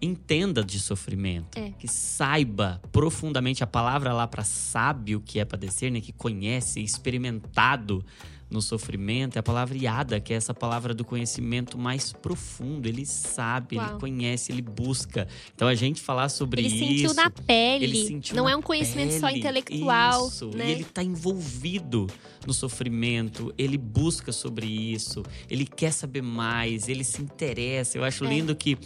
entenda 0.00 0.62
de 0.62 0.78
sofrimento, 0.78 1.58
É. 1.58 1.70
que 1.70 1.88
saiba 1.88 2.82
profundamente 2.92 3.64
a 3.64 3.66
palavra 3.66 4.12
lá 4.12 4.26
para 4.26 4.44
sabe 4.44 5.16
o 5.16 5.20
que 5.20 5.40
é 5.40 5.44
padecer, 5.46 5.90
né? 5.90 6.00
Que 6.02 6.12
conhece, 6.12 6.80
experimentado 6.82 8.04
no 8.50 8.62
sofrimento, 8.62 9.36
é 9.36 9.40
a 9.40 9.42
palavra 9.42 9.76
iada, 9.76 10.18
que 10.20 10.32
é 10.32 10.36
essa 10.36 10.54
palavra 10.54 10.94
do 10.94 11.04
conhecimento 11.04 11.76
mais 11.76 12.12
profundo. 12.12 12.88
Ele 12.88 13.04
sabe, 13.04 13.76
ele 13.76 13.84
Uau. 13.84 13.98
conhece, 13.98 14.50
ele 14.50 14.62
busca. 14.62 15.28
Então 15.54 15.68
a 15.68 15.74
gente 15.74 16.00
falar 16.00 16.28
sobre 16.30 16.62
Ele 16.62 16.68
isso. 16.68 16.78
sentiu 16.78 17.14
na 17.14 17.28
pele. 17.30 17.84
Ele 17.84 18.06
sentiu 18.06 18.36
não 18.36 18.48
é 18.48 18.56
um 18.56 18.62
conhecimento 18.62 19.12
só 19.20 19.26
pele, 19.26 19.38
intelectual, 19.38 20.28
Isso. 20.28 20.50
né? 20.54 20.68
E 20.68 20.72
ele 20.72 20.82
está 20.82 21.02
envolvido 21.02 22.06
no 22.46 22.54
sofrimento, 22.54 23.52
ele 23.58 23.76
busca 23.76 24.32
sobre 24.32 24.66
isso, 24.66 25.22
ele 25.50 25.66
quer 25.66 25.92
saber 25.92 26.22
mais, 26.22 26.88
ele 26.88 27.04
se 27.04 27.20
interessa. 27.20 27.98
Eu 27.98 28.04
acho 28.04 28.24
É. 28.24 28.28
lindo 28.28 28.54
que 28.56 28.78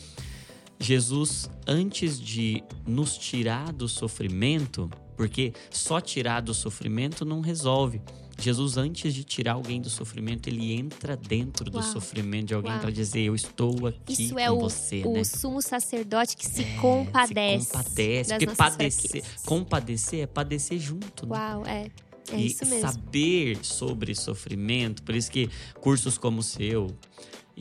Jesus, 0.80 1.48
antes 1.66 2.20
de 2.20 2.62
nos 2.86 3.16
tirar 3.16 3.72
do 3.72 3.88
sofrimento, 3.88 4.90
porque 5.16 5.52
só 5.70 6.00
tirar 6.00 6.40
do 6.40 6.52
sofrimento 6.52 7.24
não 7.24 7.40
resolve. 7.40 8.00
Jesus, 8.42 8.76
antes 8.76 9.14
de 9.14 9.24
tirar 9.24 9.52
alguém 9.54 9.80
do 9.80 9.88
sofrimento, 9.88 10.48
ele 10.48 10.72
entra 10.72 11.16
dentro 11.16 11.70
do 11.70 11.78
Uau. 11.78 11.86
sofrimento 11.92 12.46
de 12.48 12.54
alguém 12.54 12.76
para 12.78 12.90
dizer: 12.90 13.20
Eu 13.20 13.34
estou 13.34 13.86
aqui 13.86 14.12
Isso 14.24 14.34
com 14.34 14.40
é 14.40 14.50
o, 14.50 14.58
você, 14.58 15.02
o 15.04 15.12
né? 15.12 15.24
sumo 15.24 15.62
sacerdote 15.62 16.36
que 16.36 16.46
se 16.46 16.62
É, 16.62 16.76
compadece. 16.76 17.64
Se 17.66 17.72
compadece. 17.72 18.30
Porque 18.38 18.46
padecer, 18.56 19.24
compadecer 19.46 20.20
é 20.20 20.26
padecer 20.26 20.78
junto, 20.78 21.26
né? 21.26 21.36
Uau, 21.36 21.66
é. 21.66 21.90
É 22.32 22.36
e 22.36 22.46
isso 22.46 22.64
mesmo. 22.64 22.80
saber 22.88 23.58
sobre 23.62 24.14
sofrimento, 24.14 25.02
por 25.02 25.14
isso 25.14 25.30
que 25.30 25.50
cursos 25.80 26.16
como 26.16 26.38
o 26.38 26.42
seu 26.42 26.86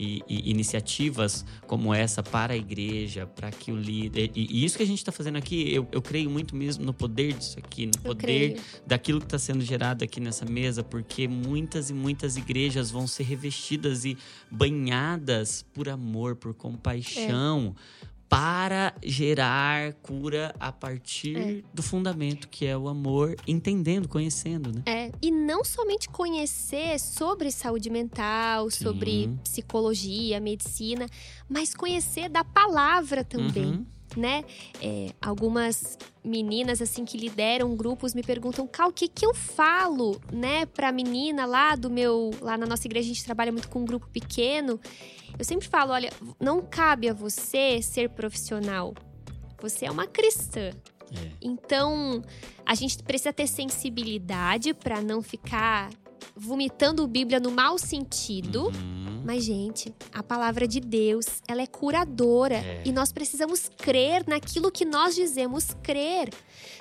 e, 0.02 0.22
e 0.28 0.50
iniciativas 0.50 1.44
como 1.66 1.94
essa 1.94 2.22
para 2.22 2.54
a 2.54 2.56
igreja, 2.56 3.26
para 3.26 3.50
que 3.50 3.70
o 3.70 3.76
líder. 3.76 4.30
E, 4.34 4.48
e 4.50 4.64
isso 4.64 4.76
que 4.76 4.82
a 4.82 4.86
gente 4.86 4.98
está 4.98 5.12
fazendo 5.12 5.36
aqui, 5.36 5.72
eu, 5.72 5.86
eu 5.92 6.02
creio 6.02 6.28
muito 6.28 6.56
mesmo 6.56 6.84
no 6.84 6.92
poder 6.92 7.34
disso 7.34 7.58
aqui, 7.58 7.86
no 7.86 7.92
Eu 7.98 8.14
poder 8.14 8.52
creio. 8.54 8.60
daquilo 8.86 9.20
que 9.20 9.26
está 9.26 9.38
sendo 9.38 9.62
gerado 9.62 10.02
aqui 10.02 10.20
nessa 10.20 10.44
mesa, 10.44 10.82
porque 10.82 11.28
muitas 11.28 11.90
e 11.90 11.94
muitas 11.94 12.36
igrejas 12.36 12.90
vão 12.90 13.06
ser 13.06 13.22
revestidas 13.22 14.04
e 14.04 14.18
banhadas 14.50 15.64
por 15.72 15.88
amor, 15.88 16.36
por 16.36 16.52
compaixão. 16.54 17.74
Para 18.32 18.94
gerar 19.02 19.92
cura 20.00 20.54
a 20.58 20.72
partir 20.72 21.36
É. 21.36 21.62
do 21.74 21.82
fundamento 21.82 22.48
que 22.48 22.64
é 22.64 22.74
o 22.74 22.88
amor, 22.88 23.36
entendendo, 23.46 24.08
conhecendo, 24.08 24.72
né? 24.72 24.82
É, 24.86 25.12
e 25.20 25.30
não 25.30 25.62
somente 25.62 26.08
conhecer 26.08 26.98
sobre 26.98 27.50
saúde 27.50 27.90
mental, 27.90 28.70
Sim. 28.70 28.84
sobre 28.84 29.30
psicologia, 29.44 30.40
medicina, 30.40 31.06
mas 31.46 31.74
conhecer 31.74 32.30
da 32.30 32.42
palavra 32.42 33.22
também. 33.22 33.66
Uhum. 33.66 33.86
Né? 34.16 34.44
É, 34.80 35.10
algumas 35.20 35.98
meninas 36.24 36.80
assim 36.80 37.04
que 37.04 37.16
lideram 37.16 37.74
grupos 37.74 38.14
me 38.14 38.22
perguntam, 38.22 38.66
Cal, 38.66 38.90
o 38.90 38.92
que 38.92 39.08
que 39.08 39.26
eu 39.26 39.34
falo, 39.34 40.20
né, 40.32 40.66
pra 40.66 40.92
menina 40.92 41.44
lá 41.44 41.74
do 41.74 41.90
meu, 41.90 42.30
lá 42.40 42.56
na 42.56 42.66
nossa 42.66 42.86
igreja 42.86 43.06
a 43.10 43.14
gente 43.14 43.24
trabalha 43.24 43.50
muito 43.50 43.68
com 43.68 43.80
um 43.80 43.84
grupo 43.84 44.08
pequeno. 44.08 44.80
Eu 45.38 45.44
sempre 45.44 45.66
falo, 45.68 45.92
olha, 45.92 46.12
não 46.38 46.62
cabe 46.62 47.08
a 47.08 47.14
você 47.14 47.80
ser 47.82 48.10
profissional. 48.10 48.94
Você 49.60 49.86
é 49.86 49.90
uma 49.90 50.06
cristã. 50.06 50.70
É. 51.14 51.30
Então, 51.40 52.22
a 52.64 52.74
gente 52.74 53.02
precisa 53.02 53.32
ter 53.32 53.46
sensibilidade 53.46 54.72
para 54.72 55.00
não 55.00 55.22
ficar 55.22 55.90
vomitando 56.36 57.06
Bíblia 57.06 57.38
no 57.38 57.50
mau 57.50 57.78
sentido. 57.78 58.66
Uhum. 58.66 59.22
Mas, 59.24 59.44
gente, 59.44 59.94
a 60.12 60.22
palavra 60.22 60.66
de 60.66 60.80
Deus, 60.80 61.26
ela 61.46 61.62
é 61.62 61.66
curadora. 61.66 62.56
É. 62.56 62.82
E 62.84 62.92
nós 62.92 63.12
precisamos 63.12 63.70
crer 63.76 64.24
naquilo 64.26 64.70
que 64.70 64.84
nós 64.84 65.14
dizemos 65.14 65.76
crer. 65.82 66.30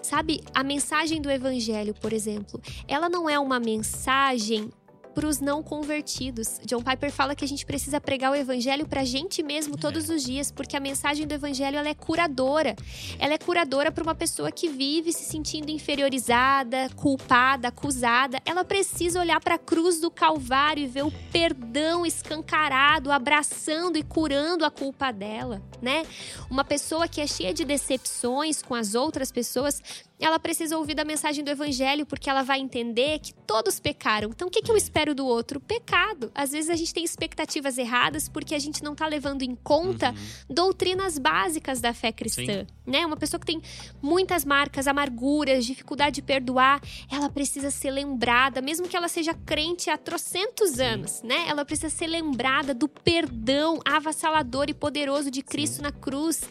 Sabe, 0.02 0.42
a 0.54 0.64
mensagem 0.64 1.22
do 1.22 1.30
Evangelho, 1.30 1.94
por 1.94 2.12
exemplo, 2.12 2.60
ela 2.88 3.10
não 3.10 3.30
é 3.30 3.38
uma 3.40 3.60
mensagem 3.60 4.72
para 5.14 5.28
os 5.28 5.40
não 5.40 5.62
convertidos. 5.62 6.60
John 6.66 6.82
Piper 6.82 7.12
fala 7.12 7.36
que 7.36 7.46
a 7.46 7.48
gente 7.48 7.66
precisa 7.66 8.00
pregar 8.02 8.32
o 8.32 8.36
evangelho 8.36 8.88
para 8.88 9.02
a 9.02 9.06
gente 9.06 9.44
mesmo 9.44 9.78
todos 9.78 10.10
os 10.10 10.24
dias, 10.24 10.52
porque 10.52 10.76
a 10.76 10.80
mensagem 10.80 11.28
do 11.28 11.34
evangelho 11.34 11.78
ela 11.78 11.90
é 11.90 11.94
curadora. 11.94 12.76
Ela 13.20 13.34
é 13.34 13.38
curadora 13.38 13.92
para 13.92 14.04
uma 14.04 14.16
pessoa 14.16 14.52
que 14.52 14.70
vive 14.70 15.12
se 15.14 15.24
sentindo 15.24 15.70
inferiorizada, 15.70 16.90
culpada, 16.96 17.68
acusada. 17.68 18.40
Ela 18.46 18.64
precisa 18.64 19.20
olhar 19.20 19.40
para 19.40 19.56
a 19.56 19.60
cruz 19.60 20.00
do 20.00 20.10
Calvário 20.10 20.84
e 20.84 20.88
ver 20.88 21.04
o 21.04 21.12
perdão 21.32 22.06
escancarado, 22.06 23.12
abraçando 23.12 23.98
e 23.98 24.04
curando 24.04 24.66
a 24.66 24.72
culpa 24.72 25.12
dela, 25.12 25.62
né? 25.82 26.04
Uma 26.50 26.64
pessoa 26.64 27.08
que 27.08 27.22
é 27.22 27.28
cheia 27.28 27.54
de 27.54 27.66
decepções 27.66 28.62
com 28.62 28.76
as 28.76 28.96
outras 28.96 29.32
pessoas, 29.32 29.82
ela 30.22 30.40
precisa 30.40 30.78
ouvir 30.78 30.94
da 30.94 31.04
mensagem 31.04 31.44
do 31.44 31.52
evangelho, 31.52 32.06
porque 32.06 32.30
ela 32.30 32.44
vai 32.44 32.60
entender 32.60 33.20
que 33.20 33.34
todos 33.34 33.80
pecaram. 33.80 34.30
Então, 34.30 34.48
o 34.48 34.52
que, 34.52 34.62
que 34.62 34.72
eu 34.72 34.78
espero 34.78 35.16
do 35.16 35.26
outro? 35.26 35.60
Pecado. 35.60 36.32
Às 36.34 36.52
vezes 36.52 36.70
a 36.70 36.76
gente 36.76 36.94
tem 36.94 37.04
expectativas 37.04 37.78
erradas 37.78 38.30
porque 38.30 38.56
a 38.56 38.60
gente 38.60 38.84
não 38.84 38.94
está 38.94 39.08
levando 39.08 39.42
em 39.42 39.56
conta 39.56 40.14
doutrinas 40.50 41.18
básicas 41.18 41.82
da 41.82 41.94
fé 41.94 42.12
cristã. 42.12 42.66
Né? 42.86 43.06
Uma 43.06 43.18
pessoa 43.18 43.40
que 43.40 43.46
tem 43.46 43.62
muitas 44.02 44.46
marcas, 44.46 44.88
amarguras, 44.88 45.66
dificuldade 45.66 46.16
de 46.16 46.22
perdoar, 46.22 46.82
ela 47.12 47.30
precisa 47.30 47.72
ser 47.72 47.92
lembrada, 47.92 48.62
mesmo 48.62 48.88
que 48.88 48.96
ela 48.96 49.08
seja 49.08 49.34
crente 49.34 49.90
há 49.90 49.98
trocentos 49.98 50.80
anos, 50.80 51.22
né? 51.24 51.46
Ela 51.48 51.64
precisa 51.64 51.90
ser 51.90 52.08
lembrada 52.08 52.74
do 52.74 52.88
perdão 52.88 53.80
avassalador 53.86 54.66
e 54.68 54.74
poderoso 54.74 55.32
de 55.32 55.42
Cristo 55.42 55.82
na 55.82 55.92
cruz. 55.92 56.42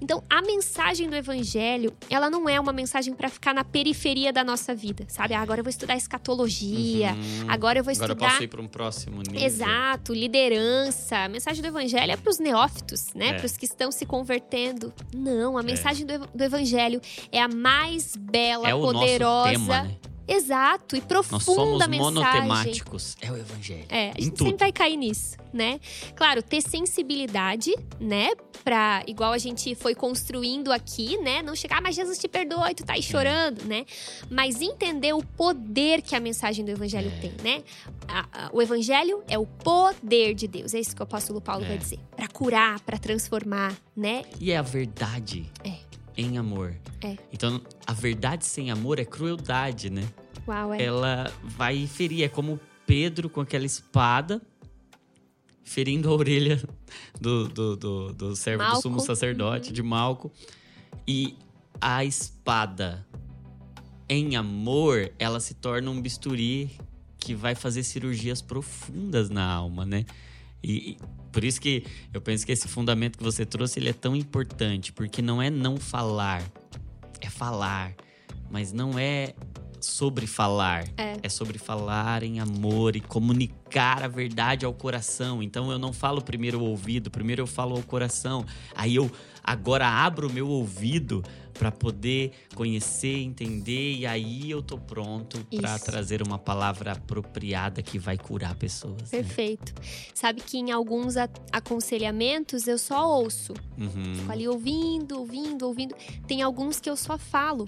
Então, 0.00 0.22
a 0.30 0.40
mensagem 0.42 1.08
do 1.08 1.16
evangelho, 1.16 1.96
ela 2.08 2.30
não 2.30 2.48
é 2.48 2.58
uma 2.60 2.72
mensagem 2.72 3.14
para 3.18 3.28
ficar 3.28 3.52
na 3.52 3.64
periferia 3.64 4.32
da 4.32 4.42
nossa 4.44 4.74
vida, 4.74 5.04
sabe? 5.08 5.34
Ah, 5.34 5.40
agora 5.40 5.60
eu 5.60 5.64
vou 5.64 5.70
estudar 5.70 5.96
escatologia, 5.96 7.12
Uhum. 7.12 7.50
agora 7.50 7.80
eu 7.80 7.84
vou 7.84 7.92
Agora 7.92 8.12
eu 8.12 8.14
estudar 8.14 8.30
posso 8.30 8.42
ir 8.44 8.48
para 8.48 8.62
um 8.62 8.68
próximo 8.68 9.20
nível. 9.22 9.44
Exato, 9.44 10.14
liderança. 10.14 11.16
A 11.24 11.28
mensagem 11.28 11.60
do 11.60 11.66
evangelho 11.68 12.12
é 12.12 12.16
para 12.16 12.30
os 12.30 12.38
neófitos, 12.38 13.12
né? 13.14 13.30
É. 13.30 13.32
Para 13.34 13.46
os 13.46 13.56
que 13.56 13.64
estão 13.66 13.90
se 13.90 14.06
convertendo. 14.06 14.92
Não, 15.14 15.58
a 15.58 15.62
mensagem 15.62 16.06
do, 16.06 16.12
ev- 16.12 16.28
do 16.34 16.44
evangelho 16.44 17.00
é 17.32 17.40
a 17.40 17.48
mais 17.48 18.14
bela, 18.16 18.68
É 18.68 18.74
o 18.74 18.80
poderosa. 18.80 19.50
nosso 19.52 19.66
tema, 19.66 19.82
né? 19.82 19.96
Exato, 20.28 20.94
e 20.96 21.00
Nós 21.00 21.26
somos 21.26 21.44
profunda 21.44 21.88
mensagem. 21.88 22.14
monotemáticos. 22.14 23.16
É 23.20 23.32
o 23.32 23.36
evangelho. 23.36 23.86
É, 23.88 24.10
a 24.10 24.20
gente 24.20 24.30
tudo. 24.32 24.44
sempre 24.44 24.58
vai 24.58 24.72
cair 24.72 24.96
nisso, 24.96 25.36
né? 25.52 25.80
Claro, 26.14 26.42
ter 26.42 26.60
sensibilidade, 26.60 27.74
né? 27.98 28.30
Pra, 28.62 29.02
igual 29.06 29.32
a 29.32 29.38
gente 29.38 29.74
foi 29.74 29.94
construindo 29.94 30.70
aqui, 30.70 31.16
né? 31.18 31.40
Não 31.42 31.56
chegar, 31.56 31.78
"Ah, 31.78 31.80
mas 31.80 31.94
Jesus 31.96 32.18
te 32.18 32.28
perdoa 32.28 32.70
e 32.70 32.74
tu 32.74 32.84
tá 32.84 32.92
aí 32.92 33.02
chorando, 33.02 33.64
né? 33.64 33.86
Mas 34.30 34.60
entender 34.60 35.14
o 35.14 35.22
poder 35.24 36.02
que 36.02 36.14
a 36.14 36.20
mensagem 36.20 36.64
do 36.64 36.70
evangelho 36.70 37.08
É. 37.10 37.20
tem, 37.20 37.32
né? 37.42 37.62
A- 38.06 38.26
a- 38.32 38.50
o 38.52 38.60
evangelho 38.60 39.22
é 39.28 39.38
o 39.38 39.46
poder 39.46 40.34
de 40.34 40.46
Deus. 40.46 40.74
É 40.74 40.80
isso 40.80 40.94
que 40.94 41.00
o 41.00 41.04
apóstolo 41.04 41.40
Paulo 41.40 41.64
É. 41.64 41.68
vai 41.68 41.78
dizer. 41.78 41.98
Pra 42.14 42.28
curar, 42.28 42.80
pra 42.80 42.98
transformar, 42.98 43.74
né? 43.96 44.24
E 44.38 44.50
é 44.52 44.58
a 44.58 44.62
verdade 44.62 45.50
É. 45.64 45.72
em 46.16 46.36
amor. 46.36 46.74
É. 47.00 47.16
Então, 47.32 47.62
a 47.86 47.92
verdade 47.92 48.44
sem 48.44 48.70
amor 48.70 48.98
é 48.98 49.04
crueldade, 49.04 49.88
né? 49.88 50.02
Uau, 50.48 50.72
é. 50.72 50.82
Ela 50.82 51.32
vai 51.42 51.86
ferir. 51.86 52.24
É 52.24 52.28
como 52.28 52.58
Pedro 52.86 53.28
com 53.28 53.40
aquela 53.40 53.66
espada 53.66 54.40
ferindo 55.62 56.08
a 56.08 56.12
orelha 56.14 56.62
do, 57.20 57.46
do, 57.48 57.76
do, 57.76 58.12
do 58.14 58.36
servo 58.36 58.62
do 58.62 58.66
Malco. 58.68 58.82
sumo 58.82 59.00
sacerdote, 59.00 59.72
de 59.72 59.82
Malco. 59.82 60.32
E 61.06 61.36
a 61.80 62.04
espada 62.04 63.06
em 64.08 64.36
amor, 64.36 65.12
ela 65.18 65.38
se 65.38 65.52
torna 65.54 65.90
um 65.90 66.00
bisturi 66.00 66.70
que 67.18 67.34
vai 67.34 67.54
fazer 67.54 67.82
cirurgias 67.82 68.40
profundas 68.40 69.28
na 69.28 69.44
alma, 69.44 69.84
né? 69.84 70.06
E, 70.62 70.92
e 70.92 70.98
por 71.30 71.44
isso 71.44 71.60
que 71.60 71.84
eu 72.12 72.20
penso 72.20 72.46
que 72.46 72.52
esse 72.52 72.66
fundamento 72.66 73.18
que 73.18 73.24
você 73.24 73.44
trouxe 73.44 73.78
ele 73.78 73.90
é 73.90 73.92
tão 73.92 74.16
importante, 74.16 74.92
porque 74.92 75.20
não 75.20 75.42
é 75.42 75.50
não 75.50 75.76
falar, 75.76 76.42
é 77.20 77.28
falar, 77.28 77.94
mas 78.50 78.72
não 78.72 78.98
é 78.98 79.34
sobre 79.80 80.26
falar, 80.26 80.84
É. 80.96 81.28
sobre 81.28 81.58
falar 81.58 82.22
em 82.22 82.40
amor 82.40 82.96
e 82.96 83.00
comunicar 83.00 83.57
a 83.76 84.08
verdade 84.08 84.64
ao 84.64 84.72
coração. 84.72 85.42
Então 85.42 85.70
eu 85.70 85.78
não 85.78 85.92
falo 85.92 86.22
primeiro 86.22 86.60
o 86.60 86.64
ouvido, 86.64 87.10
primeiro 87.10 87.42
eu 87.42 87.46
falo 87.46 87.76
ao 87.76 87.82
coração. 87.82 88.44
Aí 88.74 88.94
eu 88.94 89.10
agora 89.42 89.86
abro 89.88 90.28
o 90.28 90.32
meu 90.32 90.48
ouvido 90.48 91.24
para 91.54 91.72
poder 91.72 92.30
conhecer, 92.54 93.16
entender 93.18 93.96
e 93.96 94.06
aí 94.06 94.48
eu 94.48 94.62
tô 94.62 94.78
pronto 94.78 95.44
para 95.56 95.76
trazer 95.78 96.22
uma 96.22 96.38
palavra 96.38 96.92
apropriada 96.92 97.82
que 97.82 97.98
vai 97.98 98.16
curar 98.16 98.54
pessoas. 98.54 98.96
né? 99.02 99.08
Perfeito. 99.10 99.74
Sabe 100.14 100.40
que 100.40 100.56
em 100.56 100.70
alguns 100.70 101.16
aconselhamentos 101.50 102.66
eu 102.66 102.78
só 102.78 103.08
ouço. 103.08 103.54
Uhum, 103.76 104.14
Fico 104.14 104.32
ali 104.32 104.46
ouvindo, 104.48 105.18
ouvindo, 105.18 105.66
ouvindo. 105.66 105.94
Tem 106.26 106.42
alguns 106.42 106.78
que 106.80 106.88
eu 106.88 106.96
só 106.96 107.18
falo. 107.18 107.66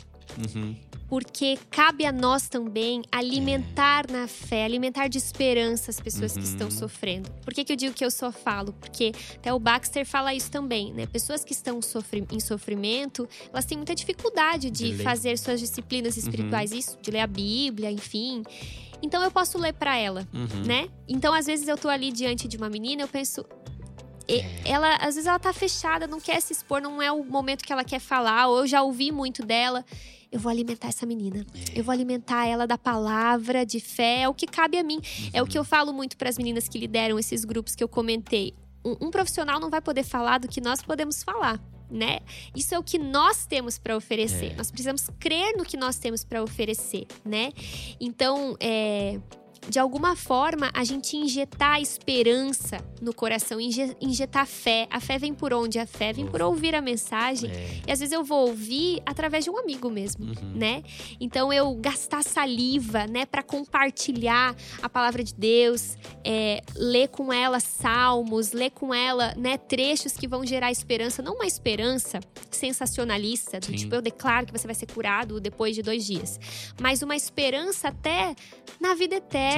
uhum. 0.54 0.76
Porque 1.08 1.58
cabe 1.72 2.06
a 2.06 2.12
nós 2.12 2.48
também 2.48 3.02
alimentar 3.10 4.08
na 4.08 4.28
fé, 4.28 4.64
alimentar 4.64 5.08
de 5.08 5.18
esperança 5.18 5.89
as 5.90 6.00
pessoas 6.00 6.32
que 6.32 6.38
Uhum. 6.38 6.44
estão 6.44 6.70
sofrendo. 6.70 7.30
Por 7.44 7.52
que, 7.52 7.64
que 7.64 7.72
eu 7.72 7.76
digo 7.76 7.94
que 7.94 8.04
eu 8.04 8.10
só 8.10 8.32
falo? 8.32 8.72
Porque 8.72 9.12
até 9.36 9.52
o 9.52 9.58
Baxter 9.58 10.06
fala 10.06 10.32
isso 10.34 10.50
também, 10.50 10.92
né? 10.92 11.06
Pessoas 11.06 11.44
que 11.44 11.52
estão 11.52 11.82
sofri- 11.82 12.26
em 12.30 12.40
sofrimento, 12.40 13.28
elas 13.52 13.64
têm 13.64 13.76
muita 13.76 13.94
dificuldade 13.94 14.70
de, 14.70 14.96
De 14.96 15.02
fazer 15.02 15.36
suas 15.38 15.60
disciplinas 15.60 16.16
espirituais, 16.16 16.72
isso, 16.72 16.96
de 17.02 17.10
ler 17.10 17.20
a 17.20 17.26
Bíblia, 17.26 17.90
enfim. 17.90 18.42
Então 19.02 19.22
eu 19.22 19.30
posso 19.30 19.58
ler 19.58 19.72
para 19.74 19.96
ela, 19.96 20.26
Uhum. 20.32 20.64
né? 20.64 20.88
Então 21.08 21.32
às 21.34 21.46
vezes 21.46 21.66
eu 21.68 21.76
tô 21.76 21.88
ali 21.88 22.12
diante 22.12 22.46
de 22.48 22.56
uma 22.56 22.68
menina, 22.68 23.02
eu 23.02 23.08
penso, 23.08 23.44
É. 24.28 24.44
ela 24.64 24.94
às 24.96 25.14
vezes 25.16 25.26
ela 25.26 25.38
tá 25.38 25.52
fechada, 25.52 26.06
não 26.06 26.20
quer 26.20 26.40
se 26.40 26.52
expor, 26.52 26.80
não 26.80 27.00
é 27.02 27.10
o 27.10 27.24
momento 27.24 27.64
que 27.64 27.72
ela 27.72 27.82
quer 27.84 27.98
falar, 27.98 28.46
ou 28.48 28.58
eu 28.60 28.66
já 28.66 28.82
ouvi 28.82 29.10
muito 29.10 29.44
dela. 29.44 29.84
Eu 30.30 30.38
vou 30.38 30.50
alimentar 30.50 30.88
essa 30.88 31.04
menina. 31.04 31.44
É. 31.74 31.80
Eu 31.80 31.84
vou 31.84 31.92
alimentar 31.92 32.46
ela 32.46 32.66
da 32.66 32.78
palavra, 32.78 33.66
de 33.66 33.80
fé, 33.80 34.22
é 34.22 34.28
o 34.28 34.34
que 34.34 34.46
cabe 34.46 34.78
a 34.78 34.82
mim. 34.82 35.00
É 35.32 35.42
o 35.42 35.46
que 35.46 35.58
eu 35.58 35.64
falo 35.64 35.92
muito 35.92 36.16
para 36.16 36.28
as 36.28 36.38
meninas 36.38 36.68
que 36.68 36.78
lideram 36.78 37.18
esses 37.18 37.44
grupos 37.44 37.74
que 37.74 37.82
eu 37.82 37.88
comentei. 37.88 38.54
Um, 38.84 39.06
um 39.06 39.10
profissional 39.10 39.58
não 39.58 39.68
vai 39.68 39.80
poder 39.80 40.04
falar 40.04 40.38
do 40.38 40.48
que 40.48 40.60
nós 40.60 40.82
podemos 40.82 41.22
falar. 41.22 41.60
Né? 41.90 42.20
Isso 42.54 42.72
é 42.72 42.78
o 42.78 42.84
que 42.84 42.98
nós 42.98 43.46
temos 43.46 43.76
para 43.76 43.96
oferecer. 43.96 44.52
É. 44.52 44.54
Nós 44.54 44.70
precisamos 44.70 45.10
crer 45.18 45.56
no 45.56 45.64
que 45.64 45.76
nós 45.76 45.98
temos 45.98 46.22
para 46.22 46.40
oferecer, 46.40 47.04
né? 47.24 47.50
Então, 48.00 48.56
é, 48.60 49.18
de 49.68 49.78
alguma 49.78 50.16
forma, 50.16 50.70
a 50.74 50.82
gente 50.84 51.16
injetar 51.16 51.80
esperança 51.80 52.78
no 53.00 53.14
coração, 53.14 53.60
inje- 53.60 53.96
injetar 54.00 54.46
fé. 54.46 54.88
A 54.90 55.00
fé 55.00 55.18
vem 55.18 55.32
por 55.34 55.52
onde? 55.52 55.78
A 55.78 55.86
fé 55.86 56.12
vem 56.12 56.26
por 56.26 56.40
ouvir 56.42 56.74
a 56.74 56.80
mensagem. 56.80 57.50
É. 57.50 57.80
E 57.86 57.92
às 57.92 58.00
vezes 58.00 58.12
eu 58.12 58.24
vou 58.24 58.48
ouvir 58.48 59.00
através 59.06 59.44
de 59.44 59.50
um 59.50 59.58
amigo 59.58 59.88
mesmo, 59.90 60.24
Uhum. 60.24 60.52
né? 60.54 60.82
Então 61.20 61.52
eu 61.52 61.74
gastar 61.76 62.22
saliva, 62.24 63.06
né, 63.06 63.24
para 63.26 63.42
compartilhar 63.42 64.54
a 64.82 64.88
palavra 64.88 65.22
de 65.22 65.34
Deus, 65.34 65.96
é, 66.24 66.62
ler 66.74 67.08
com 67.08 67.32
ela 67.32 67.60
salmos, 67.60 68.52
ler 68.52 68.70
com 68.70 68.92
ela, 68.94 69.34
né, 69.36 69.56
trechos 69.58 70.14
que 70.14 70.26
vão 70.26 70.44
gerar 70.44 70.70
esperança, 70.72 71.22
não 71.22 71.34
uma 71.34 71.46
esperança 71.46 72.18
sensacionalista, 72.50 73.58
do 73.60 73.66
Sim. 73.66 73.72
tipo 73.74 73.94
eu 73.94 74.02
declaro 74.02 74.46
que 74.46 74.52
você 74.52 74.66
vai 74.66 74.74
ser 74.74 74.86
curado 74.86 75.40
depois 75.40 75.74
de 75.74 75.82
dois 75.82 76.04
dias, 76.06 76.38
mas 76.80 77.02
uma 77.02 77.14
esperança 77.16 77.88
até 77.88 78.34
na 78.80 78.94
vida 78.94 79.16
eterna. 79.16 79.49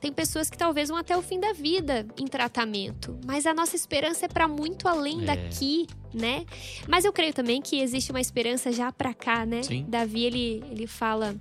Tem 0.00 0.12
pessoas 0.12 0.48
que 0.50 0.56
talvez 0.56 0.88
vão 0.88 0.98
até 0.98 1.16
o 1.16 1.22
fim 1.22 1.38
da 1.40 1.52
vida 1.52 2.06
em 2.18 2.26
tratamento, 2.26 3.18
mas 3.26 3.46
a 3.46 3.54
nossa 3.54 3.76
esperança 3.76 4.26
é 4.26 4.28
para 4.28 4.46
muito 4.48 4.88
além 4.88 5.22
É. 5.22 5.24
daqui, 5.26 5.86
né? 6.12 6.44
Mas 6.88 7.04
eu 7.04 7.12
creio 7.12 7.32
também 7.32 7.60
que 7.60 7.80
existe 7.80 8.10
uma 8.10 8.20
esperança 8.20 8.70
já 8.72 8.92
pra 8.92 9.12
cá, 9.14 9.44
né? 9.46 9.62
Sim. 9.62 9.84
Davi, 9.88 10.24
ele, 10.24 10.64
ele 10.70 10.86
fala, 10.86 11.34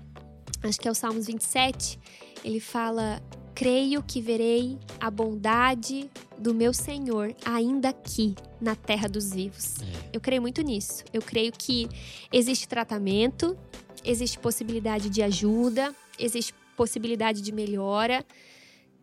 acho 0.63 0.79
que 0.79 0.87
é 0.87 0.91
o 0.91 0.95
Salmos 0.95 1.27
27, 1.27 1.99
ele 2.43 2.59
fala: 2.59 3.21
Creio 3.55 4.01
que 4.01 4.19
verei 4.19 4.79
a 4.99 5.11
bondade 5.11 6.09
do 6.39 6.53
meu 6.55 6.73
Senhor 6.73 7.35
ainda 7.45 7.89
aqui 7.89 8.33
na 8.59 8.75
terra 8.75 9.07
dos 9.07 9.31
vivos. 9.31 9.75
É. 9.81 10.09
Eu 10.13 10.19
creio 10.19 10.41
muito 10.41 10.61
nisso. 10.63 11.03
Eu 11.13 11.21
creio 11.21 11.51
que 11.51 11.87
existe 12.31 12.67
tratamento, 12.67 13.55
existe 14.03 14.39
possibilidade 14.39 15.07
de 15.07 15.21
ajuda, 15.21 15.93
existe 16.17 16.51
possibilidade 16.75 17.41
de 17.41 17.51
melhora. 17.51 18.25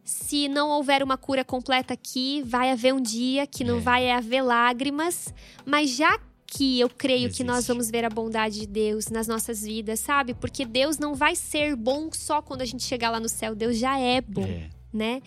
Se 0.05 0.49
não 0.49 0.71
houver 0.71 1.03
uma 1.03 1.16
cura 1.16 1.45
completa 1.45 1.95
aqui, 1.95 2.43
vai 2.45 2.71
haver 2.71 2.93
um 2.95 3.01
dia 3.01 3.47
que 3.47 3.62
não 3.62 3.77
É. 3.79 3.81
vai 3.81 4.11
haver 4.11 4.43
lágrimas, 4.43 5.33
mas 5.64 5.91
já 5.91 6.14
aqui 6.14 6.81
eu 6.81 6.89
creio 6.89 7.27
Existe. 7.27 7.37
que 7.39 7.45
nós 7.45 7.66
vamos 7.68 7.91
ver 7.91 8.05
a 8.05 8.11
bondade 8.11 8.61
de 8.61 8.66
Deus 8.66 9.07
nas 9.09 9.29
nossas 9.29 9.62
vidas, 9.62 10.01
sabe? 10.01 10.35
Porque 10.35 10.64
Deus 10.64 10.99
não 10.99 11.14
vai 11.14 11.37
ser 11.37 11.77
bom 11.77 12.09
só 12.12 12.43
quando 12.43 12.62
a 12.62 12.64
gente 12.64 12.83
chegar 12.83 13.11
lá 13.11 13.21
no 13.21 13.29
céu. 13.29 13.55
Deus 13.55 13.79
já 13.79 13.99
é 13.99 14.21
bom. 14.21 14.43
É. 14.43 14.68
né? 14.93 15.22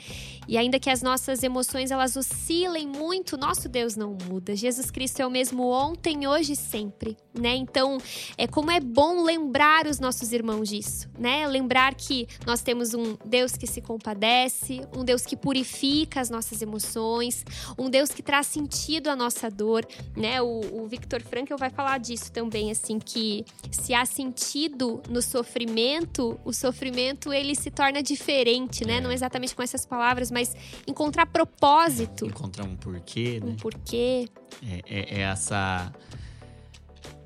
E 0.47 0.57
ainda 0.57 0.79
que 0.79 0.89
as 0.89 1.01
nossas 1.01 1.43
emoções 1.43 1.91
elas 1.91 2.15
oscilem 2.15 2.87
muito, 2.87 3.37
nosso 3.37 3.69
Deus 3.69 3.95
não 3.95 4.17
muda. 4.29 4.55
Jesus 4.55 4.91
Cristo 4.91 5.21
é 5.21 5.27
o 5.27 5.31
mesmo 5.31 5.69
ontem, 5.69 6.27
hoje 6.27 6.53
e 6.53 6.55
sempre, 6.55 7.17
né? 7.37 7.55
Então, 7.55 7.97
é 8.37 8.47
como 8.47 8.71
é 8.71 8.79
bom 8.79 9.23
lembrar 9.23 9.87
os 9.87 9.99
nossos 9.99 10.33
irmãos 10.33 10.69
disso, 10.69 11.09
né? 11.17 11.47
Lembrar 11.47 11.95
que 11.95 12.27
nós 12.45 12.61
temos 12.61 12.93
um 12.93 13.17
Deus 13.25 13.55
que 13.55 13.67
se 13.67 13.81
compadece, 13.81 14.81
um 14.95 15.03
Deus 15.03 15.25
que 15.25 15.37
purifica 15.37 16.19
as 16.19 16.29
nossas 16.29 16.61
emoções, 16.61 17.45
um 17.77 17.89
Deus 17.89 18.09
que 18.09 18.21
traz 18.21 18.47
sentido 18.47 19.09
à 19.09 19.15
nossa 19.15 19.49
dor, 19.49 19.87
né? 20.15 20.41
O, 20.41 20.83
o 20.83 20.87
Victor 20.87 21.21
Frankl 21.21 21.55
vai 21.57 21.69
falar 21.69 21.99
disso 21.99 22.31
também, 22.31 22.71
assim, 22.71 22.99
que 22.99 23.45
se 23.71 23.93
há 23.93 24.05
sentido 24.05 25.01
no 25.09 25.21
sofrimento, 25.21 26.39
o 26.43 26.53
sofrimento 26.53 27.31
ele 27.31 27.55
se 27.55 27.71
torna 27.71 28.03
diferente, 28.03 28.85
né? 28.85 28.97
É. 28.97 29.01
Não 29.01 29.11
exatamente 29.11 29.52
com 29.55 29.61
essas 29.63 29.85
palavras, 29.85 30.31
mas 30.31 30.55
encontrar 30.87 31.25
propósito, 31.25 32.25
Encontrar 32.25 32.65
um 32.65 32.75
porquê, 32.75 33.39
né? 33.39 33.51
um 33.51 33.55
porquê. 33.55 34.27
É, 34.67 34.81
é- 34.85 35.15
é 35.15 35.21
essa, 35.21 35.93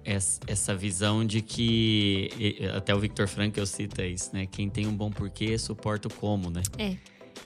essa 0.03 0.39
essa 0.47 0.75
visão 0.75 1.25
de 1.25 1.41
que 1.41 2.29
até 2.75 2.93
o 2.95 2.99
Victor 2.99 3.27
Frankl 3.27 3.65
cita 3.65 4.05
isso, 4.05 4.29
né? 4.33 4.45
Quem 4.45 4.69
tem 4.69 4.87
um 4.87 4.95
bom 4.95 5.11
porquê 5.11 5.57
suporta 5.57 6.07
o 6.07 6.13
como, 6.13 6.49
né? 6.49 6.61
É. 6.77 6.95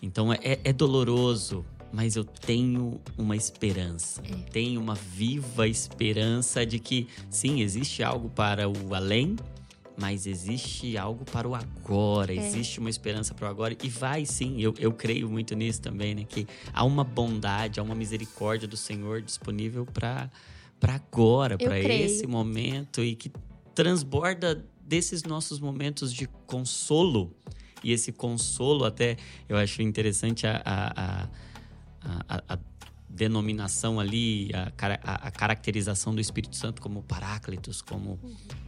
Então 0.02 0.32
é, 0.34 0.40
é 0.64 0.74
doloroso, 0.74 1.66
mas 1.92 2.16
eu 2.16 2.24
tenho 2.24 3.00
uma 3.18 3.36
esperança. 3.36 4.22
É. 4.26 4.50
Tenho 4.52 4.80
uma 4.80 4.96
viva 4.96 5.68
esperança 5.68 6.66
de 6.66 6.80
que 6.80 7.08
sim, 7.30 7.62
existe 7.62 8.02
algo 8.04 8.30
para 8.30 8.68
o 8.70 8.94
além, 8.96 9.36
mas 10.02 10.26
existe 10.26 10.98
algo 10.98 11.24
para 11.24 11.48
o 11.48 11.54
agora. 11.56 12.34
É. 12.34 12.36
Existe 12.36 12.80
uma 12.80 12.90
esperança 12.90 13.34
para 13.34 13.48
o 13.48 13.50
agora 13.50 13.78
e 13.82 13.88
vai 13.88 14.26
sim. 14.26 14.60
Eu, 14.60 14.74
eu 14.80 14.92
creio 14.92 15.30
muito 15.30 15.56
nisso 15.56 15.80
também, 15.82 16.16
né? 16.16 16.26
Que 16.28 16.48
há 16.74 16.84
uma 16.84 17.04
bondade, 17.04 17.80
há 17.80 17.84
uma 17.84 17.96
misericórdia 17.96 18.68
do 18.68 18.76
Senhor 18.76 19.22
disponível 19.22 19.86
para 19.86 20.30
agora, 20.82 21.58
para 21.58 21.78
esse 21.94 22.26
momento 22.28 23.04
e 23.04 23.16
que 23.16 23.32
transborda 23.76 24.66
desses 24.84 25.24
nossos 25.24 25.60
momentos 25.60 26.12
de 26.14 26.28
consolo. 26.48 27.34
E 27.84 27.92
esse 27.92 28.12
consolo, 28.12 28.84
até 28.86 29.18
eu 29.48 29.56
acho 29.58 29.82
interessante 29.82 30.46
a, 30.46 30.62
a, 30.66 31.28
a, 32.04 32.38
a- 32.38 32.44
a 32.56 32.58
denominação 33.14 34.00
ali, 34.00 34.50
a, 34.54 34.72
a- 35.04 35.28
a 35.28 35.32
caracterização 35.32 36.16
do 36.16 36.22
Espírito 36.22 36.56
Santo 36.56 36.82
como 36.82 37.04
Paráclitos, 37.04 37.82
como 37.82 38.20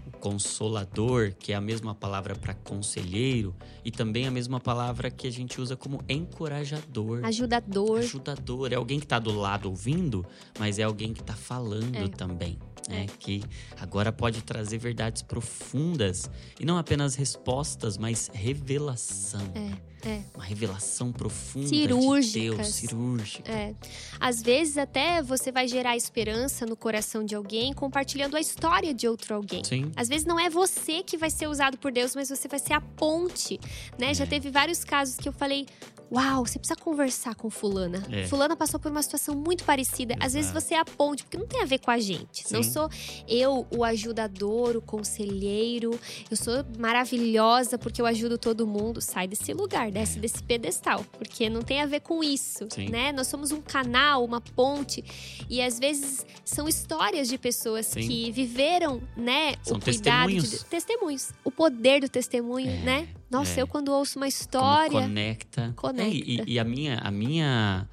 o 0.05 0.11
Consolador, 0.19 1.33
que 1.37 1.51
é 1.51 1.55
a 1.55 1.61
mesma 1.61 1.95
palavra 1.95 2.35
para 2.35 2.53
conselheiro, 2.53 3.55
e 3.83 3.91
também 3.91 4.27
a 4.27 4.31
mesma 4.31 4.59
palavra 4.59 5.09
que 5.09 5.27
a 5.27 5.31
gente 5.31 5.59
usa 5.59 5.75
como 5.75 6.01
encorajador. 6.07 7.23
Ajudador. 7.25 7.99
Ajudador, 7.99 8.71
é 8.71 8.75
alguém 8.75 8.99
que 8.99 9.05
está 9.05 9.19
do 9.19 9.33
lado 9.33 9.69
ouvindo, 9.69 10.25
mas 10.59 10.77
é 10.79 10.83
alguém 10.83 11.13
que 11.13 11.21
está 11.21 11.33
falando 11.33 11.95
É. 11.97 12.07
também. 12.09 12.59
Né? 12.89 13.03
É. 13.03 13.05
Que 13.17 13.41
agora 13.79 14.11
pode 14.11 14.41
trazer 14.43 14.77
verdades 14.77 15.21
profundas 15.21 16.29
e 16.59 16.65
não 16.65 16.77
apenas 16.77 17.15
respostas, 17.15 17.97
mas 17.97 18.29
revelação. 18.33 19.41
É, 19.55 19.92
é. 20.05 20.21
Uma 20.35 20.43
revelação 20.43 21.11
profunda 21.11 21.67
de 21.67 21.75
Cirúrgicas. 21.77 22.33
Deus, 22.57 22.67
cirúrgica. 22.67 23.51
É. 23.51 23.73
Às 24.19 24.41
vezes 24.41 24.77
até 24.77 25.21
você 25.21 25.51
vai 25.51 25.67
gerar 25.67 25.95
esperança 25.95 26.65
no 26.65 26.75
coração 26.75 27.23
de 27.23 27.35
alguém 27.35 27.73
compartilhando 27.73 28.35
a 28.35 28.39
história 28.41 28.93
de 28.93 29.07
outro 29.07 29.33
alguém. 29.35 29.63
Sim. 29.63 29.91
Às 29.95 30.07
vezes 30.09 30.25
não 30.25 30.39
é 30.39 30.49
você 30.49 31.03
que 31.03 31.17
vai 31.17 31.29
ser 31.29 31.47
usado 31.47 31.77
por 31.77 31.91
Deus, 31.91 32.15
mas 32.15 32.29
você 32.29 32.47
vai 32.47 32.59
ser 32.59 32.73
a 32.73 32.81
ponte, 32.81 33.59
né? 33.97 34.13
Já 34.13 34.23
É. 34.23 34.27
teve 34.27 34.49
vários 34.49 34.83
casos 34.83 35.15
que 35.17 35.27
eu 35.27 35.33
falei, 35.33 35.65
uau, 36.11 36.45
você 36.45 36.59
precisa 36.59 36.79
conversar 36.79 37.33
com 37.35 37.49
fulana. 37.49 38.03
É. 38.11 38.27
Fulana 38.27 38.55
passou 38.55 38.79
por 38.79 38.91
uma 38.91 39.01
situação 39.01 39.33
muito 39.35 39.63
parecida. 39.63 40.15
Às 40.19 40.33
vezes 40.33 40.51
Exato. 40.51 40.65
você 40.65 40.73
é 40.75 40.79
a 40.79 40.85
ponte, 40.85 41.23
porque 41.23 41.37
não 41.37 41.47
tem 41.47 41.61
a 41.61 41.65
ver 41.65 41.79
com 41.79 41.89
a 41.89 41.97
gente. 41.99 42.43
Não 42.51 42.61
Sim. 42.61 42.71
sou 42.71 42.89
eu 43.27 43.65
o 43.75 43.83
ajudador, 43.83 44.75
o 44.77 44.81
conselheiro. 44.81 45.99
Eu 46.29 46.37
sou 46.37 46.63
maravilhosa 46.77 47.77
porque 47.77 48.01
eu 48.01 48.05
ajudo 48.05 48.37
todo 48.37 48.67
mundo. 48.67 49.01
Sai 49.01 49.27
desse 49.27 49.53
lugar, 49.53 49.91
desce 49.93 50.19
desse 50.19 50.41
pedestal, 50.41 51.05
porque 51.17 51.49
não 51.49 51.61
tem 51.61 51.81
a 51.81 51.85
ver 51.85 52.01
com 52.01 52.23
isso, 52.23 52.67
Sim. 52.69 52.89
né? 52.89 53.11
Nós 53.11 53.27
somos 53.27 53.51
um 53.51 53.61
canal, 53.61 54.25
uma 54.25 54.41
ponte 54.41 55.03
e 55.49 55.61
às 55.61 55.79
vezes 55.79 56.25
são 56.43 56.67
histórias 56.67 57.27
de 57.27 57.37
pessoas 57.37 57.85
Sim. 57.85 58.07
que 58.07 58.31
viveram, 58.31 59.01
né, 59.15 59.53
São 59.61 59.77
o 59.77 59.79
cuidado 59.81 60.29
de 60.29 60.35
testemunhos. 60.41 60.63
testemunhos, 60.63 61.31
o 61.43 61.51
poder 61.51 62.01
do 62.01 62.09
testemunho, 62.09 62.69
É, 62.71 62.77
né? 62.81 63.07
Nossa, 63.29 63.59
é. 63.59 63.61
eu 63.61 63.67
quando 63.67 63.89
ouço 63.89 64.17
uma 64.19 64.25
Como 64.25 64.29
história, 64.29 65.01
conecta. 65.01 65.73
Conecta. 65.75 66.03
É, 66.03 66.13
e, 66.13 66.43
e 66.47 66.59
a 66.59 66.63
minha, 66.63 66.97
a 66.97 67.11
minha 67.11 67.87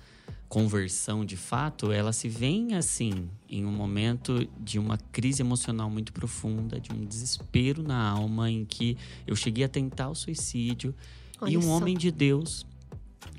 conversão, 0.48 1.24
de 1.24 1.36
fato, 1.36 1.92
ela 1.92 2.12
se 2.12 2.28
vem 2.28 2.74
assim, 2.74 3.28
em 3.48 3.64
um 3.64 3.70
momento 3.70 4.48
de 4.58 4.78
uma 4.78 4.98
crise 5.12 5.42
emocional 5.42 5.88
muito 5.88 6.12
profunda, 6.12 6.80
de 6.80 6.92
um 6.92 7.04
desespero 7.04 7.82
na 7.82 8.10
alma, 8.10 8.50
em 8.50 8.64
que 8.64 8.96
eu 9.26 9.36
cheguei 9.36 9.64
a 9.64 9.68
tentar 9.68 10.08
o 10.08 10.14
suicídio. 10.14 10.94
Olha 11.40 11.52
e 11.52 11.56
um 11.56 11.62
só. 11.62 11.68
homem 11.70 11.96
de 11.96 12.10
Deus, 12.10 12.66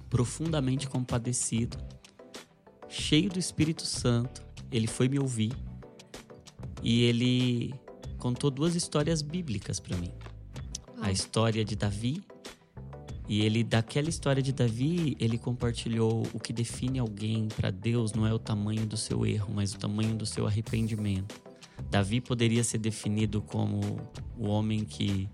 profundamente 0.09 0.87
compadecido, 0.87 1.77
cheio 2.87 3.29
do 3.29 3.39
Espírito 3.39 3.85
Santo, 3.85 4.41
ele 4.71 4.87
foi 4.87 5.07
me 5.07 5.19
ouvir 5.19 5.53
e 6.81 7.03
ele 7.03 7.73
contou 8.17 8.51
duas 8.51 8.75
histórias 8.75 9.21
bíblicas 9.21 9.79
para 9.79 9.97
mim. 9.97 10.11
Uau. 10.89 11.05
A 11.05 11.11
história 11.11 11.63
de 11.63 11.75
Davi 11.75 12.23
e 13.31 13.43
ele 13.43 13.63
daquela 13.63 14.09
história 14.09 14.43
de 14.43 14.51
Davi, 14.51 15.15
ele 15.17 15.37
compartilhou 15.37 16.27
o 16.33 16.39
que 16.39 16.51
define 16.51 16.99
alguém 16.99 17.47
para 17.47 17.71
Deus 17.71 18.11
não 18.11 18.27
é 18.27 18.33
o 18.33 18.37
tamanho 18.37 18.85
do 18.85 18.97
seu 18.97 19.25
erro, 19.25 19.53
mas 19.55 19.73
o 19.73 19.77
tamanho 19.77 20.15
do 20.15 20.25
seu 20.25 20.45
arrependimento. 20.45 21.41
Davi 21.89 22.19
poderia 22.19 22.61
ser 22.61 22.79
definido 22.79 23.41
como 23.41 24.01
o 24.37 24.47
homem 24.47 24.83
que 24.83 25.29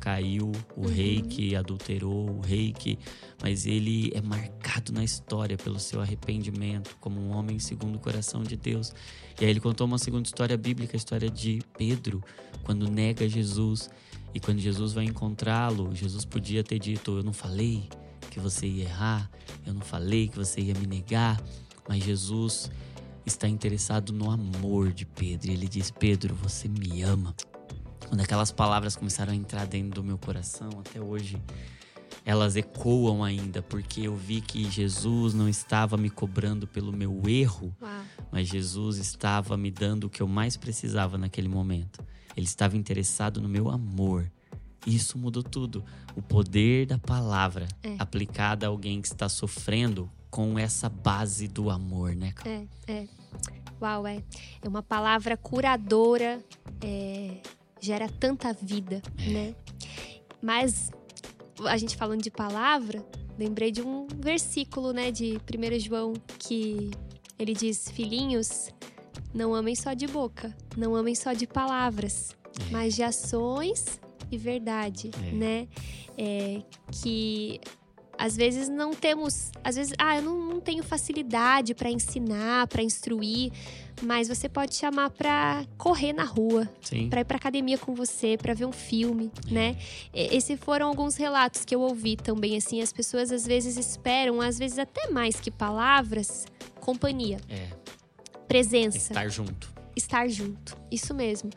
caiu, 0.00 0.50
o 0.76 0.86
Uhum. 0.86 0.88
rei 0.88 1.20
que 1.22 1.54
adulterou, 1.54 2.30
o 2.30 2.40
rei 2.40 2.72
que. 2.72 2.98
Mas 3.42 3.66
ele 3.66 4.10
é 4.14 4.20
marcado 4.20 4.92
na 4.92 5.04
história 5.04 5.56
pelo 5.56 5.78
seu 5.78 6.00
arrependimento, 6.00 6.96
como 7.00 7.20
um 7.20 7.30
homem 7.30 7.58
segundo 7.58 7.96
o 7.96 7.98
coração 7.98 8.42
de 8.42 8.56
Deus. 8.56 8.92
E 9.40 9.44
aí 9.44 9.50
ele 9.50 9.60
contou 9.60 9.86
uma 9.86 9.98
segunda 9.98 10.26
história 10.26 10.56
bíblica, 10.56 10.96
a 10.96 10.98
história 10.98 11.30
de 11.30 11.60
Pedro, 11.76 12.22
quando 12.64 12.90
nega 12.90 13.28
Jesus. 13.28 13.90
E 14.34 14.40
quando 14.40 14.58
Jesus 14.58 14.92
vai 14.92 15.04
encontrá-lo, 15.04 15.94
Jesus 15.94 16.24
podia 16.24 16.64
ter 16.64 16.78
dito: 16.78 17.18
Eu 17.18 17.22
não 17.22 17.32
falei 17.32 17.88
que 18.30 18.40
você 18.40 18.66
ia 18.66 18.84
errar, 18.84 19.30
eu 19.66 19.74
não 19.74 19.80
falei 19.80 20.28
que 20.28 20.36
você 20.36 20.60
ia 20.60 20.74
me 20.74 20.86
negar, 20.86 21.40
mas 21.88 22.02
Jesus 22.04 22.70
está 23.26 23.48
interessado 23.48 24.12
no 24.12 24.30
amor 24.30 24.92
de 24.92 25.04
Pedro. 25.04 25.50
E 25.50 25.54
ele 25.54 25.68
diz: 25.68 25.90
Pedro, 25.90 26.34
você 26.34 26.68
me 26.68 27.02
ama. 27.02 27.34
Quando 28.10 28.22
aquelas 28.22 28.50
palavras 28.50 28.96
começaram 28.96 29.32
a 29.32 29.36
entrar 29.36 29.64
dentro 29.68 30.02
do 30.02 30.04
meu 30.04 30.18
coração, 30.18 30.68
até 30.80 31.00
hoje 31.00 31.40
elas 32.26 32.56
ecoam 32.56 33.22
ainda, 33.22 33.62
porque 33.62 34.00
eu 34.02 34.16
vi 34.16 34.40
que 34.40 34.68
Jesus 34.68 35.32
não 35.32 35.48
estava 35.48 35.96
me 35.96 36.10
cobrando 36.10 36.66
pelo 36.66 36.92
meu 36.92 37.22
erro, 37.28 37.72
Uau. 37.80 38.02
mas 38.32 38.48
Jesus 38.48 38.96
estava 38.98 39.56
me 39.56 39.70
dando 39.70 40.08
o 40.08 40.10
que 40.10 40.20
eu 40.20 40.26
mais 40.26 40.56
precisava 40.56 41.16
naquele 41.16 41.46
momento. 41.48 42.04
Ele 42.36 42.46
estava 42.46 42.76
interessado 42.76 43.40
no 43.40 43.48
meu 43.48 43.70
amor. 43.70 44.28
Isso 44.84 45.16
mudou 45.16 45.44
tudo. 45.44 45.84
O 46.16 46.20
poder 46.20 46.86
da 46.86 46.98
palavra 46.98 47.68
É. 47.80 47.94
aplicada 47.96 48.66
a 48.66 48.70
alguém 48.70 49.00
que 49.00 49.06
está 49.06 49.28
sofrendo 49.28 50.10
com 50.32 50.58
essa 50.58 50.88
base 50.88 51.46
do 51.46 51.70
amor, 51.70 52.16
né? 52.16 52.34
É, 52.44 52.64
é. 52.88 53.08
Uau, 53.80 54.04
é. 54.04 54.20
É 54.60 54.68
uma 54.68 54.82
palavra 54.82 55.36
curadora, 55.36 56.42
é, 56.82 57.36
gera 57.80 58.08
tanta 58.08 58.52
vida, 58.52 59.02
É. 59.18 59.30
né? 59.30 59.54
Mas 60.42 60.90
a 61.66 61.76
gente 61.76 61.96
falando 61.96 62.22
de 62.22 62.30
palavra, 62.30 63.04
lembrei 63.38 63.70
de 63.70 63.82
um 63.82 64.06
versículo, 64.16 64.92
né, 64.92 65.10
de 65.10 65.38
1 65.46 65.78
João, 65.80 66.12
que 66.38 66.90
ele 67.38 67.52
diz: 67.54 67.90
Filhinhos, 67.90 68.68
não 69.34 69.54
amem 69.54 69.74
só 69.74 69.92
de 69.92 70.06
boca, 70.06 70.56
não 70.76 70.94
amem 70.94 71.14
só 71.14 71.32
de 71.32 71.46
palavras, 71.46 72.36
É. 72.68 72.70
mas 72.72 72.94
de 72.96 73.02
ações 73.02 74.00
e 74.30 74.36
verdade, 74.38 75.10
É. 75.28 75.32
né? 75.32 75.68
É, 76.18 76.62
que 77.02 77.60
às 78.20 78.36
vezes 78.36 78.68
não 78.68 78.92
temos, 78.92 79.50
às 79.64 79.76
vezes, 79.76 79.94
ah, 79.98 80.16
eu 80.16 80.22
não, 80.22 80.38
não 80.44 80.60
tenho 80.60 80.82
facilidade 80.82 81.74
para 81.74 81.90
ensinar, 81.90 82.66
para 82.66 82.82
instruir, 82.82 83.50
mas 84.02 84.28
você 84.28 84.46
pode 84.46 84.74
chamar 84.74 85.08
para 85.08 85.64
correr 85.78 86.12
na 86.12 86.24
rua, 86.24 86.68
para 87.08 87.20
ir 87.22 87.24
para 87.24 87.38
academia 87.38 87.78
com 87.78 87.94
você, 87.94 88.36
para 88.36 88.52
ver 88.52 88.66
um 88.66 88.72
filme, 88.72 89.32
né? 89.50 89.74
Esses 90.12 90.60
foram 90.60 90.88
alguns 90.88 91.16
relatos 91.16 91.64
que 91.64 91.74
eu 91.74 91.80
ouvi 91.80 92.14
também 92.14 92.58
assim, 92.58 92.82
as 92.82 92.92
pessoas 92.92 93.32
às 93.32 93.46
vezes 93.46 93.78
esperam, 93.78 94.42
às 94.42 94.58
vezes 94.58 94.78
até 94.78 95.08
mais 95.10 95.40
que 95.40 95.50
palavras, 95.50 96.44
companhia, 96.78 97.38
É, 97.48 97.68
presença. 98.46 98.98
estar 98.98 99.28
junto. 99.28 99.72
Estar 99.96 100.28
junto. 100.28 100.76
Isso 100.90 101.14
mesmo. 101.14 101.50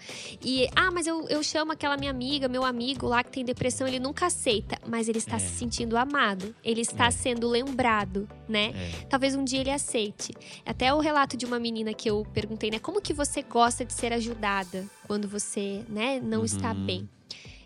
E, 0.43 0.67
ah, 0.75 0.91
mas 0.91 1.07
eu, 1.07 1.27
eu 1.27 1.43
chamo 1.43 1.71
aquela 1.71 1.97
minha 1.97 2.11
amiga, 2.11 2.47
meu 2.47 2.63
amigo 2.63 3.07
lá 3.07 3.23
que 3.23 3.31
tem 3.31 3.43
depressão, 3.43 3.87
ele 3.87 3.99
nunca 3.99 4.27
aceita, 4.27 4.77
mas 4.87 5.07
ele 5.07 5.17
está 5.17 5.37
é. 5.37 5.39
se 5.39 5.55
sentindo 5.57 5.97
amado, 5.97 6.55
ele 6.63 6.81
está 6.81 7.07
é. 7.07 7.11
sendo 7.11 7.47
lembrado, 7.47 8.27
né? 8.47 8.73
É. 8.75 9.05
Talvez 9.09 9.35
um 9.35 9.43
dia 9.43 9.61
ele 9.61 9.71
aceite. 9.71 10.33
Até 10.65 10.93
o 10.93 10.99
relato 10.99 11.35
de 11.35 11.45
uma 11.45 11.59
menina 11.59 11.93
que 11.93 12.09
eu 12.09 12.25
perguntei, 12.33 12.69
né? 12.69 12.79
Como 12.79 13.01
que 13.01 13.13
você 13.13 13.41
gosta 13.41 13.83
de 13.83 13.93
ser 13.93 14.13
ajudada 14.13 14.85
quando 15.07 15.27
você, 15.27 15.83
né, 15.89 16.19
não 16.19 16.39
uhum. 16.39 16.45
está 16.45 16.73
bem? 16.73 17.09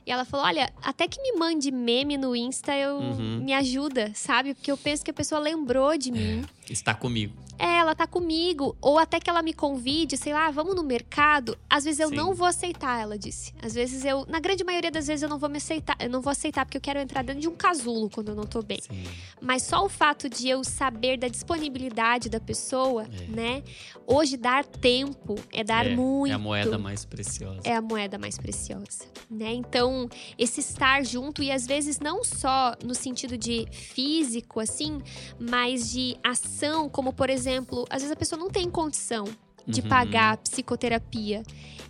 E 0.07 0.11
ela 0.11 0.23
falou: 0.23 0.45
Olha, 0.45 0.71
até 0.81 1.05
que 1.05 1.21
me 1.21 1.37
mande 1.37 1.69
meme 1.69 2.17
no 2.17 2.33
Insta, 2.33 2.73
eu 2.73 2.95
uhum. 2.95 3.41
me 3.43 3.53
ajuda, 3.53 4.09
sabe? 4.15 4.53
Porque 4.53 4.71
eu 4.71 4.77
penso 4.77 5.03
que 5.03 5.11
a 5.11 5.13
pessoa 5.13 5.39
lembrou 5.39 5.97
de 5.97 6.13
mim. 6.13 6.45
É, 6.69 6.71
está 6.71 6.95
comigo 6.95 7.33
é, 7.59 7.77
ela 7.77 7.95
tá 7.95 8.05
comigo, 8.05 8.75
ou 8.79 8.99
até 8.99 9.19
que 9.19 9.29
ela 9.29 9.41
me 9.41 9.53
convide, 9.53 10.15
sei 10.15 10.33
lá, 10.33 10.49
vamos 10.51 10.75
no 10.75 10.83
mercado, 10.83 11.57
às 11.69 11.83
vezes 11.83 11.99
eu 11.99 12.09
Sim. 12.09 12.15
não 12.15 12.33
vou 12.33 12.47
aceitar, 12.47 13.01
ela 13.01 13.17
disse. 13.17 13.53
Às 13.61 13.73
vezes 13.73 14.05
eu, 14.05 14.25
na 14.27 14.39
grande 14.39 14.63
maioria 14.63 14.91
das 14.91 15.07
vezes 15.07 15.23
eu 15.23 15.29
não 15.29 15.39
vou 15.39 15.49
me 15.49 15.57
aceitar, 15.57 15.97
eu 15.99 16.09
não 16.09 16.21
vou 16.21 16.31
aceitar 16.31 16.65
porque 16.65 16.77
eu 16.77 16.81
quero 16.81 16.99
entrar 16.99 17.23
dentro 17.23 17.41
de 17.41 17.47
um 17.47 17.55
casulo 17.55 18.09
quando 18.09 18.29
eu 18.29 18.35
não 18.35 18.43
tô 18.43 18.61
bem. 18.61 18.79
Sim. 18.81 19.03
Mas 19.41 19.63
só 19.63 19.83
o 19.83 19.89
fato 19.89 20.29
de 20.29 20.47
eu 20.49 20.63
saber 20.63 21.17
da 21.17 21.27
disponibilidade 21.27 22.29
da 22.29 22.39
pessoa, 22.39 23.03
é. 23.03 23.27
né? 23.27 23.63
Hoje 24.05 24.37
dar 24.37 24.63
tempo 24.63 25.35
é 25.51 25.63
dar 25.63 25.87
é, 25.87 25.95
muito. 25.95 26.31
É 26.31 26.35
a 26.35 26.39
moeda 26.39 26.77
mais 26.77 27.05
preciosa. 27.05 27.61
É 27.63 27.75
a 27.75 27.81
moeda 27.81 28.17
mais 28.17 28.37
preciosa, 28.37 29.05
né? 29.29 29.53
Então, 29.53 29.96
esse 30.37 30.59
estar 30.59 31.03
junto 31.03 31.41
e 31.41 31.51
às 31.51 31.65
vezes 31.65 31.99
não 31.99 32.23
só 32.23 32.73
no 32.83 32.93
sentido 32.93 33.37
de 33.37 33.65
físico 33.71 34.59
assim, 34.59 34.99
mas 35.39 35.91
de 35.91 36.17
ação, 36.23 36.89
como 36.89 37.13
por 37.13 37.29
exemplo, 37.29 37.85
às 37.89 38.01
vezes 38.01 38.11
a 38.11 38.15
pessoa 38.15 38.39
não 38.39 38.49
tem 38.49 38.69
condição 38.69 39.25
de 39.67 39.81
uhum. 39.81 39.87
pagar 39.87 40.33
a 40.33 40.37
psicoterapia. 40.37 41.43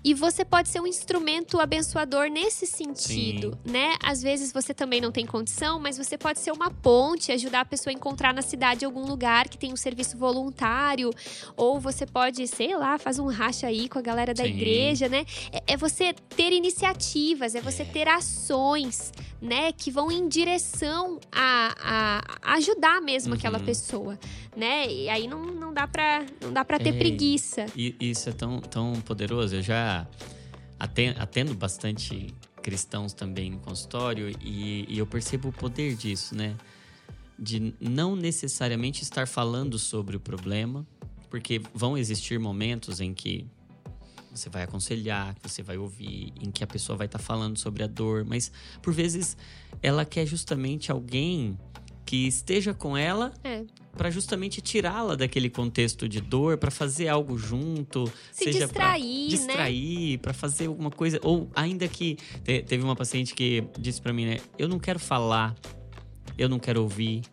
E 0.03 0.13
você 0.13 0.45
pode 0.45 0.69
ser 0.69 0.79
um 0.79 0.87
instrumento 0.87 1.59
abençoador 1.59 2.29
nesse 2.29 2.65
sentido, 2.65 3.57
Sim. 3.65 3.71
né? 3.71 3.95
Às 4.01 4.21
vezes 4.21 4.53
você 4.53 4.73
também 4.73 5.01
não 5.01 5.11
tem 5.11 5.25
condição, 5.25 5.79
mas 5.79 5.97
você 5.97 6.17
pode 6.17 6.39
ser 6.39 6.51
uma 6.51 6.71
ponte, 6.71 7.31
ajudar 7.31 7.61
a 7.61 7.65
pessoa 7.65 7.91
a 7.91 7.93
encontrar 7.93 8.33
na 8.33 8.41
cidade 8.41 8.85
algum 8.85 9.05
lugar 9.05 9.49
que 9.49 9.57
tem 9.57 9.73
um 9.73 9.75
serviço 9.75 10.17
voluntário, 10.17 11.11
ou 11.55 11.79
você 11.79 12.05
pode, 12.05 12.47
sei 12.47 12.75
lá, 12.77 12.97
faz 12.97 13.19
um 13.19 13.27
racha 13.27 13.67
aí 13.67 13.89
com 13.89 13.99
a 13.99 14.01
galera 14.01 14.33
da 14.33 14.43
Sim. 14.43 14.49
igreja, 14.51 15.09
né? 15.09 15.25
É, 15.51 15.73
é, 15.73 15.77
você 15.77 16.13
ter 16.13 16.53
iniciativas, 16.53 17.53
é 17.53 17.61
você 17.61 17.81
é. 17.81 17.85
ter 17.85 18.07
ações, 18.07 19.11
né, 19.41 19.71
que 19.71 19.91
vão 19.91 20.11
em 20.11 20.27
direção 20.27 21.19
a, 21.31 22.23
a 22.43 22.53
ajudar 22.55 23.01
mesmo 23.01 23.33
uhum. 23.33 23.37
aquela 23.37 23.59
pessoa, 23.59 24.17
né? 24.55 24.89
E 24.89 25.09
aí 25.09 25.27
não, 25.27 25.45
não 25.45 25.73
dá 25.73 25.87
para 25.87 26.25
não 26.41 26.51
dá 26.51 26.65
para 26.65 26.79
ter 26.79 26.95
é, 26.95 26.97
preguiça. 26.97 27.66
E 27.75 27.95
isso 27.99 28.29
é 28.29 28.31
tão, 28.31 28.59
tão 28.59 28.93
poderoso. 29.01 29.55
Eu 29.55 29.61
já 29.61 30.07
atendo, 30.79 31.53
bastante 31.55 32.33
cristãos 32.61 33.13
também 33.13 33.51
no 33.51 33.59
consultório 33.59 34.29
e, 34.41 34.85
e 34.87 34.97
eu 34.97 35.07
percebo 35.07 35.49
o 35.49 35.53
poder 35.53 35.95
disso, 35.95 36.35
né? 36.35 36.55
De 37.39 37.73
não 37.79 38.15
necessariamente 38.15 39.03
estar 39.03 39.27
falando 39.27 39.77
sobre 39.79 40.17
o 40.17 40.19
problema, 40.19 40.85
porque 41.29 41.61
vão 41.73 41.97
existir 41.97 42.39
momentos 42.39 42.99
em 42.99 43.13
que 43.13 43.45
você 44.31 44.49
vai 44.49 44.63
aconselhar, 44.63 45.33
que 45.35 45.49
você 45.49 45.63
vai 45.63 45.77
ouvir, 45.77 46.33
em 46.41 46.51
que 46.51 46.63
a 46.63 46.67
pessoa 46.67 46.97
vai 46.97 47.07
estar 47.07 47.19
tá 47.19 47.23
falando 47.23 47.57
sobre 47.57 47.83
a 47.83 47.87
dor, 47.87 48.23
mas 48.23 48.51
por 48.81 48.93
vezes 48.93 49.35
ela 49.81 50.05
quer 50.05 50.25
justamente 50.25 50.91
alguém 50.91 51.57
que 52.05 52.27
esteja 52.27 52.73
com 52.73 52.97
ela 52.97 53.33
é. 53.43 53.65
Para 53.97 54.11
justamente 54.11 54.61
tirá-la 54.61 55.15
daquele 55.15 55.49
contexto 55.49 56.07
de 56.07 56.21
dor, 56.21 56.57
para 56.57 56.71
fazer 56.71 57.07
algo 57.07 57.37
junto, 57.37 58.05
se 58.31 58.45
seja 58.45 58.59
distrair, 58.59 58.71
pra 58.71 59.37
distrair, 59.37 60.11
né? 60.11 60.17
para 60.17 60.33
fazer 60.33 60.67
alguma 60.67 60.91
coisa, 60.91 61.19
ou 61.23 61.49
ainda 61.55 61.87
que 61.87 62.17
teve 62.43 62.83
uma 62.83 62.95
paciente 62.95 63.33
que 63.33 63.63
disse 63.77 64.01
para 64.01 64.13
mim, 64.13 64.25
né, 64.25 64.37
eu 64.57 64.69
não 64.69 64.79
quero 64.79 64.99
falar, 64.99 65.55
eu 66.37 66.47
não 66.47 66.59
quero 66.59 66.81
ouvir, 66.81 67.23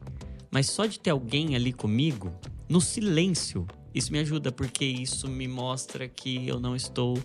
mas 0.50 0.66
só 0.66 0.86
de 0.86 0.98
ter 0.98 1.10
alguém 1.10 1.54
ali 1.54 1.72
comigo, 1.72 2.32
no 2.68 2.80
silêncio, 2.80 3.66
isso 3.94 4.10
me 4.10 4.18
ajuda, 4.18 4.50
porque 4.50 4.84
isso 4.84 5.28
me 5.28 5.46
mostra 5.46 6.08
que 6.08 6.48
eu 6.48 6.58
não 6.58 6.74
estou 6.74 7.16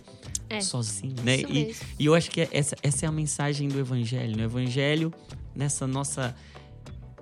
é, 0.48 0.60
sozinho, 0.60 1.16
né? 1.24 1.40
E, 1.40 1.74
e, 1.98 2.06
eu 2.06 2.14
acho 2.14 2.30
que 2.30 2.48
essa, 2.52 2.76
essa 2.80 3.06
é 3.06 3.08
a 3.08 3.12
mensagem 3.12 3.68
do 3.68 3.78
Evangelho. 3.78 4.36
No 4.36 4.42
Evangelho, 4.44 5.12
nessa 5.54 5.84
nossa 5.86 6.34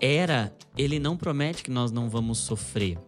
era, 0.01 0.53
ele 0.76 0.99
não 0.99 1.16
promete 1.16 1.62
que 1.62 1.70
nós 1.70 1.90
não 1.90 2.09
vamos 2.09 2.38
sofrer, 2.38 2.99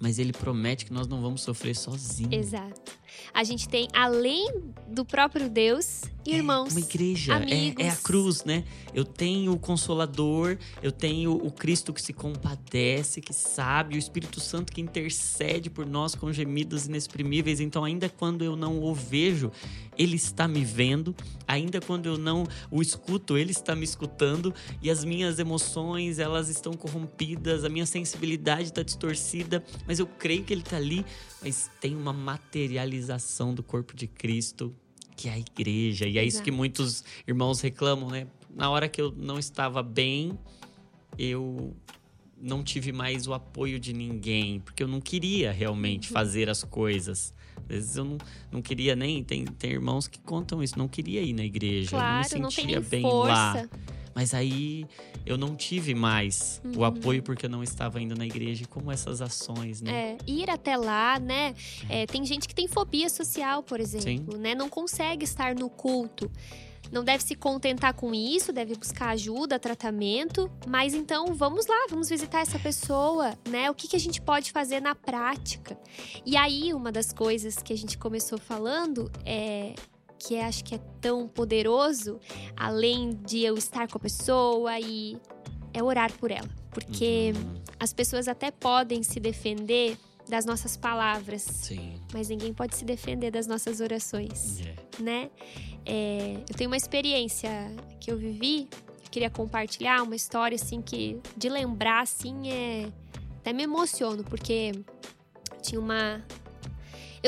mas 0.00 0.18
ele 0.18 0.32
promete 0.32 0.84
que 0.84 0.92
nós 0.92 1.06
não 1.06 1.20
vamos 1.20 1.42
sofrer 1.42 1.74
sozinhos. 1.74 2.32
Exato. 2.32 2.92
A 3.32 3.44
gente 3.44 3.68
tem, 3.68 3.88
além 3.92 4.50
do 4.88 5.04
próprio 5.04 5.48
Deus, 5.48 6.02
irmãos. 6.24 6.68
É 6.68 6.78
uma 6.78 6.80
igreja, 6.80 7.34
amigos. 7.34 7.84
É, 7.84 7.88
é, 7.88 7.90
a 7.90 7.96
cruz, 7.96 8.44
né? 8.44 8.64
Eu 8.94 9.04
tenho 9.04 9.52
o 9.52 9.58
Consolador, 9.58 10.56
eu 10.82 10.90
tenho 10.90 11.32
o 11.32 11.50
Cristo 11.50 11.92
que 11.92 12.00
se 12.00 12.12
compadece, 12.12 13.20
que 13.20 13.32
sabe, 13.32 13.96
o 13.96 13.98
Espírito 13.98 14.40
Santo 14.40 14.72
que 14.72 14.80
intercede 14.80 15.68
por 15.70 15.86
nós 15.86 16.14
com 16.14 16.32
gemidos 16.32 16.86
inexprimíveis. 16.86 17.60
Então, 17.60 17.84
ainda 17.84 18.08
quando 18.08 18.42
eu 18.42 18.56
não 18.56 18.82
o 18.82 18.94
vejo, 18.94 19.50
ele 19.98 20.16
está 20.16 20.48
me 20.48 20.64
vendo. 20.64 21.14
Ainda 21.46 21.80
quando 21.80 22.06
eu 22.06 22.18
não 22.18 22.46
o 22.70 22.82
escuto, 22.82 23.36
ele 23.36 23.50
está 23.52 23.74
me 23.74 23.84
escutando. 23.84 24.54
E 24.82 24.90
as 24.90 25.04
minhas 25.04 25.38
emoções, 25.38 26.18
elas 26.18 26.48
estão 26.48 26.72
corrompidas, 26.72 27.64
a 27.64 27.68
minha 27.68 27.86
sensibilidade 27.86 28.64
está 28.64 28.82
distorcida. 28.82 29.62
Mas 29.86 29.98
eu 29.98 30.06
creio 30.06 30.44
que 30.44 30.52
ele 30.52 30.62
está 30.62 30.76
ali. 30.76 31.04
Mas 31.42 31.70
tem 31.80 31.94
uma 31.94 32.12
materialização 32.12 33.05
do 33.54 33.62
corpo 33.62 33.94
de 33.94 34.06
Cristo 34.06 34.74
que 35.16 35.28
é 35.28 35.32
a 35.32 35.38
igreja. 35.38 36.06
E 36.06 36.18
é 36.18 36.22
Exato. 36.22 36.26
isso 36.26 36.42
que 36.42 36.50
muitos 36.50 37.02
irmãos 37.26 37.60
reclamam, 37.60 38.10
né? 38.10 38.26
Na 38.54 38.70
hora 38.70 38.88
que 38.88 39.00
eu 39.00 39.10
não 39.16 39.38
estava 39.38 39.82
bem, 39.82 40.38
eu 41.18 41.74
não 42.38 42.62
tive 42.62 42.92
mais 42.92 43.26
o 43.26 43.32
apoio 43.32 43.80
de 43.80 43.92
ninguém, 43.92 44.60
porque 44.60 44.82
eu 44.82 44.88
não 44.88 45.00
queria 45.00 45.50
realmente 45.50 46.08
uhum. 46.08 46.12
fazer 46.12 46.50
as 46.50 46.62
coisas. 46.62 47.34
Às 47.56 47.66
vezes 47.66 47.96
eu 47.96 48.04
não, 48.04 48.18
não 48.52 48.62
queria 48.62 48.94
nem. 48.94 49.24
Tem, 49.24 49.44
tem 49.44 49.72
irmãos 49.72 50.06
que 50.06 50.18
contam 50.20 50.62
isso, 50.62 50.78
não 50.78 50.86
queria 50.86 51.22
ir 51.22 51.32
na 51.32 51.44
igreja, 51.44 51.90
claro, 51.90 52.28
eu 52.30 52.38
não 52.38 52.48
me 52.48 52.52
sentia 52.52 52.80
não 52.80 52.88
bem 52.88 53.02
força. 53.02 53.32
lá. 53.32 53.68
Mas 54.16 54.32
aí 54.32 54.86
eu 55.26 55.36
não 55.36 55.54
tive 55.54 55.94
mais 55.94 56.58
uhum. 56.64 56.78
o 56.78 56.84
apoio 56.86 57.22
porque 57.22 57.44
eu 57.44 57.50
não 57.50 57.62
estava 57.62 58.00
indo 58.00 58.16
na 58.16 58.24
igreja, 58.24 58.64
como 58.66 58.90
essas 58.90 59.20
ações, 59.20 59.82
né? 59.82 59.92
É, 59.92 60.16
ir 60.26 60.48
até 60.48 60.74
lá, 60.74 61.18
né? 61.18 61.54
É, 61.86 62.06
tem 62.06 62.24
gente 62.24 62.48
que 62.48 62.54
tem 62.54 62.66
fobia 62.66 63.10
social, 63.10 63.62
por 63.62 63.78
exemplo, 63.78 64.32
Sim. 64.32 64.38
né? 64.38 64.54
Não 64.54 64.70
consegue 64.70 65.22
estar 65.22 65.54
no 65.54 65.68
culto 65.68 66.30
não 66.92 67.02
deve 67.02 67.24
se 67.24 67.34
contentar 67.34 67.94
com 67.94 68.14
isso, 68.14 68.52
deve 68.52 68.76
buscar 68.76 69.08
ajuda, 69.08 69.58
tratamento. 69.58 70.48
Mas 70.68 70.94
então 70.94 71.34
vamos 71.34 71.66
lá, 71.66 71.86
vamos 71.90 72.08
visitar 72.08 72.40
essa 72.40 72.60
pessoa, 72.60 73.36
né? 73.48 73.68
O 73.68 73.74
que, 73.74 73.88
que 73.88 73.96
a 73.96 74.00
gente 74.00 74.20
pode 74.22 74.52
fazer 74.52 74.80
na 74.80 74.94
prática? 74.94 75.76
E 76.24 76.36
aí, 76.36 76.72
uma 76.72 76.92
das 76.92 77.12
coisas 77.12 77.56
que 77.56 77.72
a 77.72 77.76
gente 77.76 77.98
começou 77.98 78.38
falando 78.38 79.10
é 79.24 79.74
que 80.18 80.34
é, 80.34 80.44
acho 80.44 80.64
que 80.64 80.74
é 80.74 80.80
tão 81.00 81.28
poderoso, 81.28 82.18
além 82.56 83.10
de 83.10 83.42
eu 83.42 83.54
estar 83.54 83.88
com 83.88 83.98
a 83.98 84.00
pessoa 84.00 84.78
e 84.80 85.16
é 85.72 85.82
orar 85.82 86.12
por 86.12 86.30
ela. 86.30 86.48
Porque 86.70 87.32
uhum. 87.34 87.62
as 87.78 87.92
pessoas 87.92 88.28
até 88.28 88.50
podem 88.50 89.02
se 89.02 89.20
defender 89.20 89.96
das 90.28 90.44
nossas 90.44 90.76
palavras, 90.76 91.42
Sim. 91.42 92.00
mas 92.12 92.28
ninguém 92.28 92.52
pode 92.52 92.76
se 92.76 92.84
defender 92.84 93.30
das 93.30 93.46
nossas 93.46 93.80
orações, 93.80 94.58
yeah. 94.58 94.82
É. 94.98 95.02
né? 95.02 95.30
É, 95.84 96.36
eu 96.48 96.54
tenho 96.56 96.68
uma 96.68 96.76
experiência 96.76 97.50
que 98.00 98.10
eu 98.10 98.18
vivi, 98.18 98.68
eu 99.04 99.10
queria 99.10 99.30
compartilhar 99.30 100.02
uma 100.02 100.16
história 100.16 100.56
assim 100.56 100.82
que 100.82 101.20
de 101.36 101.48
lembrar 101.48 102.02
assim 102.02 102.50
é 102.50 102.88
até 103.38 103.52
me 103.52 103.62
emociono 103.62 104.24
porque 104.24 104.72
tinha 105.62 105.80
uma 105.80 106.24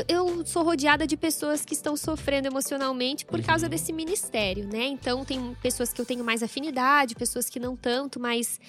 eu, 0.06 0.26
eu, 0.26 0.46
sou 0.46 0.62
rodeada 0.62 1.06
de 1.06 1.16
pessoas 1.16 1.64
que 1.64 1.74
estão 1.74 1.96
sofrendo 1.96 2.46
emocionalmente 2.46 3.24
por 3.24 3.42
causa 3.42 3.66
uhum. 3.66 3.70
desse 3.70 3.92
ministério, 3.92 4.66
né? 4.66 4.86
Então 4.86 5.24
tem 5.24 5.54
pessoas 5.62 5.92
que 5.92 6.00
eu 6.00 6.06
tenho 6.06 6.24
mais 6.24 6.42
afinidade, 6.42 7.14
pessoas 7.14 7.48
que 7.48 7.58
não 7.58 7.76
tanto, 7.76 8.20
mas 8.20 8.60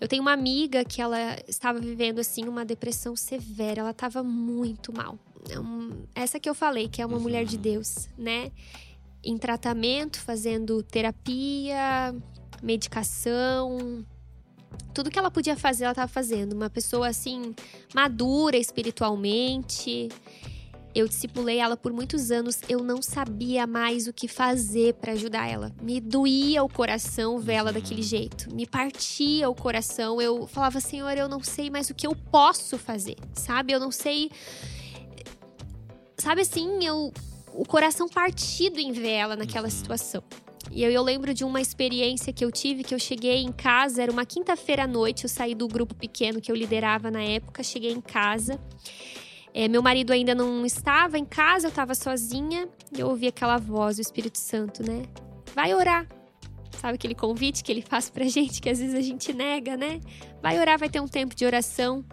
eu 0.00 0.06
tenho 0.06 0.22
uma 0.22 0.32
amiga 0.32 0.84
que 0.84 1.00
ela 1.00 1.36
estava 1.46 1.78
vivendo 1.78 2.18
assim 2.18 2.44
uma 2.44 2.64
depressão 2.64 3.16
severa, 3.16 3.80
ela 3.80 3.90
estava 3.90 4.22
muito 4.22 4.92
mal. 4.92 5.18
É 6.14 6.22
essa 6.22 6.38
que 6.38 6.48
eu 6.48 6.54
falei, 6.54 6.88
que 6.88 7.00
é 7.00 7.06
uma 7.06 7.16
uhum. 7.16 7.22
mulher 7.22 7.44
de 7.44 7.56
Deus, 7.56 8.08
né? 8.18 8.50
Em 9.24 9.36
tratamento, 9.38 10.20
fazendo 10.20 10.82
terapia, 10.82 12.14
medicação, 12.62 14.04
tudo 14.92 15.10
que 15.10 15.18
ela 15.18 15.30
podia 15.30 15.56
fazer, 15.56 15.84
ela 15.84 15.92
estava 15.92 16.08
fazendo. 16.08 16.52
Uma 16.52 16.70
pessoa 16.70 17.08
assim 17.08 17.54
madura 17.94 18.56
espiritualmente. 18.56 20.08
Eu 20.98 21.06
discipulei 21.06 21.58
ela 21.58 21.76
por 21.76 21.92
muitos 21.92 22.32
anos, 22.32 22.60
eu 22.68 22.82
não 22.82 23.00
sabia 23.00 23.68
mais 23.68 24.08
o 24.08 24.12
que 24.12 24.26
fazer 24.26 24.94
para 24.94 25.12
ajudar 25.12 25.46
ela. 25.46 25.72
Me 25.80 26.00
doía 26.00 26.60
o 26.64 26.68
coração 26.68 27.38
ver 27.38 27.52
ela 27.52 27.72
daquele 27.72 28.00
uhum. 28.00 28.08
jeito, 28.08 28.52
me 28.52 28.66
partia 28.66 29.48
o 29.48 29.54
coração. 29.54 30.20
Eu 30.20 30.48
falava, 30.48 30.80
Senhor, 30.80 31.16
eu 31.16 31.28
não 31.28 31.40
sei 31.40 31.70
mais 31.70 31.88
o 31.88 31.94
que 31.94 32.04
eu 32.04 32.16
posso 32.16 32.76
fazer, 32.76 33.14
sabe? 33.32 33.72
Eu 33.72 33.78
não 33.78 33.92
sei. 33.92 34.28
sabe 36.16 36.40
assim, 36.40 36.84
eu 36.84 37.12
o 37.52 37.64
coração 37.64 38.08
partido 38.08 38.80
em 38.80 38.90
ver 38.90 39.10
ela 39.10 39.36
naquela 39.36 39.70
situação. 39.70 40.20
E 40.68 40.82
eu, 40.82 40.90
eu, 40.90 41.02
lembro 41.04 41.32
de 41.32 41.44
uma 41.44 41.60
experiência 41.60 42.32
que 42.32 42.44
eu 42.44 42.50
tive, 42.50 42.82
que 42.82 42.92
eu 42.92 42.98
cheguei 42.98 43.36
em 43.36 43.52
casa, 43.52 44.02
era 44.02 44.10
uma 44.10 44.26
quinta-feira 44.26 44.82
à 44.82 44.86
noite, 44.86 45.22
eu 45.22 45.30
saí 45.30 45.54
do 45.54 45.68
grupo 45.68 45.94
pequeno 45.94 46.40
que 46.40 46.50
eu 46.50 46.56
liderava 46.56 47.08
na 47.08 47.22
época, 47.22 47.62
cheguei 47.62 47.92
em 47.92 48.00
casa. 48.00 48.60
É, 49.58 49.66
meu 49.66 49.82
marido 49.82 50.12
ainda 50.12 50.36
não 50.36 50.64
estava 50.64 51.18
em 51.18 51.24
casa, 51.24 51.66
eu 51.66 51.70
estava 51.70 51.92
sozinha, 51.92 52.68
e 52.96 53.00
eu 53.00 53.08
ouvi 53.08 53.26
aquela 53.26 53.58
voz 53.58 53.96
do 53.96 54.02
Espírito 54.02 54.38
Santo, 54.38 54.88
né? 54.88 55.02
Vai 55.52 55.74
orar. 55.74 56.06
Sabe 56.80 56.94
aquele 56.94 57.16
convite 57.16 57.64
que 57.64 57.72
ele 57.72 57.82
faz 57.82 58.08
pra 58.08 58.24
gente, 58.30 58.62
que 58.62 58.70
às 58.70 58.78
vezes 58.78 58.94
a 58.94 59.00
gente 59.00 59.32
nega, 59.32 59.76
né? 59.76 60.00
Vai 60.40 60.60
orar, 60.60 60.78
vai 60.78 60.88
ter 60.88 61.00
um 61.00 61.08
tempo 61.08 61.34
de 61.34 61.44
oração. 61.44 62.04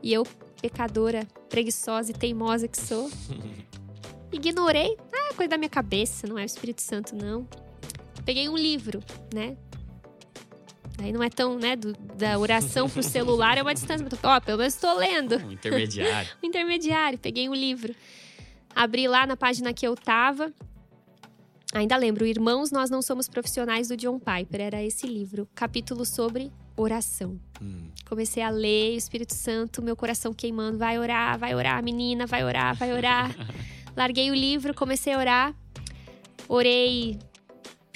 E 0.00 0.12
eu, 0.12 0.24
pecadora, 0.62 1.26
preguiçosa 1.48 2.12
e 2.12 2.14
teimosa 2.14 2.68
que 2.68 2.80
sou, 2.80 3.10
ignorei. 4.30 4.96
Ah, 5.12 5.34
coisa 5.34 5.50
da 5.50 5.58
minha 5.58 5.68
cabeça, 5.68 6.28
não 6.28 6.38
é 6.38 6.44
o 6.44 6.46
Espírito 6.46 6.80
Santo, 6.80 7.16
não. 7.16 7.44
Peguei 8.24 8.48
um 8.48 8.56
livro, 8.56 9.02
né? 9.34 9.56
Aí 11.00 11.12
não 11.12 11.22
é 11.22 11.30
tão, 11.30 11.58
né, 11.58 11.76
do, 11.76 11.92
da 11.92 12.38
oração 12.38 12.88
pro 12.90 13.02
celular 13.02 13.56
é 13.56 13.62
uma 13.62 13.72
distância. 13.72 14.06
Ó, 14.22 14.36
oh, 14.36 14.40
pelo 14.40 14.58
menos 14.58 14.74
estou 14.74 14.96
lendo. 14.96 15.36
Um 15.36 15.52
intermediário. 15.52 16.30
um 16.42 16.46
intermediário. 16.46 17.18
Peguei 17.18 17.48
um 17.48 17.54
livro. 17.54 17.94
Abri 18.74 19.06
lá 19.06 19.26
na 19.26 19.36
página 19.36 19.72
que 19.72 19.86
eu 19.86 19.94
tava. 19.94 20.52
Ainda 21.72 21.96
lembro, 21.96 22.26
Irmãos, 22.26 22.70
Nós 22.70 22.90
Não 22.90 23.00
Somos 23.02 23.28
Profissionais 23.28 23.88
do 23.88 23.96
John 23.96 24.18
Piper. 24.18 24.60
Era 24.60 24.82
esse 24.82 25.06
livro. 25.06 25.48
Capítulo 25.54 26.04
sobre 26.04 26.50
oração. 26.76 27.38
Hum. 27.60 27.90
Comecei 28.08 28.42
a 28.42 28.50
ler, 28.50 28.94
o 28.94 28.98
Espírito 28.98 29.34
Santo, 29.34 29.82
meu 29.82 29.94
coração 29.94 30.32
queimando. 30.32 30.78
Vai 30.78 30.98
orar, 30.98 31.38
vai 31.38 31.54
orar, 31.54 31.82
menina, 31.82 32.26
vai 32.26 32.44
orar, 32.44 32.74
vai 32.74 32.92
orar. 32.92 33.34
Larguei 33.96 34.30
o 34.30 34.34
livro, 34.34 34.74
comecei 34.74 35.12
a 35.12 35.18
orar. 35.18 35.54
Orei, 36.48 37.18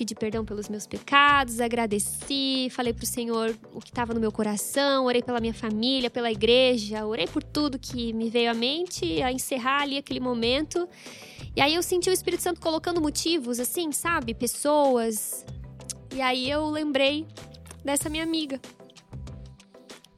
pedi 0.03 0.17
perdão 0.17 0.45
pelos 0.45 0.69
meus 0.69 0.85
pecados, 0.85 1.61
agradeci, 1.61 2.67
falei 2.73 2.93
pro 2.93 3.07
Senhor 3.07 3.57
o 3.73 3.79
que 3.79 3.91
estava 3.91 4.13
no 4.13 4.19
meu 4.19 4.33
coração, 4.33 5.05
orei 5.05 5.23
pela 5.23 5.39
minha 5.39 5.55
família, 5.55 6.11
pela 6.11 6.31
igreja, 6.31 7.07
orei 7.07 7.29
por 7.29 7.41
tudo 7.41 7.79
que 7.79 8.13
me 8.13 8.29
veio 8.29 8.51
à 8.51 8.55
mente, 8.55 9.23
a 9.23 9.31
encerrar 9.31 9.83
ali 9.83 9.97
aquele 9.97 10.19
momento. 10.19 10.89
E 11.55 11.61
aí 11.61 11.77
eu 11.77 11.83
senti 11.85 12.11
o 12.11 12.13
Espírito 12.13 12.43
Santo 12.43 12.61
colocando 12.61 13.01
motivos, 13.01 13.61
assim, 13.61 13.93
sabe? 13.93 14.35
Pessoas. 14.35 15.47
E 16.13 16.21
aí 16.21 16.51
eu 16.51 16.69
lembrei 16.69 17.25
dessa 17.85 18.09
minha 18.09 18.25
amiga. 18.25 18.61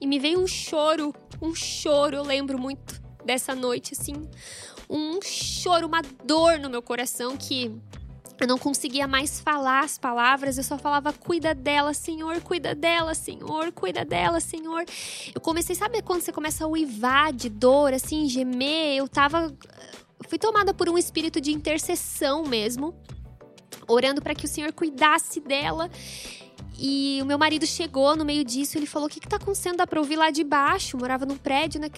E 0.00 0.06
me 0.06 0.18
veio 0.18 0.40
um 0.40 0.46
choro, 0.46 1.14
um 1.42 1.54
choro, 1.54 2.16
eu 2.16 2.22
lembro 2.22 2.58
muito 2.58 3.02
dessa 3.22 3.54
noite, 3.54 3.92
assim 3.92 4.14
um 4.88 5.20
choro, 5.22 5.86
uma 5.86 6.02
dor 6.24 6.58
no 6.58 6.68
meu 6.68 6.82
coração 6.82 7.36
que 7.36 7.74
eu 8.40 8.48
não 8.48 8.58
conseguia 8.58 9.06
mais 9.06 9.40
falar 9.40 9.84
as 9.84 9.96
palavras, 9.96 10.58
eu 10.58 10.64
só 10.64 10.76
falava: 10.76 11.12
cuida 11.12 11.54
dela, 11.54 11.94
Senhor, 11.94 12.40
cuida 12.40 12.74
dela, 12.74 13.14
Senhor, 13.14 13.72
cuida 13.72 14.04
dela, 14.04 14.40
Senhor. 14.40 14.84
Eu 15.34 15.40
comecei, 15.40 15.74
sabe 15.74 16.02
quando 16.02 16.22
você 16.22 16.32
começa 16.32 16.64
a 16.64 16.68
uivar 16.68 17.32
de 17.32 17.48
dor, 17.48 17.92
assim, 17.92 18.28
gemer? 18.28 18.96
Eu 18.96 19.08
tava. 19.08 19.54
Fui 20.28 20.38
tomada 20.38 20.72
por 20.72 20.88
um 20.88 20.98
espírito 20.98 21.40
de 21.40 21.52
intercessão 21.52 22.44
mesmo, 22.44 22.94
orando 23.86 24.22
para 24.22 24.34
que 24.34 24.46
o 24.46 24.48
Senhor 24.48 24.72
cuidasse 24.72 25.40
dela. 25.40 25.90
E 26.78 27.20
o 27.22 27.24
meu 27.24 27.38
marido 27.38 27.66
chegou 27.66 28.16
no 28.16 28.24
meio 28.24 28.44
disso, 28.44 28.76
ele 28.76 28.86
falou: 28.86 29.06
O 29.06 29.10
que, 29.10 29.20
que 29.20 29.28
tá 29.28 29.36
acontecendo? 29.36 29.76
Dá 29.76 29.86
pra 29.86 30.00
ouvir 30.00 30.16
lá 30.16 30.30
de 30.30 30.42
baixo? 30.42 30.96
Eu 30.96 31.00
morava 31.00 31.24
num 31.24 31.36
prédio, 31.36 31.80
né? 31.80 31.88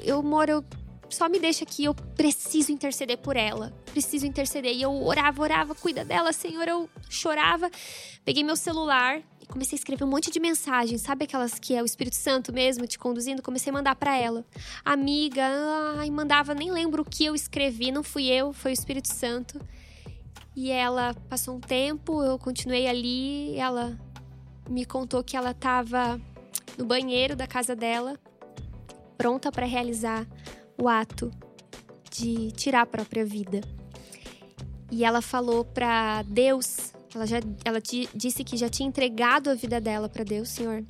Eu 0.00 0.22
moro, 0.22 0.64
só 1.08 1.28
me 1.28 1.38
deixa 1.38 1.64
aqui, 1.64 1.84
eu 1.84 1.94
preciso 1.94 2.72
interceder 2.72 3.18
por 3.18 3.36
ela. 3.36 3.72
Preciso 3.86 4.26
interceder. 4.26 4.74
E 4.74 4.82
eu 4.82 4.92
orava, 5.04 5.42
orava, 5.42 5.74
cuida 5.74 6.04
dela, 6.04 6.32
Senhor. 6.32 6.66
Eu 6.66 6.90
chorava. 7.08 7.70
Peguei 8.24 8.42
meu 8.42 8.56
celular 8.56 9.22
e 9.40 9.46
comecei 9.46 9.76
a 9.76 9.78
escrever 9.78 10.04
um 10.04 10.08
monte 10.08 10.30
de 10.30 10.40
mensagens. 10.40 11.00
Sabe 11.02 11.24
aquelas 11.24 11.58
que 11.58 11.74
é 11.74 11.82
o 11.82 11.86
Espírito 11.86 12.16
Santo 12.16 12.52
mesmo 12.52 12.86
te 12.86 12.98
conduzindo? 12.98 13.42
Comecei 13.42 13.70
a 13.70 13.74
mandar 13.74 13.94
para 13.94 14.16
ela. 14.16 14.44
Amiga, 14.84 15.44
ai, 15.98 16.10
mandava, 16.10 16.54
nem 16.54 16.70
lembro 16.70 17.02
o 17.02 17.04
que 17.04 17.24
eu 17.24 17.34
escrevi. 17.34 17.92
Não 17.92 18.02
fui 18.02 18.26
eu, 18.26 18.52
foi 18.52 18.72
o 18.72 18.74
Espírito 18.74 19.08
Santo. 19.08 19.60
E 20.54 20.70
ela 20.70 21.14
passou 21.28 21.56
um 21.56 21.60
tempo, 21.60 22.22
eu 22.22 22.38
continuei 22.38 22.86
ali. 22.86 23.56
Ela 23.56 23.98
me 24.68 24.84
contou 24.84 25.22
que 25.22 25.36
ela 25.36 25.52
estava 25.52 26.20
no 26.76 26.84
banheiro 26.84 27.36
da 27.36 27.46
casa 27.46 27.76
dela, 27.76 28.18
pronta 29.16 29.50
para 29.50 29.64
realizar 29.64 30.26
o 30.78 30.88
ato 30.88 31.30
de 32.10 32.50
tirar 32.52 32.82
a 32.82 32.86
própria 32.86 33.24
vida. 33.24 33.60
E 34.90 35.04
ela 35.04 35.20
falou 35.20 35.64
para 35.64 36.22
Deus, 36.22 36.92
ela 37.14 37.26
já 37.26 37.38
ela 37.64 37.80
disse 38.14 38.44
que 38.44 38.56
já 38.56 38.68
tinha 38.68 38.88
entregado 38.88 39.50
a 39.50 39.54
vida 39.54 39.80
dela 39.80 40.08
para 40.08 40.24
Deus, 40.24 40.48
Senhor. 40.48 40.84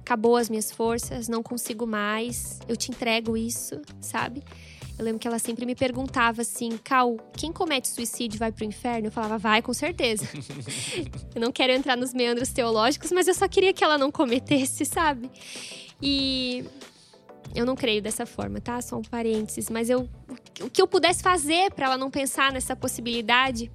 Acabou 0.00 0.36
as 0.36 0.48
minhas 0.48 0.70
forças, 0.70 1.28
não 1.28 1.42
consigo 1.42 1.86
mais. 1.86 2.60
Eu 2.68 2.76
te 2.76 2.90
entrego 2.90 3.36
isso, 3.36 3.80
sabe? 4.00 4.42
Eu 4.98 5.04
lembro 5.04 5.18
que 5.18 5.26
ela 5.26 5.38
sempre 5.38 5.64
me 5.64 5.74
perguntava 5.74 6.42
assim, 6.42 6.78
Cal, 6.84 7.16
quem 7.36 7.52
comete 7.52 7.88
suicídio 7.88 8.38
vai 8.38 8.52
pro 8.52 8.64
inferno? 8.64 9.08
Eu 9.08 9.12
falava, 9.12 9.38
vai, 9.38 9.62
com 9.62 9.72
certeza. 9.72 10.28
eu 11.34 11.40
não 11.40 11.50
quero 11.50 11.72
entrar 11.72 11.96
nos 11.96 12.12
meandros 12.12 12.50
teológicos, 12.50 13.10
mas 13.10 13.26
eu 13.26 13.34
só 13.34 13.48
queria 13.48 13.72
que 13.72 13.82
ela 13.82 13.96
não 13.96 14.10
cometesse, 14.12 14.84
sabe? 14.84 15.30
E 16.00 16.64
eu 17.54 17.66
não 17.66 17.76
creio 17.76 18.00
dessa 18.00 18.24
forma, 18.24 18.60
tá? 18.60 18.80
Só 18.80 18.96
um 18.96 19.02
parênteses. 19.02 19.68
Mas 19.68 19.90
eu, 19.90 20.08
o 20.60 20.70
que 20.70 20.80
eu 20.80 20.86
pudesse 20.86 21.22
fazer 21.22 21.70
para 21.72 21.86
ela 21.86 21.98
não 21.98 22.10
pensar 22.10 22.52
nessa 22.52 22.74
possibilidade. 22.74 23.70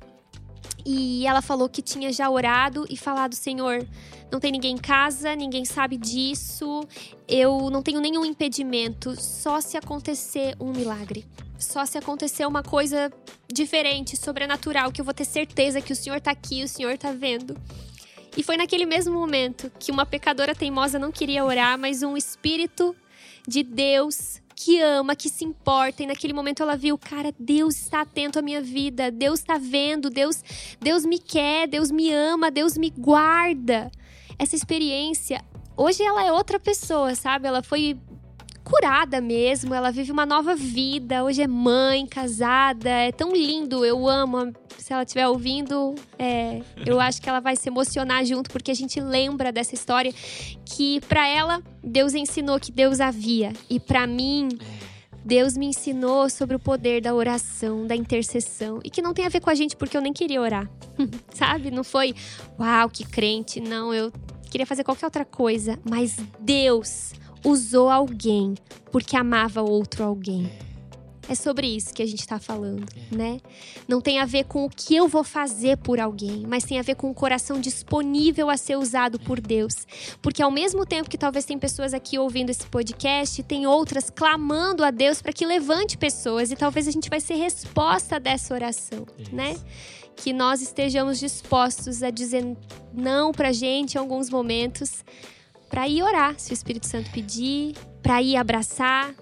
E 0.86 1.28
ela 1.28 1.42
falou 1.42 1.68
que 1.68 1.82
tinha 1.82 2.12
já 2.12 2.30
orado 2.30 2.86
e 2.90 2.96
falado: 2.96 3.36
Senhor, 3.36 3.86
não 4.32 4.40
tem 4.40 4.52
ninguém 4.52 4.76
em 4.76 4.78
casa, 4.78 5.36
ninguém 5.36 5.66
sabe 5.66 5.98
disso, 5.98 6.82
eu 7.28 7.70
não 7.70 7.82
tenho 7.82 8.00
nenhum 8.00 8.26
impedimento, 8.26 9.20
só 9.20 9.62
se 9.62 9.78
acontecer 9.78 10.56
um 10.60 10.72
milagre. 10.72 11.26
Só 11.60 11.86
se 11.86 11.98
acontecer 11.98 12.46
uma 12.46 12.62
coisa 12.62 13.12
diferente, 13.52 14.16
sobrenatural, 14.16 14.92
que 14.92 15.02
eu 15.02 15.06
vou 15.06 15.14
ter 15.14 15.26
certeza 15.26 15.82
que 15.82 15.92
o 15.92 15.96
Senhor 15.96 16.22
tá 16.22 16.30
aqui, 16.30 16.64
o 16.64 16.68
Senhor 16.68 16.98
tá 17.00 17.12
vendo. 17.12 17.58
E 18.36 18.44
foi 18.44 18.58
naquele 18.58 18.86
mesmo 18.86 19.14
momento 19.14 19.72
que 19.80 19.92
uma 19.92 20.06
pecadora 20.06 20.54
teimosa 20.54 21.00
não 21.00 21.12
queria 21.12 21.44
orar, 21.44 21.78
mas 21.80 22.04
um 22.04 22.16
espírito 22.16 22.96
de 23.48 23.64
Deus 23.64 24.42
que 24.56 24.82
ama, 24.82 25.16
que 25.16 25.30
se 25.30 25.46
importa. 25.46 26.04
E 26.04 26.08
naquele 26.08 26.34
momento 26.34 26.64
ela 26.64 26.76
viu, 26.76 26.98
cara, 26.98 27.34
Deus 27.40 27.76
está 27.76 28.02
atento 28.02 28.40
à 28.40 28.42
minha 28.42 28.62
vida, 28.62 29.12
Deus 29.12 29.40
está 29.40 29.58
vendo, 29.58 30.10
Deus, 30.10 30.44
Deus 30.82 31.06
me 31.06 31.20
quer, 31.20 31.68
Deus 31.68 31.92
me 31.92 32.12
ama, 32.12 32.52
Deus 32.52 32.78
me 32.78 32.90
guarda. 32.90 33.92
Essa 34.38 34.56
experiência, 34.56 35.44
hoje 35.76 36.04
ela 36.04 36.26
é 36.26 36.32
outra 36.32 36.60
pessoa, 36.60 37.16
sabe? 37.16 37.48
Ela 37.48 37.64
foi 37.64 37.98
curada 38.68 39.22
mesmo, 39.22 39.74
ela 39.74 39.92
vive 39.92 40.12
uma 40.12 40.26
nova 40.26 40.54
vida, 40.54 41.24
hoje 41.24 41.42
é 41.42 41.48
mãe, 41.48 42.06
casada, 42.06 42.90
é 42.90 43.14
tão 43.14 43.32
lindo, 43.32 43.86
eu 43.86 44.10
amo. 44.10 44.54
Se 44.78 44.92
ela 44.92 45.04
estiver 45.04 45.26
ouvindo, 45.26 45.96
é, 46.20 46.62
eu 46.86 47.00
acho 47.02 47.22
que 47.22 47.30
ela 47.30 47.40
vai 47.40 47.56
se 47.56 47.70
emocionar 47.70 48.26
junto, 48.26 48.50
porque 48.50 48.70
a 48.70 48.74
gente 48.74 49.00
lembra 49.00 49.54
dessa 49.54 49.74
história 49.74 50.14
que 50.66 51.00
para 51.08 51.26
ela 51.26 51.64
Deus 51.82 52.14
ensinou 52.14 52.60
que 52.60 52.70
Deus 52.70 53.00
havia 53.00 53.54
e 53.70 53.80
para 53.80 54.06
mim 54.06 54.50
Deus 55.24 55.56
me 55.56 55.68
ensinou 55.68 56.30
sobre 56.30 56.58
o 56.58 56.60
poder 56.60 57.02
da 57.02 57.14
oração, 57.14 57.88
da 57.88 57.96
intercessão. 57.96 58.80
E 58.84 58.90
que 58.90 59.02
não 59.02 59.14
tem 59.14 59.26
a 59.26 59.30
ver 59.30 59.42
com 59.42 59.50
a 59.50 59.56
gente, 59.56 59.76
porque 59.76 59.96
eu 59.98 60.02
nem 60.02 60.14
queria 60.14 60.42
orar. 60.42 60.70
Sabe? 61.34 61.70
Não 61.70 61.84
foi, 61.84 62.16
uau, 62.58 62.90
que 62.90 63.06
crente. 63.06 63.60
Não, 63.60 63.94
eu 63.94 64.10
queria 64.50 64.66
fazer 64.66 64.86
qualquer 64.86 65.06
outra 65.06 65.26
coisa. 65.26 65.78
Mas 65.84 66.16
Deus 66.40 67.12
usou 67.44 67.90
alguém 67.90 68.56
porque 68.92 69.16
amava 69.16 69.62
outro 69.62 70.04
alguém. 70.04 70.50
É 71.30 71.36
sobre 71.36 71.68
isso 71.68 71.94
que 71.94 72.02
a 72.02 72.06
gente 72.06 72.22
está 72.22 72.40
falando, 72.40 72.86
né? 73.12 73.42
Não 73.86 74.00
tem 74.00 74.20
a 74.20 74.26
ver 74.26 74.46
com 74.46 74.64
o 74.64 74.70
que 74.70 74.96
eu 74.96 75.10
vou 75.10 75.26
fazer 75.26 75.78
por 75.78 76.00
alguém, 76.00 76.46
mas 76.48 76.64
tem 76.64 76.80
a 76.80 76.82
ver 76.82 76.96
com 76.96 77.10
o 77.10 77.14
coração 77.14 77.60
disponível 77.60 78.50
a 78.50 78.56
ser 78.56 78.78
usado 78.78 79.20
por 79.20 79.42
Deus. 79.42 79.76
Porque 80.22 80.42
ao 80.42 80.50
mesmo 80.50 80.86
tempo 80.86 81.10
que 81.10 81.18
talvez 81.18 81.44
tem 81.44 81.60
pessoas 81.60 81.94
aqui 81.94 82.18
ouvindo 82.18 82.50
esse 82.50 82.66
podcast, 82.68 83.44
tem 83.44 83.68
outras 83.68 84.10
clamando 84.10 84.86
a 84.86 84.92
Deus 84.92 85.22
para 85.22 85.34
que 85.34 85.46
levante 85.46 85.98
pessoas 85.98 86.50
e 86.50 86.56
talvez 86.56 86.88
a 86.88 86.92
gente 86.92 87.10
vai 87.10 87.20
ser 87.20 87.36
resposta 87.36 88.22
dessa 88.22 88.54
oração, 88.54 89.06
isso. 89.20 89.36
né? 89.36 89.58
Que 90.16 90.32
nós 90.32 90.62
estejamos 90.62 91.20
dispostos 91.20 92.04
a 92.04 92.10
dizer 92.10 92.56
não 92.94 93.34
pra 93.34 93.52
gente 93.52 93.96
em 93.96 93.98
alguns 93.98 94.30
momentos 94.30 95.04
para 95.70 95.88
ir 95.88 96.02
orar, 96.02 96.40
se 96.40 96.52
o 96.52 96.54
Espírito 96.54 96.86
Santo 96.86 97.10
pedir, 97.12 97.76
para 98.02 98.22
ir 98.22 98.38
abraçar, 98.38 99.14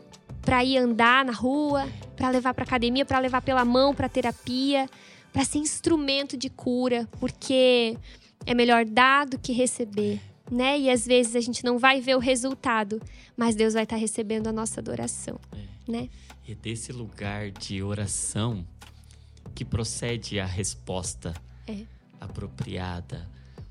para 0.41 0.64
ir 0.64 0.78
andar 0.78 1.26
na 1.26 1.34
rua, 1.34 1.88
para 2.16 2.30
levar 2.30 2.54
para 2.54 2.64
academia, 2.64 3.06
para 3.06 3.20
levar 3.20 3.41
pela 3.41 3.66
mão 3.66 3.93
para 3.93 4.08
terapia, 4.08 4.88
para 5.34 5.43
ser 5.43 5.58
instrumento 5.58 6.38
de 6.38 6.50
cura, 6.50 7.10
porque 7.20 7.98
é 8.46 8.54
melhor 8.54 8.86
dar 8.86 9.26
do 9.26 9.39
que 9.39 9.52
receber, 9.52 10.22
né? 10.50 10.80
E 10.80 10.89
às 10.89 11.06
vezes 11.06 11.36
a 11.36 11.41
gente 11.41 11.64
não 11.64 11.78
vai 11.80 12.00
ver 12.00 12.16
o 12.16 12.20
resultado, 12.20 13.02
mas 13.36 13.56
Deus 13.56 13.74
vai 13.74 13.84
estar 13.84 13.96
tá 13.96 14.00
recebendo 14.00 14.48
a 14.48 14.52
nossa 14.54 14.80
adoração, 14.80 15.39
né? 15.88 16.10
E 16.48 16.52
é 16.52 16.56
desse 16.56 16.91
lugar 16.91 17.50
de 17.52 17.82
oração 17.82 18.66
que 19.56 19.66
procede 19.66 20.39
a 20.39 20.46
resposta 20.46 21.34
É. 21.68 21.86
apropriada, 22.22 23.28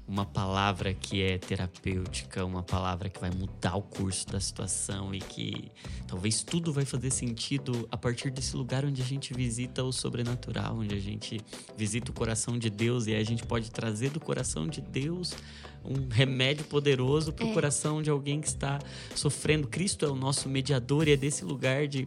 uma 0.07 0.27
palavra 0.27 0.93
que 0.93 1.23
é 1.23 1.39
terapêutica, 1.39 2.45
uma 2.45 2.63
palavra 2.63 3.09
que 3.09 3.19
vai 3.19 3.31
mudar 3.31 3.77
o 3.77 3.83
curso 3.83 4.27
da 4.27 4.39
situação 4.39 5.15
e 5.15 5.19
que 5.19 5.71
talvez 6.07 6.43
tudo 6.43 6.73
vai 6.73 6.85
fazer 6.85 7.11
sentido 7.11 7.89
a 7.91 7.97
partir 7.97 8.31
desse 8.31 8.55
lugar 8.55 8.85
onde 8.85 9.01
a 9.01 9.05
gente 9.05 9.33
visita 9.33 9.83
o 9.83 9.93
sobrenatural, 9.93 10.77
onde 10.77 10.95
a 10.95 11.01
gente 11.01 11.41
visita 11.77 12.11
o 12.11 12.15
coração 12.15 12.59
de 12.59 12.69
Deus 12.69 13.07
e 13.07 13.15
aí 13.15 13.21
a 13.21 13.25
gente 13.25 13.45
pode 13.47 13.71
trazer 13.71 14.11
do 14.11 14.21
coração 14.21 14.69
de 14.69 14.83
Deus 14.83 15.35
um 15.83 16.09
remédio 16.11 16.65
poderoso 16.67 17.33
para 17.33 17.47
o 17.47 17.51
É. 17.51 17.55
coração 17.55 18.03
de 18.03 18.11
alguém 18.11 18.41
que 18.41 18.49
está 18.49 18.79
sofrendo. 19.15 19.69
Cristo 19.69 20.05
é 20.05 20.09
o 20.09 20.15
nosso 20.15 20.49
mediador 20.49 21.09
e 21.09 21.13
é 21.13 21.17
desse 21.17 21.45
lugar 21.45 21.89
de 21.89 22.07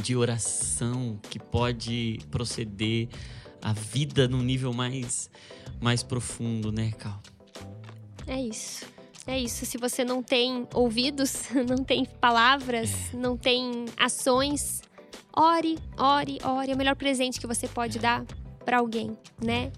de 0.00 0.16
oração 0.16 1.20
que 1.28 1.38
pode 1.38 2.18
proceder 2.30 3.08
a 3.62 3.72
vida 3.72 4.26
num 4.26 4.42
nível 4.42 4.72
mais 4.72 5.30
mais 5.80 6.02
profundo, 6.02 6.70
né, 6.70 6.92
Cal? 6.98 7.20
É 8.26 8.40
isso. 8.40 8.84
É 9.26 9.38
isso. 9.38 9.64
Se 9.64 9.78
você 9.78 10.04
não 10.04 10.22
tem 10.22 10.66
ouvidos, 10.74 11.48
não 11.68 11.84
tem 11.84 12.04
palavras, 12.04 12.90
não 13.12 13.36
tem 13.36 13.86
ações, 13.96 14.82
ore, 15.34 15.78
ore, 15.96 16.38
ore. 16.44 16.72
É 16.72 16.74
o 16.74 16.78
melhor 16.78 16.96
presente 16.96 17.40
que 17.40 17.46
você 17.46 17.68
pode 17.68 17.98
dar 17.98 18.24
para 18.64 18.78
alguém, 18.78 19.16
né? 19.40 19.72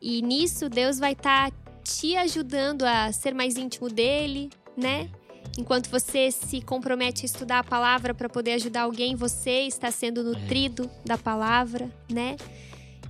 E 0.00 0.22
nisso 0.22 0.68
Deus 0.68 0.98
vai 0.98 1.12
estar 1.12 1.50
te 1.82 2.16
ajudando 2.16 2.84
a 2.84 3.12
ser 3.12 3.34
mais 3.34 3.56
íntimo 3.56 3.88
dele, 3.88 4.50
né? 4.76 5.10
Enquanto 5.58 5.88
você 5.90 6.30
se 6.30 6.60
compromete 6.62 7.24
a 7.24 7.26
estudar 7.26 7.58
a 7.58 7.64
palavra 7.64 8.14
para 8.14 8.28
poder 8.28 8.52
ajudar 8.52 8.82
alguém, 8.82 9.14
você 9.14 9.62
está 9.62 9.90
sendo 9.90 10.22
nutrido 10.22 10.90
da 11.04 11.18
palavra, 11.18 11.90
né? 12.10 12.36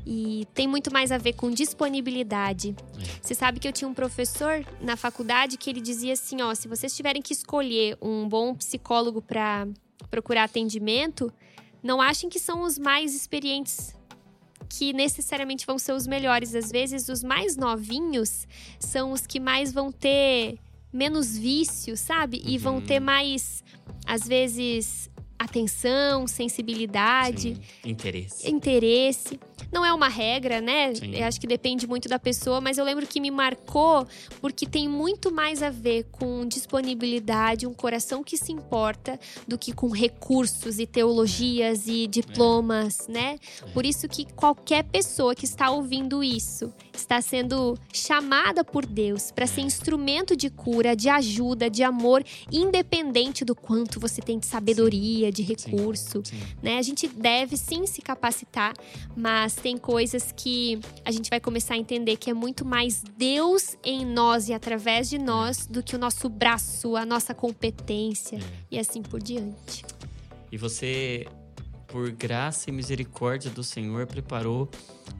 E 0.07 0.47
tem 0.55 0.67
muito 0.67 0.93
mais 0.93 1.13
a 1.13 1.19
ver 1.19 1.35
com 1.35 1.51
disponibilidade. 1.51 2.75
Você 3.21 3.35
sabe 3.35 3.61
que 3.61 3.69
eu 3.69 3.73
tinha 3.73 3.87
um 3.89 3.95
professor 3.95 4.65
na 4.81 4.97
faculdade 4.97 5.57
que 5.57 5.69
ele 5.71 5.81
dizia 5.81 6.15
assim, 6.15 6.41
ó, 6.43 6.55
se 6.55 6.67
vocês 6.69 6.95
tiverem 6.97 7.21
que 7.23 7.33
escolher 7.33 7.97
um 8.01 8.29
bom 8.29 8.55
psicólogo 8.55 9.21
para 9.23 9.69
procurar 10.11 10.45
atendimento, 10.45 11.33
não 11.83 12.01
achem 12.01 12.29
que 12.31 12.39
são 12.39 12.63
os 12.63 12.79
mais 12.79 13.15
experientes 13.15 13.95
que 14.69 14.93
necessariamente 14.93 15.67
vão 15.67 15.79
ser 15.79 15.93
os 15.93 16.07
melhores. 16.07 16.55
Às 16.55 16.71
vezes, 16.71 17.09
os 17.09 17.23
mais 17.23 17.57
novinhos 17.57 18.47
são 18.79 19.13
os 19.13 19.27
que 19.27 19.41
mais 19.41 19.73
vão 19.73 19.91
ter 19.91 20.59
menos 20.93 21.37
vício, 21.37 21.97
sabe? 21.97 22.43
E 22.47 22.57
vão 22.57 22.77
Uhum. 22.77 22.81
ter 22.81 23.01
mais, 23.01 23.63
às 24.07 24.23
vezes, 24.29 25.11
atenção, 25.39 26.27
sensibilidade 26.27 27.55
Sim, 27.57 27.91
interesse. 27.91 28.51
interesse. 28.51 29.41
Não 29.73 29.85
é 29.85 29.93
uma 29.93 30.09
regra, 30.09 30.61
né? 30.61 30.95
Sim. 30.95 31.15
Eu 31.15 31.27
acho 31.27 31.41
que 31.41 31.47
depende 31.47 31.87
muito 31.87 32.09
da 32.09 32.19
pessoa, 32.19 32.61
mas 32.61 32.79
eu 32.79 32.85
lembro 32.85 33.07
que 33.07 33.21
me 33.21 33.31
marcou 33.31 34.07
porque 34.41 34.67
tem 34.67 34.89
muito 34.89 35.33
mais 35.33 35.63
a 35.63 35.71
ver 35.71 36.05
com 36.11 36.47
disponibilidade, 36.47 37.67
um 37.67 37.75
coração 37.75 38.23
que 38.23 38.37
se 38.37 38.53
importa, 38.53 39.19
do 39.47 39.59
que 39.59 39.73
com 39.73 39.89
recursos 39.89 40.79
e 40.79 40.87
teologias 40.87 41.87
e 41.87 42.07
diplomas, 42.07 43.07
né? 43.09 43.39
Por 43.73 43.85
isso 43.85 44.09
que 44.09 44.25
qualquer 44.33 44.85
pessoa 44.85 45.35
que 45.35 45.45
está 45.45 45.71
ouvindo 45.71 46.23
isso 46.23 46.73
está 46.95 47.21
sendo 47.21 47.79
chamada 47.93 48.63
por 48.63 48.85
Deus 48.85 49.31
para 49.31 49.47
ser 49.47 49.63
instrumento 49.63 50.37
de 50.37 50.51
cura, 50.51 50.95
de 50.95 51.09
ajuda, 51.09 51.71
de 51.71 51.83
amor, 51.83 52.23
independente 52.53 53.45
do 53.45 53.55
quanto 53.55 53.99
você 53.99 54.21
tem 54.21 54.39
de 54.39 54.47
sabedoria, 54.47 55.33
de 55.33 55.43
Sim. 55.43 55.49
recurso 55.49 56.23
Sim. 56.25 56.41
né? 56.63 56.79
A 56.79 56.83
gente 56.83 57.09
deve 57.09 57.57
sim 57.57 57.87
se 57.87 58.03
capacitar, 58.03 58.75
mas 59.17 59.50
tem 59.55 59.77
coisas 59.77 60.33
que 60.37 60.79
a 61.05 61.11
gente 61.11 61.29
vai 61.31 61.41
começar 61.41 61.75
a 61.75 61.77
entender 61.79 62.17
que 62.17 62.31
é 62.31 62.35
muito 62.35 62.65
mais 62.65 63.03
Deus 63.17 63.77
em 63.85 64.05
nós 64.05 64.49
e 64.49 64.53
através 64.53 65.09
de 65.09 65.19
nós 65.19 65.67
do 65.67 65.83
que 65.83 65.95
o 65.95 65.99
nosso 65.99 66.29
braço, 66.29 66.97
a 66.97 67.05
nossa 67.07 67.35
competência 67.35 68.37
É. 68.39 68.41
e 68.71 68.79
assim 68.79 69.03
por 69.03 69.21
diante. 69.23 69.85
E 70.53 70.57
você, 70.57 71.27
por 71.91 72.11
graça 72.11 72.71
e 72.71 72.73
misericórdia 72.73 73.51
do 73.51 73.63
Senhor, 73.65 74.07
preparou 74.07 74.69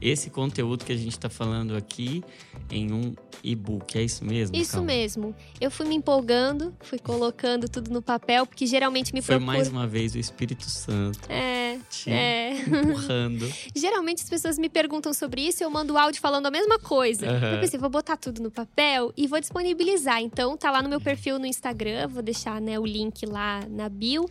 esse 0.01 0.29
conteúdo 0.29 0.85
que 0.85 0.91
a 0.91 0.95
gente 0.95 1.11
está 1.11 1.29
falando 1.29 1.75
aqui 1.75 2.23
em 2.69 2.91
um 2.93 3.13
e-book. 3.43 3.97
É 3.97 4.03
isso 4.03 4.23
mesmo? 4.23 4.55
Isso 4.55 4.73
Cal? 4.77 4.83
mesmo. 4.83 5.35
Eu 5.59 5.69
fui 5.69 5.85
me 5.85 5.95
empolgando, 5.95 6.73
fui 6.79 6.97
colocando 6.97 7.67
tudo 7.67 7.91
no 7.91 8.01
papel, 8.01 8.45
porque 8.47 8.65
geralmente 8.65 9.13
me 9.13 9.21
Foi 9.21 9.35
procura. 9.35 9.57
mais 9.57 9.67
uma 9.67 9.85
vez 9.85 10.15
o 10.15 10.17
Espírito 10.17 10.63
Santo 10.69 11.19
É, 11.29 11.77
te 11.89 12.09
é. 12.09 12.53
empurrando. 12.61 13.51
Geralmente 13.75 14.23
as 14.23 14.29
pessoas 14.29 14.57
me 14.57 14.69
perguntam 14.69 15.13
sobre 15.13 15.41
isso 15.41 15.61
e 15.61 15.65
eu 15.65 15.69
mando 15.69 15.97
áudio 15.97 16.21
falando 16.21 16.45
a 16.45 16.51
mesma 16.51 16.79
coisa. 16.79 17.29
Aham. 17.29 17.53
Eu 17.55 17.59
pensei, 17.59 17.79
vou 17.79 17.89
botar 17.89 18.15
tudo 18.17 18.41
no 18.41 18.49
papel 18.51 19.11
e 19.17 19.27
vou 19.27 19.39
disponibilizar. 19.39 20.21
Então 20.21 20.55
tá 20.55 20.71
lá 20.71 20.81
no 20.81 20.87
meu 20.89 21.01
perfil 21.01 21.37
no 21.37 21.45
Instagram, 21.45 22.07
vou 22.07 22.21
deixar 22.23 22.61
né, 22.61 22.79
o 22.79 22.85
link 22.85 23.25
lá 23.25 23.59
na 23.69 23.89
bio. 23.89 24.25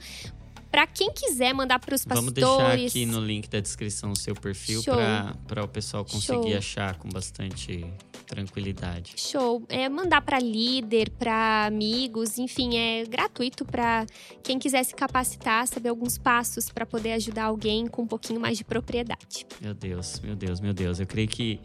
Pra 0.71 0.87
quem 0.87 1.13
quiser 1.13 1.53
mandar 1.53 1.79
pros 1.81 2.05
Vamos 2.05 2.33
pastores. 2.33 2.35
deixar 2.35 2.89
aqui 2.89 3.07
no 3.07 3.21
link 3.21 3.49
da 3.49 3.61
descrição 3.61 4.13
o 4.13 4.17
seu 4.17 4.35
perfil 4.35 4.83
para 5.47 5.65
o 5.65 5.69
pessoal 5.69 6.05
conseguir 6.05 6.51
Show. 6.51 6.59
achar 6.59 6.97
com 6.97 7.09
bastante 7.09 7.85
tranquilidade. 8.27 9.15
Show. 9.17 9.65
É 9.69 9.89
mandar 9.89 10.23
pra 10.23 10.39
líder, 10.39 11.11
pra 11.11 11.67
amigos, 11.67 12.39
enfim, 12.39 12.77
é 12.77 13.05
gratuito 13.05 13.65
pra 13.65 14.07
quem 14.43 14.59
quiser 14.59 14.85
se 14.85 14.95
capacitar, 14.95 15.67
saber 15.67 15.89
alguns 15.89 16.17
passos 16.17 16.71
pra 16.71 16.87
poder 16.87 17.13
ajudar 17.15 17.45
alguém 17.45 17.89
com 17.89 18.03
um 18.03 18.07
pouquinho 18.07 18.39
mais 18.39 18.57
de 18.57 18.65
propriedade. 18.65 19.47
Meu 19.61 19.75
Deus, 19.75 20.21
meu 20.21 20.37
Deus, 20.37 20.61
meu 20.61 20.73
Deus. 20.73 21.01
Eu 21.01 21.07
creio 21.07 21.27
que 21.27 21.61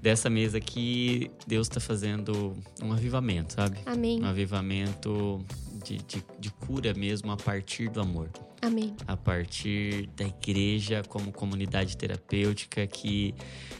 dessa 0.00 0.30
mesa 0.30 0.56
aqui, 0.56 1.30
Deus 1.46 1.66
está 1.68 1.80
fazendo 1.80 2.56
um 2.82 2.92
avivamento, 2.92 3.52
sabe? 3.52 3.78
Amém. 3.84 4.22
Um 4.22 4.26
avivamento 4.26 5.44
de, 5.88 5.98
de, 5.98 6.24
de 6.38 6.50
cura 6.50 6.92
mesmo 6.92 7.32
a 7.32 7.36
partir 7.36 7.88
do 7.88 8.00
amor. 8.00 8.28
Amém. 8.60 8.94
A 9.06 9.16
partir 9.16 10.08
da 10.08 10.24
igreja 10.24 11.02
como 11.08 11.32
comunidade 11.32 11.96
terapêutica 11.96 12.86
que 12.86 13.34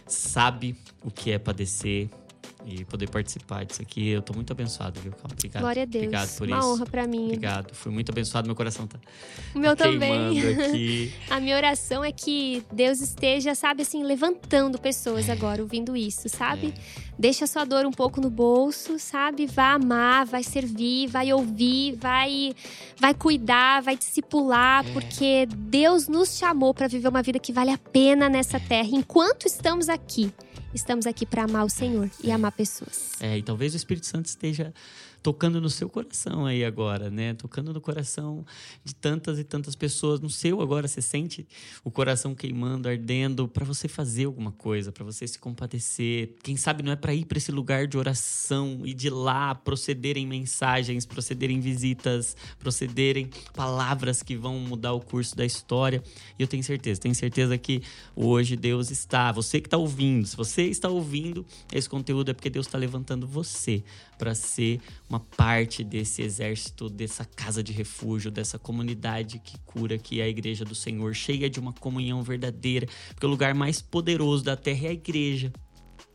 sabe 0.07 0.77
o 1.05 1.11
que 1.11 1.33
é 1.33 1.39
padecer 1.39 2.09
e 2.69 2.85
poder 2.85 3.09
participar 3.09 3.64
disso 3.64 3.81
aqui. 3.83 4.09
Eu 4.09 4.21
tô 4.23 4.33
muito 4.35 4.53
abençoado, 4.53 5.01
viu, 5.01 5.12
Cal? 5.12 5.31
Obrigado. 5.33 5.62
Glória 5.62 5.83
a 5.83 5.87
Deus. 5.87 6.05
Obrigado 6.05 6.37
por 6.37 6.49
Uma 6.49 6.59
isso. 6.59 6.69
honra 6.69 6.87
pra 6.87 7.07
mim. 7.07 7.25
Obrigado. 7.27 7.75
Fui 7.75 7.91
muito 7.93 8.11
abençoado. 8.12 8.47
Meu 8.47 8.55
coração 8.57 8.87
tá 8.87 8.99
O 9.55 9.59
meu 9.59 9.75
também. 9.77 10.33
queimando 10.41 10.62
aqui. 10.69 11.12
A 11.31 11.41
minha 11.41 11.57
oração 11.57 12.05
é 12.05 12.12
que 12.12 12.62
Deus 12.73 13.01
esteja, 13.01 13.55
sabe, 13.55 13.83
assim, 13.83 14.03
levantando 14.03 14.79
pessoas 14.79 15.29
agora 15.31 15.62
ouvindo 15.62 15.97
isso, 15.97 16.29
sabe? 16.29 16.75
É. 16.77 17.09
Deixa 17.19 17.47
a 17.47 17.49
sua 17.49 17.64
dor 17.64 17.85
um 17.85 17.91
pouco 17.91 18.21
no 18.21 18.31
bolso, 18.31 18.97
sabe? 18.99 19.47
Vai 19.47 19.75
amar, 19.75 20.25
vai 20.25 20.45
servir, 20.45 21.09
vai 21.09 21.33
ouvir, 21.33 21.97
vai 21.97 22.55
vai 23.01 23.12
cuidar, 23.12 23.83
vai 23.83 23.97
discipular, 23.97 24.87
É. 24.87 24.93
porque 24.93 25.47
Deus 25.47 26.07
nos 26.07 26.39
chamou 26.39 26.73
para 26.73 26.87
viver 26.87 27.09
uma 27.09 27.23
vida 27.23 27.39
que 27.41 27.53
vale 27.53 27.71
a 27.71 27.79
pena 27.79 28.29
nessa 28.29 28.61
terra 28.61 28.89
enquanto 28.93 29.47
estamos 29.47 29.89
aqui. 29.89 30.33
Estamos 30.75 31.07
aqui 31.07 31.25
para 31.25 31.45
amar 31.45 31.64
o 31.64 31.71
Senhor 31.71 32.11
e 32.23 32.31
amar 32.31 32.53
pessoas. 32.53 33.12
É, 33.21 33.39
e 33.39 33.43
talvez 33.43 33.73
o 33.73 33.77
Espírito 33.77 34.07
Santo 34.07 34.27
esteja 34.27 34.73
tocando 35.23 35.61
no 35.61 35.69
seu 35.69 35.89
coração 35.89 36.47
aí 36.47 36.64
agora, 36.64 37.11
né? 37.11 37.35
Tocando 37.35 37.73
no 37.73 37.81
coração 37.81 38.45
de 38.85 38.95
tantas 38.95 39.39
e 39.39 39.45
tantas 39.45 39.75
pessoas. 39.75 40.21
No 40.21 40.31
seu 40.31 40.61
agora, 40.61 40.87
você 40.87 41.03
sente 41.03 41.47
o 41.85 41.91
coração 41.91 42.35
queimando, 42.35 42.89
ardendo, 42.89 43.49
para 43.49 43.64
você 43.64 43.89
fazer 43.89 44.25
alguma 44.25 44.53
coisa, 44.53 44.93
para 44.93 45.05
você 45.05 45.27
se 45.27 45.39
compadecer. 45.39 46.35
Quem 46.43 46.57
sabe 46.57 46.83
não 46.83 46.93
é 46.93 46.97
para 46.97 47.14
ir 47.14 47.25
para 47.25 47.39
esse 47.39 47.51
lugar 47.51 47.87
de 47.87 47.99
oração 47.99 48.83
e 48.85 48.95
de 48.95 49.11
lá 49.11 49.55
procederem 49.55 50.27
mensagens, 50.27 51.05
procederem 51.05 51.61
visitas, 51.61 52.37
procederem 52.59 53.31
palavras 53.55 54.23
que 54.23 54.37
vão 54.37 54.59
mudar 54.59 54.93
o 54.93 55.01
curso 55.01 55.37
da 55.37 55.45
história. 55.45 56.03
E 56.39 56.43
eu 56.43 56.49
tenho 56.49 56.62
certeza, 56.62 57.01
tenho 57.01 57.14
certeza 57.14 57.59
que 57.59 57.83
hoje 58.14 58.57
Deus 58.57 58.91
está, 58.91 59.33
você 59.33 59.61
que 59.61 59.66
está 59.66 59.77
ouvindo, 59.77 60.27
se 60.27 60.37
você 60.37 60.62
está 60.64 60.89
ouvindo 60.89 61.45
esse 61.73 61.89
conteúdo 61.89 62.31
é 62.31 62.35
porque 62.35 62.51
Deus 62.51 62.66
está 62.66 62.79
levantando 62.79 63.27
você 63.27 63.83
para 64.19 64.35
ser 64.35 64.81
uma 65.09 65.21
parte 65.21 65.85
desse 65.85 66.21
exército, 66.23 66.91
dessa 66.91 67.25
casa 67.25 67.62
de 67.62 67.73
refúgio, 67.73 68.31
dessa 68.31 68.59
comunidade 68.59 69.39
que 69.39 69.57
cura, 69.61 69.97
que 69.97 70.21
é 70.21 70.25
a 70.25 70.29
igreja 70.29 70.64
do 70.64 70.75
Senhor, 70.75 71.14
cheia 71.14 71.49
de 71.49 71.61
uma 71.61 71.73
comunhão 71.73 72.23
verdadeira, 72.23 72.87
porque 73.11 73.25
o 73.25 73.31
lugar 73.31 73.55
mais 73.55 73.81
poderoso 73.81 74.45
da 74.45 74.57
terra 74.57 74.87
é 74.87 74.91
a 74.91 74.93
igreja. 74.93 75.53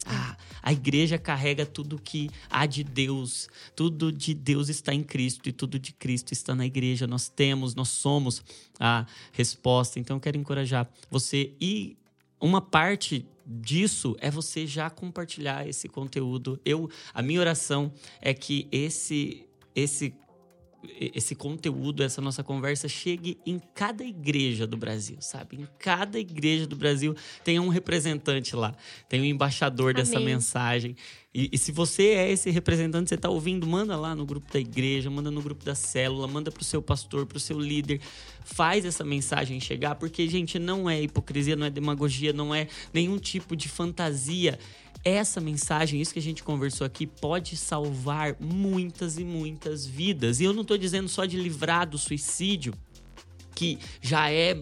Ah, 0.05 0.35
a 0.61 0.73
igreja 0.73 1.17
carrega 1.17 1.65
tudo 1.65 1.97
que 1.97 2.29
há 2.49 2.65
de 2.65 2.83
Deus, 2.83 3.47
tudo 3.75 4.11
de 4.11 4.33
Deus 4.33 4.67
está 4.67 4.93
em 4.93 5.01
Cristo 5.01 5.47
e 5.47 5.53
tudo 5.53 5.79
de 5.79 5.93
Cristo 5.93 6.33
está 6.33 6.53
na 6.53 6.65
igreja. 6.65 7.07
Nós 7.07 7.29
temos, 7.29 7.73
nós 7.73 7.89
somos 7.89 8.43
a 8.79 9.05
resposta. 9.31 9.99
Então 9.99 10.19
quero 10.19 10.37
encorajar 10.37 10.89
você 11.09 11.53
e 11.59 11.97
uma 12.39 12.59
parte 12.59 13.25
disso 13.45 14.15
é 14.19 14.29
você 14.31 14.65
já 14.65 14.89
compartilhar 14.89 15.67
esse 15.67 15.87
conteúdo. 15.87 16.59
Eu, 16.65 16.89
a 17.13 17.21
minha 17.21 17.39
oração 17.39 17.91
é 18.21 18.33
que 18.33 18.67
esse 18.71 19.47
esse 19.75 20.13
esse 21.13 21.35
conteúdo, 21.35 22.03
essa 22.03 22.21
nossa 22.21 22.43
conversa 22.43 22.87
chegue 22.87 23.37
em 23.45 23.59
cada 23.73 24.03
igreja 24.03 24.67
do 24.67 24.75
Brasil, 24.75 25.17
sabe? 25.19 25.57
Em 25.57 25.67
cada 25.79 26.19
igreja 26.19 26.67
do 26.67 26.75
Brasil 26.75 27.15
tem 27.43 27.59
um 27.59 27.69
representante 27.69 28.55
lá, 28.55 28.75
tem 29.07 29.21
um 29.21 29.25
embaixador 29.25 29.91
Amém. 29.91 30.03
dessa 30.03 30.19
mensagem. 30.19 30.95
E, 31.33 31.49
e, 31.51 31.57
se 31.57 31.71
você 31.71 32.09
é 32.09 32.31
esse 32.31 32.51
representante, 32.51 33.09
você 33.09 33.15
está 33.15 33.27
ouvindo, 33.27 33.65
manda 33.65 33.97
lá 33.97 34.15
no 34.15 34.23
grupo 34.23 34.53
da 34.53 34.59
igreja, 34.59 35.09
manda 35.09 35.31
no 35.31 35.41
grupo 35.41 35.65
da 35.65 35.73
célula, 35.73 36.27
manda 36.27 36.51
para 36.51 36.61
o 36.61 36.65
seu 36.65 36.79
pastor, 36.79 37.25
para 37.25 37.37
o 37.37 37.39
seu 37.39 37.59
líder. 37.59 37.99
Faz 38.45 38.85
essa 38.85 39.03
mensagem 39.03 39.59
chegar, 39.59 39.95
porque, 39.95 40.27
gente, 40.27 40.59
não 40.59 40.87
é 40.87 41.01
hipocrisia, 41.01 41.55
não 41.55 41.65
é 41.65 41.71
demagogia, 41.71 42.31
não 42.31 42.53
é 42.53 42.67
nenhum 42.93 43.17
tipo 43.17 43.55
de 43.55 43.67
fantasia. 43.67 44.59
Essa 45.03 45.41
mensagem, 45.41 45.99
isso 45.99 46.13
que 46.13 46.19
a 46.19 46.23
gente 46.23 46.43
conversou 46.43 46.87
aqui, 46.87 47.05
pode 47.05 47.57
salvar 47.57 48.37
muitas 48.39 49.17
e 49.17 49.25
muitas 49.25 49.85
vidas. 49.85 50.39
E 50.39 50.45
eu 50.45 50.53
não 50.53 50.61
estou 50.61 50.77
dizendo 50.77 51.09
só 51.09 51.25
de 51.25 51.37
livrar 51.37 51.89
do 51.89 51.97
suicídio, 51.97 52.73
que 53.53 53.77
já 54.01 54.31
é 54.31 54.57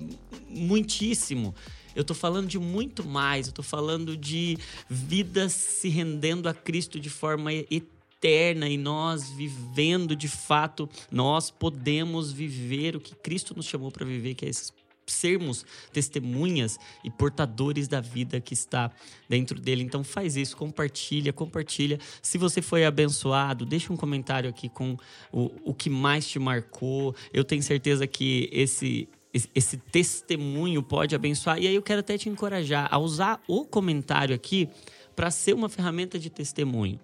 muitíssimo. 0.49 1.53
Eu 1.95 2.01
estou 2.01 2.15
falando 2.15 2.47
de 2.47 2.57
muito 2.57 3.03
mais, 3.03 3.47
eu 3.47 3.51
estou 3.51 3.63
falando 3.63 4.17
de 4.17 4.57
vidas 4.89 5.53
se 5.53 5.89
rendendo 5.89 6.49
a 6.49 6.53
Cristo 6.53 6.99
de 6.99 7.09
forma 7.09 7.53
eterna 7.53 8.69
e 8.69 8.77
nós 8.77 9.29
vivendo 9.29 10.15
de 10.15 10.27
fato, 10.27 10.89
nós 11.11 11.51
podemos 11.51 12.31
viver 12.31 12.95
o 12.95 12.99
que 12.99 13.13
Cristo 13.15 13.55
nos 13.55 13.65
chamou 13.65 13.91
para 13.91 14.05
viver, 14.05 14.35
que 14.35 14.45
é 14.45 14.49
esses 14.49 14.71
sermos 15.11 15.65
testemunhas 15.91 16.79
e 17.03 17.09
portadores 17.09 17.87
da 17.87 18.01
vida 18.01 18.39
que 18.39 18.53
está 18.53 18.91
dentro 19.29 19.59
dele. 19.59 19.83
Então 19.83 20.03
faz 20.03 20.35
isso, 20.35 20.57
compartilha, 20.57 21.31
compartilha. 21.31 21.99
Se 22.21 22.37
você 22.37 22.61
foi 22.61 22.85
abençoado, 22.85 23.65
deixa 23.65 23.91
um 23.91 23.97
comentário 23.97 24.49
aqui 24.49 24.69
com 24.69 24.97
o, 25.31 25.51
o 25.63 25.73
que 25.73 25.89
mais 25.89 26.27
te 26.27 26.39
marcou. 26.39 27.15
Eu 27.33 27.43
tenho 27.43 27.61
certeza 27.61 28.07
que 28.07 28.49
esse 28.51 29.07
esse 29.55 29.77
testemunho 29.77 30.83
pode 30.83 31.15
abençoar. 31.15 31.57
E 31.57 31.65
aí 31.65 31.75
eu 31.75 31.81
quero 31.81 32.01
até 32.01 32.17
te 32.17 32.27
encorajar 32.27 32.89
a 32.91 32.99
usar 32.99 33.41
o 33.47 33.65
comentário 33.65 34.35
aqui 34.35 34.67
para 35.15 35.31
ser 35.31 35.53
uma 35.53 35.69
ferramenta 35.69 36.19
de 36.19 36.29
testemunho. 36.29 36.99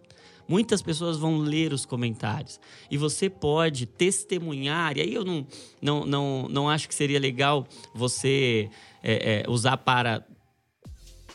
Muitas 0.47 0.81
pessoas 0.81 1.17
vão 1.17 1.37
ler 1.39 1.73
os 1.73 1.85
comentários 1.85 2.59
e 2.89 2.97
você 2.97 3.29
pode 3.29 3.85
testemunhar. 3.85 4.97
E 4.97 5.01
aí 5.01 5.13
eu 5.13 5.25
não, 5.25 5.45
não, 5.81 6.05
não, 6.05 6.47
não 6.49 6.69
acho 6.69 6.87
que 6.87 6.95
seria 6.95 7.19
legal 7.19 7.67
você 7.93 8.69
é, 9.03 9.43
é, 9.43 9.49
usar 9.49 9.77
para 9.77 10.25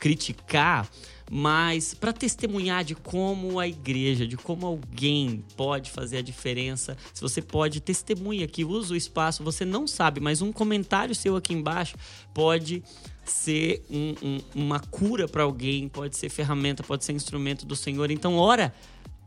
criticar, 0.02 0.90
mas 1.30 1.94
para 1.94 2.12
testemunhar 2.12 2.82
de 2.82 2.94
como 2.94 3.60
a 3.60 3.68
igreja, 3.68 4.26
de 4.26 4.36
como 4.36 4.66
alguém 4.66 5.44
pode 5.56 5.90
fazer 5.90 6.16
a 6.18 6.22
diferença. 6.22 6.96
Se 7.14 7.20
você 7.20 7.40
pode, 7.40 7.80
testemunha 7.80 8.44
aqui, 8.44 8.64
usa 8.64 8.94
o 8.94 8.96
espaço. 8.96 9.44
Você 9.44 9.64
não 9.64 9.86
sabe, 9.86 10.20
mas 10.20 10.42
um 10.42 10.50
comentário 10.50 11.14
seu 11.14 11.36
aqui 11.36 11.54
embaixo 11.54 11.96
pode 12.34 12.82
ser 13.24 13.84
um, 13.88 14.14
um, 14.22 14.38
uma 14.54 14.80
cura 14.80 15.28
para 15.28 15.44
alguém, 15.44 15.88
pode 15.88 16.16
ser 16.16 16.28
ferramenta, 16.28 16.82
pode 16.82 17.04
ser 17.04 17.12
instrumento 17.12 17.64
do 17.64 17.76
Senhor. 17.76 18.10
Então, 18.10 18.36
ora 18.36 18.74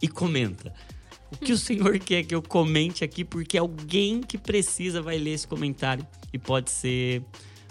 e 0.02 0.08
comenta. 0.08 0.74
O 1.32 1.38
que 1.38 1.52
o 1.52 1.58
Senhor 1.58 1.98
quer 2.00 2.24
que 2.24 2.36
eu 2.36 2.42
comente 2.42 3.04
aqui, 3.04 3.26
porque 3.26 3.58
alguém 3.58 4.22
que 4.22 4.38
precisa 4.38 5.02
vai 5.02 5.18
ler 5.18 5.32
esse 5.32 5.48
comentário 5.48 6.06
e 6.32 6.38
pode 6.38 6.70
ser 6.72 7.24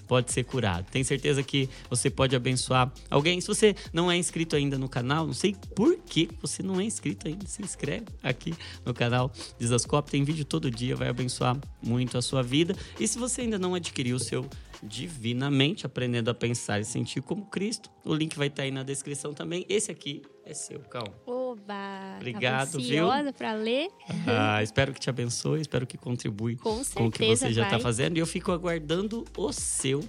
pode 0.07 0.33
ser 0.33 0.45
curado. 0.45 0.87
Tenho 0.91 1.05
certeza 1.05 1.43
que 1.43 1.69
você 1.89 2.11
pode 2.11 2.37
abençoar 2.37 2.93
alguém. 3.11 3.41
Se 3.41 3.47
você 3.47 3.75
não 3.93 4.11
é 4.11 4.17
inscrito 4.17 4.55
ainda 4.55 4.79
no 4.79 4.89
canal, 4.89 5.27
não 5.27 5.33
sei 5.33 5.57
por 5.75 5.97
que 5.99 6.29
você 6.41 6.63
não 6.63 6.81
é 6.81 6.85
inscrito 6.85 7.27
ainda, 7.27 7.47
se 7.47 7.63
inscreve 7.63 8.07
aqui 8.23 8.55
no 8.85 8.93
canal 8.93 9.33
Desascope. 9.59 10.11
Tem 10.11 10.23
vídeo 10.23 10.45
todo 10.45 10.71
dia, 10.71 10.95
vai 10.95 11.09
abençoar 11.09 11.57
muito 11.83 12.19
a 12.19 12.23
sua 12.23 12.43
vida. 12.43 12.77
E 12.99 13.09
se 13.09 13.19
você 13.19 13.43
ainda 13.43 13.59
não 13.59 13.75
adquiriu 13.75 14.17
o 14.17 14.21
seu 14.21 14.47
Divinamente 14.83 15.87
Aprendendo 15.87 16.29
a 16.29 16.35
Pensar 16.35 16.79
e 16.79 16.85
Sentir 16.85 17.23
como 17.23 17.47
Cristo, 17.47 17.91
o 18.05 18.15
link 18.15 18.37
vai 18.37 18.49
estar 18.49 18.65
aí 18.65 18.71
na 18.71 18.83
descrição 18.83 19.33
também. 19.33 19.65
Esse 19.67 19.91
aqui 19.91 20.23
é 20.47 20.55
seu, 20.55 20.81
Cal. 20.81 21.07
Oba! 21.27 22.17
Obrigado, 22.17 22.79
viu? 22.79 23.07
para 23.37 23.55
ler. 23.55 23.89
Ah, 24.27 24.61
espero 24.65 24.93
que 24.93 25.01
te 25.01 25.09
abençoe, 25.09 25.61
espero 25.61 25.87
que 25.87 25.97
contribui 25.97 26.57
com, 26.57 26.83
com 26.95 27.07
o 27.07 27.11
que 27.11 27.25
você 27.27 27.53
já 27.53 27.65
está 27.65 27.79
fazendo. 27.79 28.17
E 28.17 28.21
eu 28.21 28.27
fico 28.27 28.53
aguardando 28.53 29.25
o 29.37 29.53
seu 29.53 30.03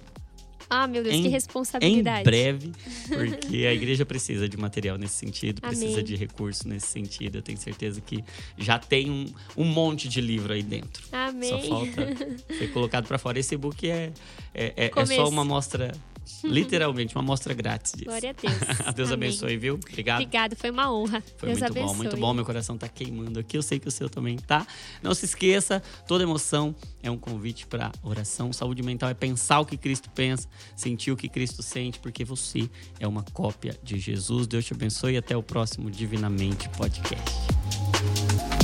ah, 0.68 0.86
meu 0.86 1.02
Deus, 1.02 1.14
em, 1.14 1.22
que 1.22 1.28
responsabilidade. 1.28 2.20
Em 2.20 2.24
breve, 2.24 2.72
porque 3.08 3.66
a 3.66 3.72
igreja 3.72 4.04
precisa 4.04 4.48
de 4.48 4.56
material 4.56 4.98
nesse 4.98 5.14
sentido, 5.14 5.60
precisa 5.60 5.94
Amém. 5.94 6.04
de 6.04 6.16
recurso 6.16 6.68
nesse 6.68 6.88
sentido. 6.88 7.36
Eu 7.38 7.42
tenho 7.42 7.58
certeza 7.58 8.00
que 8.00 8.24
já 8.58 8.78
tem 8.78 9.10
um, 9.10 9.26
um 9.56 9.64
monte 9.64 10.08
de 10.08 10.20
livro 10.20 10.52
aí 10.52 10.62
dentro. 10.62 11.04
Amém. 11.12 11.50
Só 11.50 11.60
falta 11.60 12.16
ser 12.58 12.68
colocado 12.74 13.06
para 13.06 13.16
fora. 13.16 13.38
Esse 13.38 13.54
e-book 13.54 13.88
é, 13.88 14.12
é, 14.52 14.72
é, 14.76 14.90
é 14.94 15.06
só 15.06 15.28
uma 15.28 15.42
amostra 15.42 15.92
Literalmente, 16.44 17.14
uma 17.14 17.22
amostra 17.22 17.54
grátis 17.54 17.92
disso. 17.92 18.06
Glória 18.06 18.30
a 18.30 18.32
Deus. 18.32 18.54
Deus 18.94 19.12
Amém. 19.12 19.28
abençoe, 19.28 19.56
viu? 19.56 19.74
Obrigado. 19.74 20.20
Obrigado, 20.20 20.56
foi 20.56 20.70
uma 20.70 20.92
honra. 20.92 21.22
Foi 21.36 21.48
Deus 21.48 21.60
muito 21.60 21.70
abençoe. 21.70 21.88
bom, 21.88 21.94
muito 21.94 22.16
bom. 22.16 22.34
Meu 22.34 22.44
coração 22.44 22.76
tá 22.76 22.88
queimando 22.88 23.38
aqui. 23.40 23.56
Eu 23.56 23.62
sei 23.62 23.78
que 23.78 23.88
o 23.88 23.90
seu 23.90 24.08
também 24.08 24.36
tá. 24.36 24.66
Não 25.02 25.14
se 25.14 25.24
esqueça, 25.24 25.82
toda 26.06 26.22
emoção 26.22 26.74
é 27.02 27.10
um 27.10 27.18
convite 27.18 27.66
para 27.66 27.92
oração. 28.02 28.52
Saúde 28.52 28.82
mental 28.82 29.08
é 29.10 29.14
pensar 29.14 29.60
o 29.60 29.66
que 29.66 29.76
Cristo 29.76 30.10
pensa, 30.10 30.48
sentir 30.74 31.10
o 31.10 31.16
que 31.16 31.28
Cristo 31.28 31.62
sente, 31.62 31.98
porque 31.98 32.24
você 32.24 32.68
é 32.98 33.06
uma 33.06 33.22
cópia 33.22 33.78
de 33.82 33.98
Jesus. 33.98 34.46
Deus 34.46 34.64
te 34.64 34.72
abençoe 34.72 35.14
e 35.14 35.16
até 35.16 35.36
o 35.36 35.42
próximo 35.42 35.90
Divinamente 35.90 36.68
Podcast. 36.70 38.55